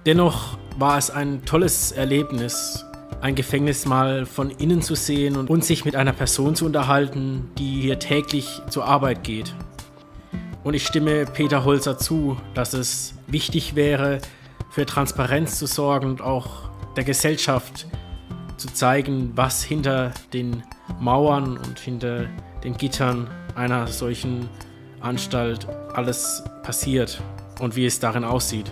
Dennoch 0.06 0.60
war 0.78 1.00
es 1.00 1.10
ein 1.10 1.46
tolles 1.46 1.92
Erlebnis, 1.92 2.86
ein 3.22 3.34
Gefängnis 3.34 3.88
mal 3.88 4.28
von 4.28 4.52
innen 4.52 4.84
zu 4.84 4.94
sehen 4.94 5.36
und 5.36 5.66
sich 5.66 5.84
mit 5.84 5.96
einer 5.96 6.14
Person 6.14 6.54
zu 6.54 6.68
unterhalten, 6.68 7.50
die 7.58 7.82
hier 7.82 7.98
täglich 7.98 8.62
zur 8.70 8.86
Arbeit 8.86 9.24
geht. 9.24 9.56
Und 10.64 10.76
ich 10.76 10.86
stimme 10.86 11.26
Peter 11.26 11.66
Holzer 11.66 11.98
zu, 11.98 12.38
dass 12.54 12.74
es 12.74 13.16
wichtig 13.28 13.76
wäre, 13.76 14.20
für 14.70 14.86
Transparenz 14.86 15.58
zu 15.58 15.66
sorgen 15.66 16.08
und 16.08 16.22
auch 16.22 16.70
der 16.96 17.04
Gesellschaft 17.04 17.88
zu 18.58 18.68
zeigen, 18.68 19.32
was 19.36 19.64
hinter 19.64 20.12
den 20.34 20.64
Mauern 21.00 21.58
und 21.58 21.80
hinter 21.80 22.28
den 22.64 22.78
Gittern 22.78 23.28
einer 23.56 23.88
solchen 23.88 24.50
Anstalt 25.00 25.68
alles 25.94 26.44
passiert 26.62 27.22
und 27.60 27.76
wie 27.76 27.86
es 27.86 28.00
darin 28.00 28.24
aussieht. 28.24 28.72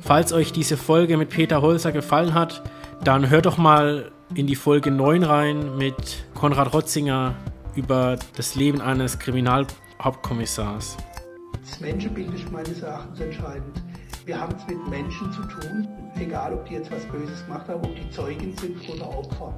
Falls 0.00 0.32
euch 0.32 0.52
diese 0.52 0.78
Folge 0.78 1.18
mit 1.18 1.28
Peter 1.28 1.60
Holzer 1.60 1.92
gefallen 1.92 2.32
hat, 2.32 2.62
dann 3.04 3.28
hört 3.28 3.44
doch 3.44 3.58
mal 3.58 4.10
in 4.34 4.46
die 4.46 4.56
Folge 4.56 4.90
9 4.90 5.22
rein 5.22 5.76
mit 5.76 6.24
Konrad 6.34 6.72
Rotzinger 6.72 7.34
über 7.74 8.16
das 8.36 8.54
Leben 8.54 8.80
eines 8.80 9.18
Kriminalpolitikers 9.18 9.87
Hauptkommissars. 10.00 10.96
Das 11.60 11.80
Menschenbild 11.80 12.32
ist 12.32 12.50
meines 12.52 12.82
Erachtens 12.82 13.20
entscheidend. 13.20 13.82
Wir 14.24 14.40
haben 14.40 14.54
es 14.56 14.66
mit 14.66 14.88
Menschen 14.88 15.32
zu 15.32 15.42
tun, 15.42 15.88
egal 16.16 16.52
ob 16.52 16.66
die 16.66 16.74
jetzt 16.74 16.90
was 16.92 17.04
Böses 17.06 17.44
gemacht 17.46 17.66
haben, 17.68 17.84
ob 17.84 17.96
die 17.96 18.08
Zeugen 18.10 18.56
sind 18.58 18.88
oder 18.88 19.08
Opfer. 19.08 19.54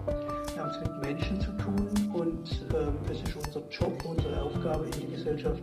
Wir 0.54 0.62
haben 0.62 0.70
es 0.70 0.80
mit 0.80 1.02
Menschen 1.02 1.40
zu 1.40 1.50
tun 1.58 1.88
und 2.14 2.66
ähm, 2.74 2.96
es 3.10 3.20
ist 3.22 3.36
unser 3.36 3.68
Job, 3.68 4.02
unsere 4.04 4.42
Aufgabe 4.42 4.86
in 4.86 4.90
der 4.92 5.18
Gesellschaft, 5.18 5.62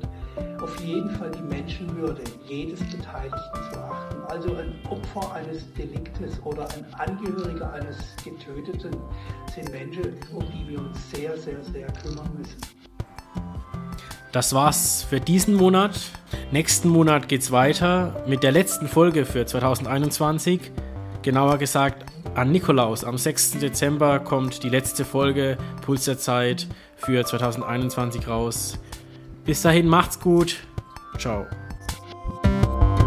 auf 0.62 0.80
jeden 0.82 1.10
Fall 1.12 1.32
die 1.32 1.42
Menschenwürde 1.42 2.24
jedes 2.48 2.80
Beteiligten 2.80 3.60
zu 3.72 3.80
achten. 3.80 4.22
Also 4.28 4.56
ein 4.56 4.76
Opfer 4.90 5.34
eines 5.34 5.74
Deliktes 5.74 6.40
oder 6.44 6.68
ein 6.70 6.86
Angehöriger 6.94 7.74
eines 7.74 7.98
Getöteten 8.24 8.96
sind 9.54 9.72
Menschen, 9.72 10.16
um 10.34 10.44
die 10.52 10.68
wir 10.70 10.80
uns 10.80 11.12
sehr, 11.12 11.36
sehr, 11.38 11.64
sehr 11.64 11.88
kümmern 11.94 12.30
müssen. 12.38 12.58
Das 14.32 14.54
war's 14.54 15.06
für 15.10 15.20
diesen 15.20 15.56
Monat. 15.56 16.00
Nächsten 16.52 16.90
Monat 16.90 17.28
geht's 17.30 17.52
weiter 17.52 18.24
mit 18.28 18.44
der 18.44 18.52
letzten 18.52 18.88
Folge 18.88 19.26
für 19.26 19.46
2021. 19.46 20.72
Genauer 21.22 21.58
gesagt 21.58 22.06
an 22.36 22.52
Nikolaus. 22.52 23.04
Am 23.04 23.18
6. 23.18 23.52
Dezember 23.60 24.20
kommt 24.20 24.64
die 24.64 24.70
letzte 24.70 25.06
Folge 25.06 25.58
Puls 25.82 26.06
der 26.06 26.18
Zeit 26.18 26.68
für 26.98 27.24
2021 27.24 28.28
raus. 28.28 28.78
Bis 29.46 29.62
dahin 29.62 29.88
macht's 29.88 30.20
gut. 30.20 30.58
Ciao. 31.18 31.46